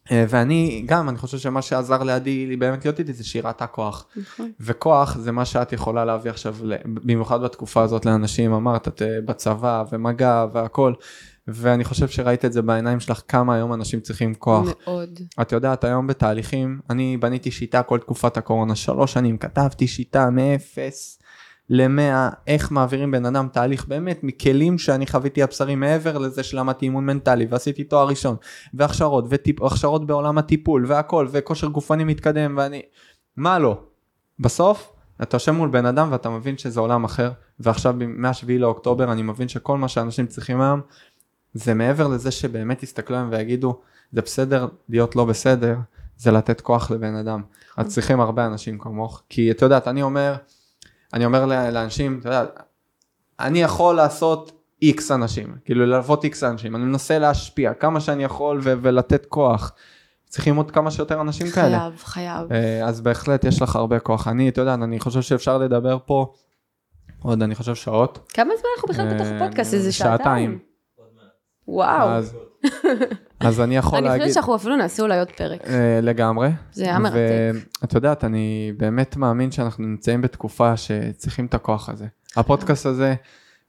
[0.09, 4.07] Uh, ואני גם, אני חושב שמה שעזר לידי באמת להיות איתי זה שהיא ראתה כוח.
[4.17, 4.51] נכון.
[4.61, 9.85] וכוח זה מה שאת יכולה להביא עכשיו, במיוחד בתקופה הזאת לאנשים, אמרת, את אה, בצבא
[9.93, 10.93] ומגע והכל.
[11.55, 14.69] ואני חושב שראית את זה בעיניים שלך כמה היום אנשים צריכים כוח.
[14.87, 15.21] מאוד.
[15.41, 21.19] את יודעת היום בתהליכים אני בניתי שיטה כל תקופת הקורונה שלוש שנים כתבתי שיטה מאפס
[21.71, 27.07] למאה איך מעבירים בן אדם תהליך באמת מכלים שאני חוויתי הבשרי מעבר לזה שלמדתי אימון
[27.07, 28.37] מנטלי ועשיתי תואר ראשון
[28.75, 29.25] והכשרות
[29.61, 32.83] והכשרות בעולם הטיפול והכל וכושר גופני מתקדם ואני
[33.37, 33.81] מה לא
[34.39, 39.23] בסוף אתה יושב מול בן אדם ואתה מבין שזה עולם אחר ועכשיו מ-7 לאוקטובר אני
[39.23, 40.81] מבין שכל מה שאנשים צריכים היום
[41.55, 43.81] זה מעבר לזה שבאמת יסתכלו עליהם ויגידו
[44.13, 45.77] זה בסדר להיות לא בסדר
[46.17, 47.43] זה לתת כוח לבן אדם.
[47.77, 50.35] אז צריכים הרבה אנשים כמוך כי את יודעת אני אומר
[51.15, 52.45] אני אומר לאנשים אתה יודע,
[53.41, 54.53] אני יכול לעשות
[54.83, 59.73] איקס אנשים כאילו ללוות איקס אנשים אני מנסה להשפיע כמה שאני יכול ו- ולתת כוח.
[60.31, 61.79] צריכים עוד כמה שיותר אנשים חייב, כאלה.
[61.79, 62.53] חייב, חייב.
[62.53, 64.29] אה, אז בהחלט יש לך הרבה כוח.
[64.29, 66.33] אני, אתה יודע, אני חושב שאפשר לדבר פה
[67.23, 68.31] עוד, אני חושב שעות.
[68.35, 69.75] כמה זמן אנחנו בכלל בתוך הפודקאסט?
[69.75, 70.59] איזה שעתיים?
[71.71, 72.09] וואו.
[72.09, 72.37] אז
[73.41, 74.23] אז אני יכול אני להגיד...
[74.23, 75.61] חושבת שאנחנו אפילו נעשה אולי עוד פרק.
[75.67, 76.49] אה, לגמרי.
[76.73, 77.17] זה היה מרתק.
[77.83, 82.07] ואת יודעת, אני באמת מאמין שאנחנו נמצאים בתקופה שצריכים את הכוח הזה.
[82.37, 83.15] הפודקאסט הזה,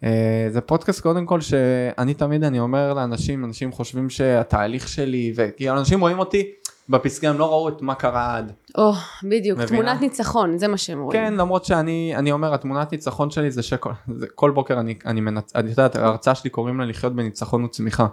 [0.03, 5.77] אה, זה פודקאסט קודם כל שאני תמיד, אני אומר לאנשים, אנשים חושבים שהתהליך שלי, וכאילו
[5.79, 6.51] אנשים רואים אותי
[6.91, 8.51] בפסגה, הם לא ראו את מה קרה עד.
[8.77, 8.91] או,
[9.23, 9.81] בדיוק, מבינה?
[9.81, 11.21] תמונת ניצחון, זה מה שהם רואים.
[11.21, 15.21] כן, למרות שאני אני אומר, התמונת ניצחון שלי זה שכל זה, כל בוקר אני, אני
[15.21, 15.55] מנצ...
[15.55, 18.07] את יודעת, ההרצאה שלי קוראים לה לחיות בניצחון וצמיחה.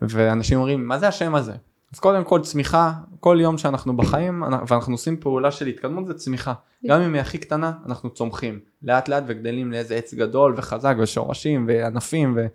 [0.00, 1.52] ואנשים אומרים, מה זה השם הזה?
[1.94, 6.14] אז קודם כל צמיחה, כל יום שאנחנו בחיים אנ- ואנחנו עושים פעולה של התקדמות זה
[6.14, 6.52] צמיחה.
[6.86, 8.58] גם אם היא הכי קטנה, אנחנו צומחים.
[8.82, 12.46] לאט לאט וגדלים לאיזה עץ גדול וחזק ושורשים וענפים ו...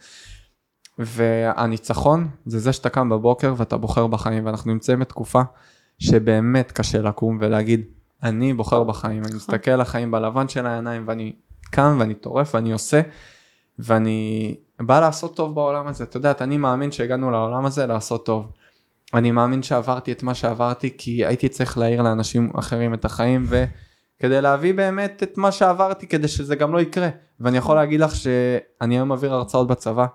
[1.00, 5.42] והניצחון זה זה שאתה קם בבוקר ואתה בוחר בחיים ואנחנו נמצאים בתקופה
[6.00, 7.82] שבאמת קשה לקום ולהגיד
[8.24, 11.34] אני בוחר בחיים, אני מסתכל על החיים בלבן של העיניים ואני
[11.72, 13.02] קם ואני טורף ואני עושה
[13.80, 18.52] ואני בא לעשות טוב בעולם הזה, את יודעת, אני מאמין שהגענו לעולם הזה לעשות טוב.
[19.14, 24.42] אני מאמין שעברתי את מה שעברתי כי הייתי צריך להעיר לאנשים אחרים את החיים וכדי
[24.42, 27.10] להביא באמת את מה שעברתי כדי שזה גם לא יקרה.
[27.40, 30.06] ואני יכול להגיד לך שאני היום מעביר הרצאות בצבא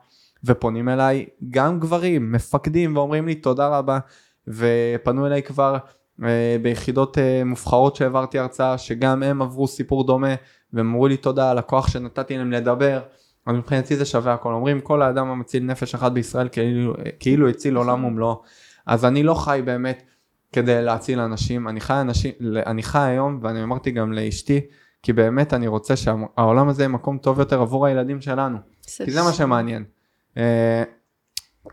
[0.44, 3.98] ופונים אליי גם גברים, מפקדים ואומרים לי תודה רבה.
[4.48, 5.76] ופנו אליי כבר
[6.24, 10.34] אה, ביחידות אה, מובחרות שהעברתי הרצאה שגם הם עברו סיפור דומה
[10.72, 13.00] והם אמרו לי תודה על הכוח שנתתי להם לדבר.
[13.46, 14.52] אז מבחינתי זה שווה הכל.
[14.52, 18.42] אומרים כל האדם המציל נפש אחת בישראל כאילו, כאילו הציל עולם ומלואו.
[18.86, 20.02] אז אני לא חי באמת
[20.52, 21.68] כדי להציל אנשים.
[21.68, 22.32] אני חי אנשים
[22.66, 24.60] אני חי היום ואני אמרתי גם לאשתי
[25.02, 28.58] כי באמת אני רוצה שהעולם הזה יהיה מקום טוב יותר עבור הילדים שלנו.
[29.04, 29.82] כי זה מה שמעניין.
[29.82, 29.95] אה,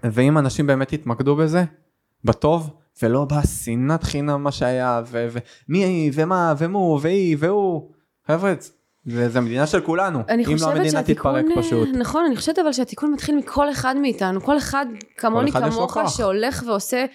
[0.04, 1.64] ואם אנשים באמת יתמקדו בזה
[2.24, 2.70] בטוב
[3.02, 7.92] ולא בשנאת חינם מה שהיה ומי היא ומה ומו והיא והוא
[8.28, 8.54] חבר'ה
[9.06, 13.12] זה, זה מדינה של כולנו אם לא המדינה תתפרק פשוט נכון, אני חושבת אבל שהתיקון
[13.12, 14.86] מתחיל מכל אחד מאיתנו, כל אחד
[15.18, 15.98] כמוני כמוך.
[16.08, 17.06] שהולך ועושה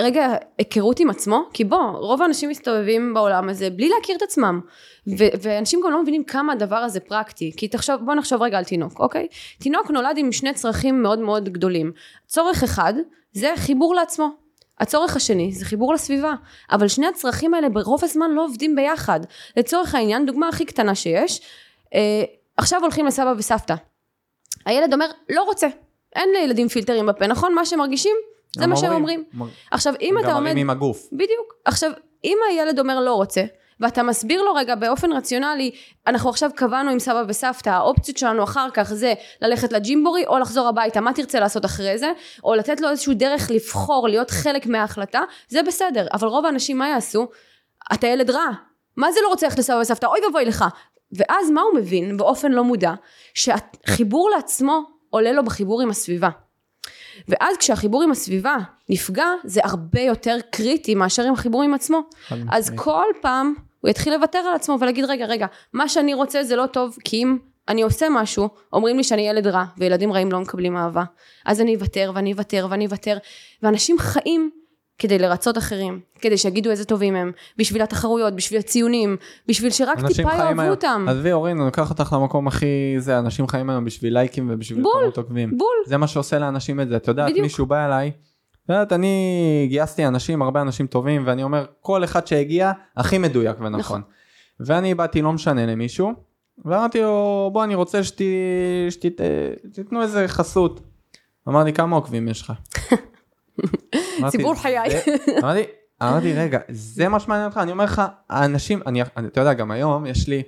[0.00, 4.60] רגע היכרות עם עצמו, כי בוא, רוב האנשים מסתובבים בעולם הזה בלי להכיר את עצמם,
[5.18, 8.64] ו- ואנשים גם לא מבינים כמה הדבר הזה פרקטי, כי תחשוב, בוא נחשוב רגע על
[8.64, 9.26] תינוק, אוקיי?
[9.58, 11.92] תינוק נולד עם שני צרכים מאוד מאוד גדולים,
[12.26, 12.94] צורך אחד
[13.32, 14.28] זה חיבור לעצמו,
[14.80, 16.32] הצורך השני זה חיבור לסביבה,
[16.72, 19.20] אבל שני הצרכים האלה ברוב הזמן לא עובדים ביחד.
[19.56, 21.40] לצורך העניין, דוגמה הכי קטנה שיש,
[21.94, 22.24] אה,
[22.56, 23.74] עכשיו הולכים לסבא וסבתא.
[24.66, 25.66] הילד אומר, לא רוצה.
[26.16, 27.54] אין לילדים פילטרים בפה, נכון?
[27.54, 28.16] מה שהם מרגישים,
[28.56, 29.24] זה מה שהם אומרים.
[29.34, 30.42] מר- עכשיו, אם אתה גם עומד...
[30.42, 31.54] מראים עם הגוף בדיוק.
[31.64, 31.90] עכשיו,
[32.24, 33.44] אם הילד אומר לא רוצה,
[33.80, 35.70] ואתה מסביר לו רגע באופן רציונלי,
[36.06, 40.68] אנחנו עכשיו קבענו עם סבא וסבתא, האופציות שלנו אחר כך זה ללכת לג'ימבורי או לחזור
[40.68, 42.12] הביתה, מה תרצה לעשות אחרי זה,
[42.44, 46.88] או לתת לו איזשהו דרך לבחור, להיות חלק מההחלטה, זה בסדר, אבל רוב האנשים מה
[46.88, 47.26] יעשו?
[47.94, 48.46] אתה ילד רע,
[48.96, 50.64] מה זה לא רוצה ללכת לסבא וסבתא, אוי ואבוי לך.
[51.12, 52.92] ואז מה הוא מבין באופן לא מודע?
[53.34, 56.28] שהחיבור לעצמו עולה לו בחיבור עם הסביבה.
[57.28, 58.56] ואז כשהחיבור עם הסביבה
[58.88, 62.00] נפגע, זה הרבה יותר קריטי מאשר עם החיבור עם עצמו.
[62.50, 62.70] אז.
[62.76, 66.66] כל פעם הוא יתחיל לוותר על עצמו ולהגיד, רגע, רגע, מה שאני רוצה זה לא
[66.66, 67.38] טוב, כי אם
[67.68, 71.04] אני עושה משהו, אומרים לי שאני ילד רע, וילדים רעים לא מקבלים אהבה.
[71.44, 73.18] אז אני אוותר, ואני אוותר, ואני אוותר.
[73.62, 74.50] ואנשים חיים
[74.98, 79.16] כדי לרצות אחרים, כדי שיגידו איזה טובים הם, בשביל התחרויות, בשביל הציונים,
[79.48, 81.06] בשביל שרק טיפה יאהבו היום- אותם.
[81.08, 82.66] עזבי אורין, אני לוקח אותך למקום הכי
[82.98, 85.58] זה, אנשים חיים היום בשביל לייקים ובשביל כמות עוקבים.
[85.58, 85.68] בול.
[85.86, 87.42] זה מה שעושה לאנשים את זה, את יודעת, בדיוק.
[87.42, 88.12] מישהו בא אליי,
[88.64, 93.56] את יודעת, אני גייסתי אנשים, הרבה אנשים טובים, ואני אומר, כל אחד שהגיע, הכי מדויק
[93.60, 93.78] ונכון.
[93.80, 94.02] נכון.
[94.60, 96.12] ואני באתי, לא משנה למישהו,
[96.64, 98.00] ואמרתי לו, בוא, אני רוצה
[98.90, 100.80] שתיתנו איזה חסות.
[101.48, 102.52] אמר לי, כמה עוקבים יש לך?
[104.30, 104.88] סיפור חיי.
[105.42, 105.62] אמרתי,
[106.02, 107.56] אמרתי, רגע, זה מה שמעניין אותך?
[107.56, 110.42] אני אומר לך, האנשים, אני, אתה יודע, גם היום יש לי,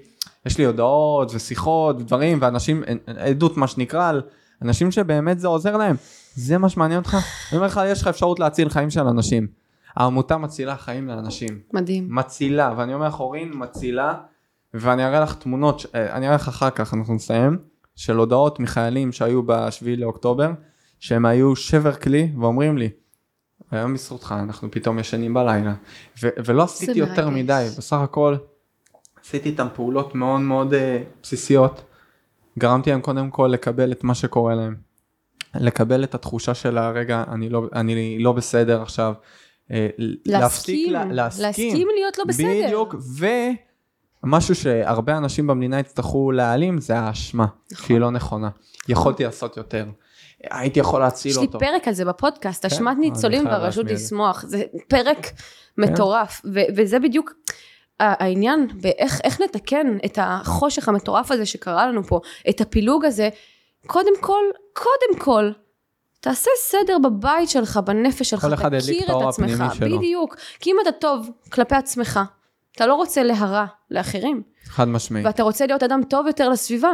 [0.46, 4.22] יש לי הודעות ושיחות ודברים, ואנשים, עדות מה שנקרא, על
[4.62, 5.96] אנשים שבאמת זה עוזר להם.
[6.34, 7.14] זה מה שמעניין אותך?
[7.50, 9.46] אני אומר לך, יש לך אפשרות להציל חיים של אנשים.
[9.96, 11.58] העמותה מצילה חיים לאנשים.
[11.72, 12.06] מדהים.
[12.10, 14.14] מצילה, ואני אומר לך, אורין, מצילה,
[14.74, 17.58] ואני אראה לך תמונות, אה, אני אראה לך אחר כך, אנחנו נסיים,
[17.96, 20.50] של הודעות מחיילים שהיו בשביעי לאוקטובר,
[21.00, 22.88] שהם היו שבר כלי, ואומרים לי,
[23.70, 25.74] היום בזכותך אנחנו פתאום ישנים בלילה,
[26.22, 27.42] ו- ולא עשיתי יותר מרגש.
[27.42, 28.36] מדי, בסך הכל
[29.24, 31.82] עשיתי איתם פעולות מאוד מאוד אה, בסיסיות,
[32.58, 34.74] גרמתי להם קודם כל לקבל את מה שקורה להם,
[35.54, 39.14] לקבל את התחושה של הרגע, אני לא, אני לא בסדר עכשיו,
[39.70, 42.46] אה, להפסיק להסכים, לה- להסכים, להסכים להיות לא בסדר.
[42.66, 42.94] בדיוק,
[44.24, 47.86] ומשהו שהרבה אנשים במדינה יצטרכו להעלים זה האשמה, נכון.
[47.86, 48.48] שהיא לא נכונה.
[48.88, 49.86] יכולתי לעשות יותר.
[50.50, 51.58] הייתי יכול להציל יש לי אותו.
[51.58, 52.74] פרק על זה בפודקאסט, כן?
[52.74, 53.86] אשמת אני ניצולים והרשות.
[53.86, 55.26] לשמוח, זה פרק
[55.78, 57.32] מטורף, ו- וזה בדיוק
[58.00, 63.28] העניין, באיך איך לתקן את החושך המטורף הזה שקרה לנו פה, את הפילוג הזה,
[63.86, 64.42] קודם כל,
[64.72, 65.50] קודם כל,
[66.20, 69.64] תעשה סדר בבית שלך, בנפש שלך, כל אחד ידליק תכיר את עצמך.
[69.80, 70.36] בדיוק.
[70.60, 72.20] כי אם אתה טוב כלפי עצמך,
[72.76, 75.26] אתה לא רוצה להרע לאחרים, חד משמעית.
[75.26, 76.92] ואתה רוצה להיות אדם טוב יותר לסביבה.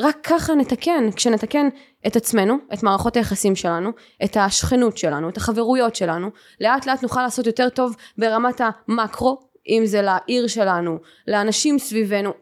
[0.00, 1.68] רק ככה נתקן, כשנתקן
[2.06, 3.90] את עצמנו, את מערכות היחסים שלנו,
[4.24, 9.82] את השכנות שלנו, את החברויות שלנו, לאט לאט נוכל לעשות יותר טוב ברמת המקרו, אם
[9.84, 10.98] זה לעיר שלנו,
[11.28, 12.32] לאנשים סביבנו.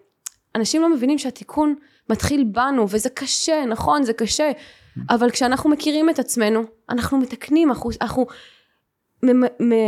[0.55, 1.74] אנשים לא מבינים שהתיקון
[2.10, 4.51] מתחיל בנו, וזה קשה, נכון, זה קשה,
[5.10, 8.26] אבל כשאנחנו מכירים את עצמנו, אנחנו מתקנים, אנחנו, אנחנו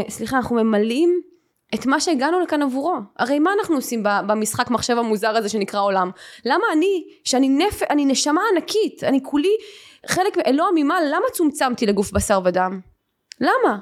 [0.09, 1.21] סליחה, אנחנו ממלאים
[1.75, 2.97] את מה שהגענו לכאן עבורו.
[3.19, 6.11] הרי מה אנחנו עושים במשחק מחשב המוזר הזה שנקרא עולם?
[6.45, 7.83] למה אני, שאני נפ...
[7.91, 9.57] אני נשמה ענקית, אני כולי
[10.07, 12.81] חלק מאלוה ממעל, למה צומצמתי לגוף בשר ודם?
[13.41, 13.79] למה?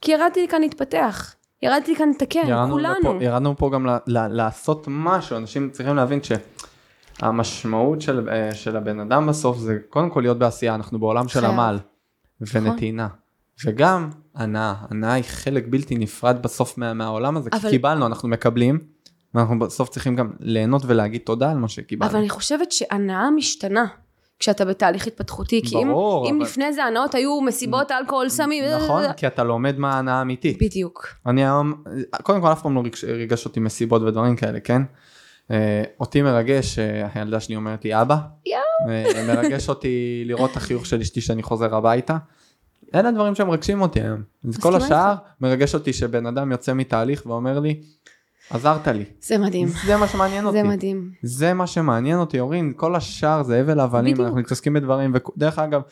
[0.00, 1.34] כי ירדתי לכאן להתפתח.
[1.62, 3.14] ירדתי לכאן לתקן, ירדנו כולנו.
[3.14, 8.76] לפה, ירדנו פה גם ל, ל, לעשות משהו, אנשים צריכים להבין שהמשמעות של, אה, של
[8.76, 11.44] הבן אדם בסוף זה קודם כל להיות בעשייה, אנחנו בעולם של.
[11.44, 11.78] עמל
[12.40, 12.66] נכון.
[12.66, 13.08] ונתינה.
[13.64, 18.28] וגם הנאה, הנאה היא חלק בלתי נפרד בסוף מה, מהעולם הזה, אבל- כי קיבלנו, אנחנו
[18.28, 18.78] מקבלים,
[19.34, 22.10] ואנחנו בסוף צריכים גם ליהנות ולהגיד תודה על מה שקיבלנו.
[22.10, 23.84] אבל אני חושבת שהנאה משתנה
[24.38, 25.62] כשאתה בתהליך התפתחותי.
[25.66, 29.44] כי אם, ברור, אם אבל- לפני זה הנאות היו מסיבות, אלכוהול, סמים, נכון, כי אתה
[29.44, 30.62] לומד מה ההנאה האמיתית.
[30.62, 31.06] בדיוק.
[31.26, 31.82] אני היום,
[32.22, 34.82] קודם כל אף פעם לא ריגש, ריגש אותי מסיבות ודברים כאלה, כן?
[35.50, 38.16] אה, אותי מרגש, אה, הילדה שלי אומרת לי אבא.
[38.46, 38.90] יואו.
[38.90, 42.16] אה, מרגש אותי לראות את החיוך של אשתי שאני חוזר הביתה.
[42.94, 44.22] אלה הדברים שמרגשים אותי היום.
[44.48, 47.80] אז כל מסכימה השאר מרגש אותי שבן אדם יוצא מתהליך ואומר לי,
[48.50, 49.04] עזרת לי.
[49.20, 49.68] זה מדהים.
[49.86, 50.56] זה מה שמעניין אותי.
[50.58, 51.10] זה מדהים.
[51.22, 54.20] זה מה שמעניין אותי, אורין, כל השאר זה הבל הבלים.
[54.20, 55.82] אנחנו מתעסקים בדברים, ודרך אגב,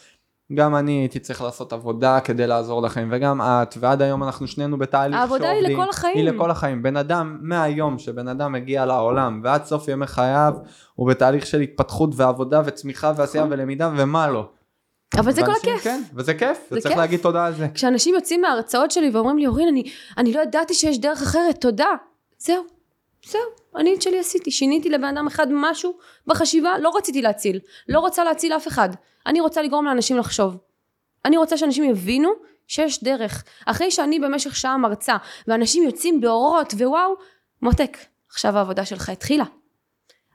[0.55, 4.79] גם אני הייתי צריך לעשות עבודה כדי לעזור לכם, וגם את, ועד היום אנחנו שנינו
[4.79, 5.79] בתהליך העבודה היא שעובדים.
[5.81, 6.17] לכל החיים.
[6.17, 6.83] היא לכל החיים.
[6.83, 10.55] בן אדם, מהיום שבן אדם מגיע לעולם, ועד סוף ימי חייו,
[10.95, 13.53] הוא בתהליך של התפתחות ועבודה וצמיחה ועשייה נכון.
[13.53, 14.49] ולמידה, ומה לא.
[15.19, 15.83] אבל זה כל הכיף.
[15.83, 16.97] כן, וזה כיף, וצריך.
[16.97, 17.69] להגיד תודה על זה.
[17.75, 19.83] כשאנשים יוצאים מההרצאות שלי ואומרים לי, אורין, אני,
[20.19, 21.89] אני לא ידעתי שיש דרך אחרת, תודה.
[22.39, 22.65] זהו,
[23.27, 23.41] זהו,
[23.77, 24.51] אני את שלי עשיתי.
[24.51, 25.97] שיניתי לבן אדם אחד משהו
[26.27, 27.61] בחשיבה, לא רציתי להציל.
[27.89, 28.89] לא רוצה להציל אף אחד.
[29.27, 30.57] אני רוצה לגרום לאנשים לחשוב.
[31.25, 32.31] אני רוצה שאנשים יבינו
[32.67, 33.45] שיש דרך.
[33.67, 35.17] אחרי שאני במשך שעה מרצה,
[35.49, 37.15] ואנשים יוצאים באורות, ווואו,
[37.63, 37.99] מותק,
[38.31, 39.45] עכשיו העבודה שלך התחילה.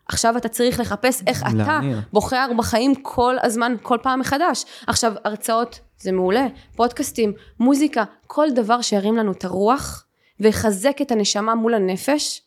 [0.09, 1.99] עכשיו אתה צריך לחפש איך אתה להניע.
[2.13, 4.65] בוחר בחיים כל הזמן, כל פעם מחדש.
[4.87, 10.05] עכשיו, הרצאות זה מעולה, פודקאסטים, מוזיקה, כל דבר שירים לנו את הרוח
[10.39, 12.41] ויחזק את הנשמה מול הנפש,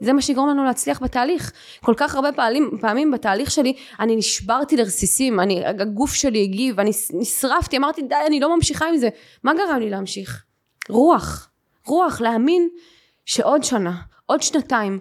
[0.00, 1.52] זה מה שיגרום לנו להצליח בתהליך.
[1.84, 6.90] כל כך הרבה פעמים, פעמים בתהליך שלי, אני נשברתי לרסיסים, אני, הגוף שלי הגיב, אני
[7.12, 9.08] נשרפתי, אמרתי די, אני לא ממשיכה עם זה.
[9.44, 10.44] מה גרם לי להמשיך?
[10.88, 11.48] רוח.
[11.86, 12.68] רוח, להאמין
[13.24, 13.92] שעוד שנה,
[14.26, 15.00] עוד שנתיים,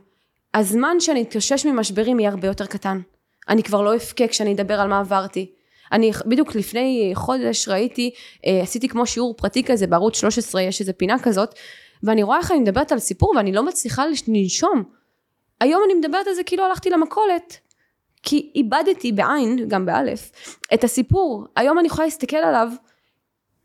[0.53, 3.01] הזמן שאני אתאושש ממשברים יהיה הרבה יותר קטן.
[3.49, 5.51] אני כבר לא אבכה כשאני אדבר על מה עברתי.
[5.91, 8.11] אני בדיוק לפני חודש ראיתי,
[8.45, 11.55] אה, עשיתי כמו שיעור פרטי כזה בערוץ 13, יש איזה פינה כזאת,
[12.03, 14.83] ואני רואה איך אני מדברת על סיפור ואני לא מצליחה לנשום.
[15.59, 17.57] היום אני מדברת על זה כאילו הלכתי למכולת.
[18.23, 20.31] כי איבדתי בעין, גם באלף,
[20.73, 21.45] את הסיפור.
[21.55, 22.67] היום אני יכולה להסתכל עליו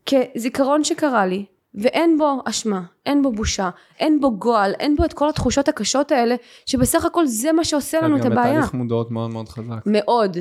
[0.05, 3.69] כזיכרון שקרה לי, ואין בו אשמה, אין בו בושה,
[3.99, 6.35] אין בו גועל, אין בו את כל התחושות הקשות האלה,
[6.65, 8.53] שבסך הכל זה מה שעושה לנו את גם הבעיה.
[8.53, 9.79] בתהליך מודעות מאוד מאוד חזק.
[9.85, 10.37] מאוד.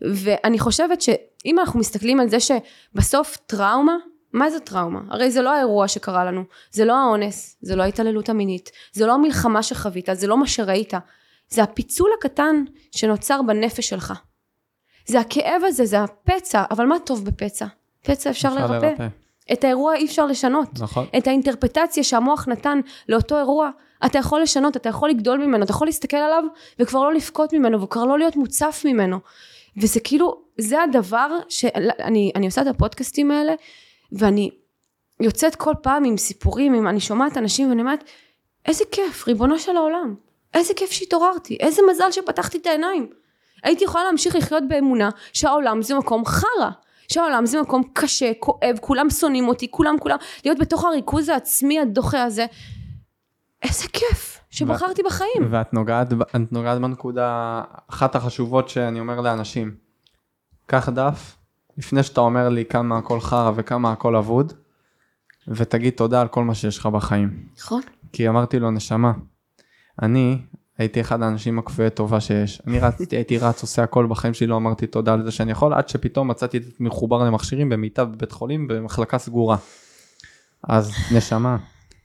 [0.00, 3.96] ואני חושבת שאם אנחנו מסתכלים על זה שבסוף טראומה,
[4.32, 5.00] מה זה טראומה?
[5.10, 9.14] הרי זה לא האירוע שקרה לנו, זה לא האונס, זה לא ההתעללות המינית, זה לא
[9.14, 10.92] המלחמה שחווית, זה לא מה שראית,
[11.48, 14.12] זה הפיצול הקטן שנוצר בנפש שלך.
[15.06, 17.66] זה הכאב הזה, זה הפצע, אבל מה טוב בפצע?
[18.02, 19.08] פצע אפשר, לרפא.
[19.52, 20.68] את האירוע אי אפשר לשנות.
[20.80, 21.06] נכון.
[21.18, 23.70] את האינטרפטציה שהמוח נתן לאותו אירוע,
[24.06, 26.44] אתה יכול לשנות, אתה יכול לגדול ממנו, אתה יכול להסתכל עליו
[26.78, 29.18] וכבר לא לבכות ממנו וכבר לא להיות מוצף ממנו.
[29.76, 33.54] וזה כאילו, זה הדבר שאני אני עושה את הפודקאסטים האלה
[34.12, 34.50] ואני
[35.20, 38.04] יוצאת כל פעם עם סיפורים, עם, אני שומעת אנשים ואני אומרת,
[38.66, 40.14] איזה כיף, ריבונו של העולם,
[40.54, 43.10] איזה כיף שהתעוררתי, איזה מזל שפתחתי את העיניים.
[43.62, 46.70] הייתי יכולה להמשיך לחיות באמונה שהעולם זה מקום חרא.
[47.08, 52.22] שהעולם זה מקום קשה, כואב, כולם שונאים אותי, כולם כולם, להיות בתוך הריכוז העצמי הדוחה
[52.22, 52.46] הזה.
[53.62, 55.48] איזה כיף שבחרתי בחיים.
[55.50, 56.08] ואת נוגעת,
[56.50, 59.74] נוגעת בנקודה אחת החשובות שאני אומר לאנשים.
[60.66, 61.36] קח דף,
[61.78, 64.52] לפני שאתה אומר לי כמה הכל חרא וכמה הכל אבוד,
[65.48, 67.46] ותגיד תודה על כל מה שיש לך בחיים.
[67.58, 67.82] נכון?
[68.12, 69.12] כי אמרתי לו, נשמה,
[70.02, 70.38] אני
[70.78, 72.62] הייתי אחד האנשים הכפויי טובה שיש.
[72.66, 75.74] אני רצתי, הייתי רץ, עושה הכל בחיים שלי, לא אמרתי תודה על זה שאני יכול,
[75.74, 79.56] עד שפתאום מצאתי את עצמי מחובר למכשירים במיטה בבית חולים במחלקה סגורה.
[80.68, 81.56] אז נשמה,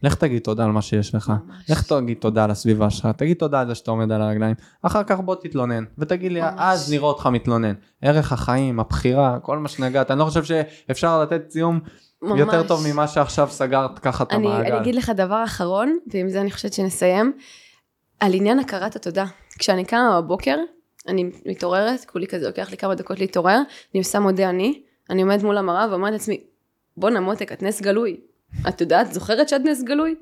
[0.04, 1.30] לך תגיד תודה על מה שיש לך.
[1.30, 1.70] ממש.
[1.70, 5.04] לך תגיד תודה על הסביבה שלך, תגיד תודה על זה שאתה עומד על הרגליים, אחר
[5.04, 6.54] כך בוא תתלונן, ותגיד לי, ממש.
[6.58, 7.74] אז נראה אותך מתלונן.
[8.02, 11.80] ערך החיים, הבחירה, כל מה שנגעת, אני לא חושב שאפשר לתת ציון
[12.22, 12.40] ממש.
[12.40, 14.72] יותר טוב ממה שעכשיו סגרת ככה את המעגל.
[14.72, 17.34] אני אגיד לך דבר אחרון, ועם זה אני חושבת שנסיים,
[18.24, 19.26] על עניין הכרת התודה.
[19.60, 20.58] כשאני קמה בבוקר,
[21.08, 23.58] אני מתעוררת, כולי כזה, לוקח לי כמה דקות להתעורר,
[23.94, 26.44] אני עושה מודה אני, אני עומדת מול המראה ואומרת לעצמי,
[26.98, 28.18] בואנה מותק, את נס גלוי.
[28.70, 30.16] את יודעת, זוכרת שאת נס גלוי?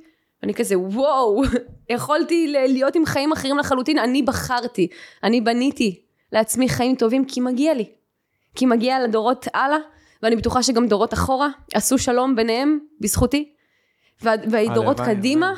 [0.44, 1.42] אני כזה, וואו,
[1.90, 4.88] יכולתי להיות עם חיים אחרים לחלוטין, אני בחרתי,
[5.24, 6.02] אני בניתי
[6.32, 7.90] לעצמי חיים טובים כי מגיע לי.
[8.56, 9.78] כי מגיע לדורות הלאה,
[10.24, 13.50] ואני בטוחה שגם דורות אחורה עשו שלום ביניהם בזכותי.
[14.22, 15.54] וה- והדורות קדימה.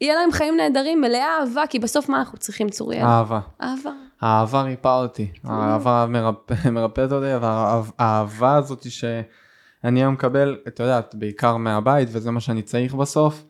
[0.00, 3.04] יהיה להם חיים נהדרים, מלאי אהבה, כי בסוף מה אנחנו צריכים צוריאל?
[3.04, 3.40] אהבה.
[3.62, 3.90] אהבה.
[4.20, 9.22] האהבה ריפאה אותי, האהבה מרפ- מרפאת אותי, והאהבה הזאת שאני
[10.02, 13.44] היום מקבל, את יודעת, בעיקר מהבית, וזה מה שאני צריך בסוף,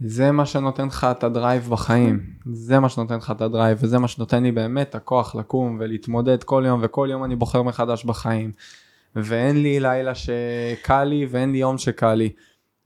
[0.00, 2.20] זה מה שנותן לך את ה-drive בחיים,
[2.52, 6.64] זה מה שנותן לך את ה-drive, וזה מה שנותן לי באמת הכוח לקום ולהתמודד כל
[6.66, 8.52] יום, וכל יום אני בוחר מחדש בחיים.
[9.16, 12.30] ואין לי לילה שקל לי, ואין לי יום שקל לי.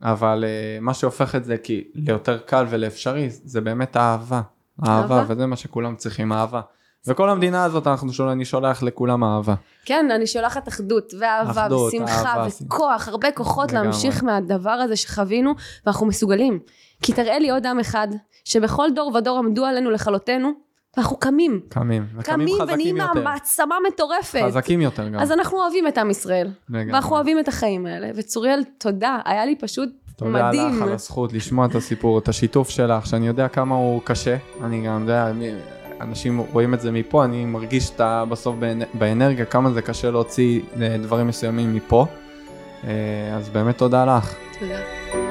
[0.05, 4.41] אבל uh, מה שהופך את זה כי ליותר קל ולאפשרי, זה באמת האהבה.
[4.87, 5.35] אהבה, אהבה.
[5.35, 6.61] וזה מה שכולם צריכים, אהבה.
[7.07, 9.55] וכל המדינה הזאת, אנחנו שול, אני שולח לכולם אהבה.
[9.85, 13.89] כן, אני שולחת אחדות, ואהבה, אחדות, ושמחה, אהבה, וכוח, הרבה כוחות לגמרי.
[13.89, 15.55] להמשיך מהדבר הזה שחווינו,
[15.87, 16.59] ואנחנו מסוגלים.
[17.03, 18.09] כי תראה לי עוד עם אחד,
[18.45, 20.53] שבכל דור ודור עמדו עלינו לכלותנו,
[20.97, 21.61] ואנחנו קמים.
[21.69, 23.25] קמים, וקמים קמים ונהיים.
[23.25, 24.41] מעצמה מטורפת.
[24.47, 25.21] חזקים יותר גם.
[25.21, 26.93] אז אנחנו אוהבים את עם ישראל, לגמרי.
[26.93, 28.11] ואנחנו אוהבים את החיים האלה.
[28.17, 30.77] וצוריאל, תודה, היה לי פשוט תודה מדהים.
[30.77, 34.37] לך על הזכות לשמוע את הסיפור, את השיתוף שלך, שאני יודע כמה הוא קשה.
[34.65, 35.31] אני גם יודע,
[36.01, 40.11] אנשים רואים את זה מפה, אני מרגיש את ה- בסוף באנ- באנרגיה, כמה זה קשה
[40.11, 42.07] להוציא אה, דברים מסוימים מפה.
[42.85, 42.91] אה,
[43.37, 44.35] אז באמת תודה לך.
[44.61, 45.24] תודה.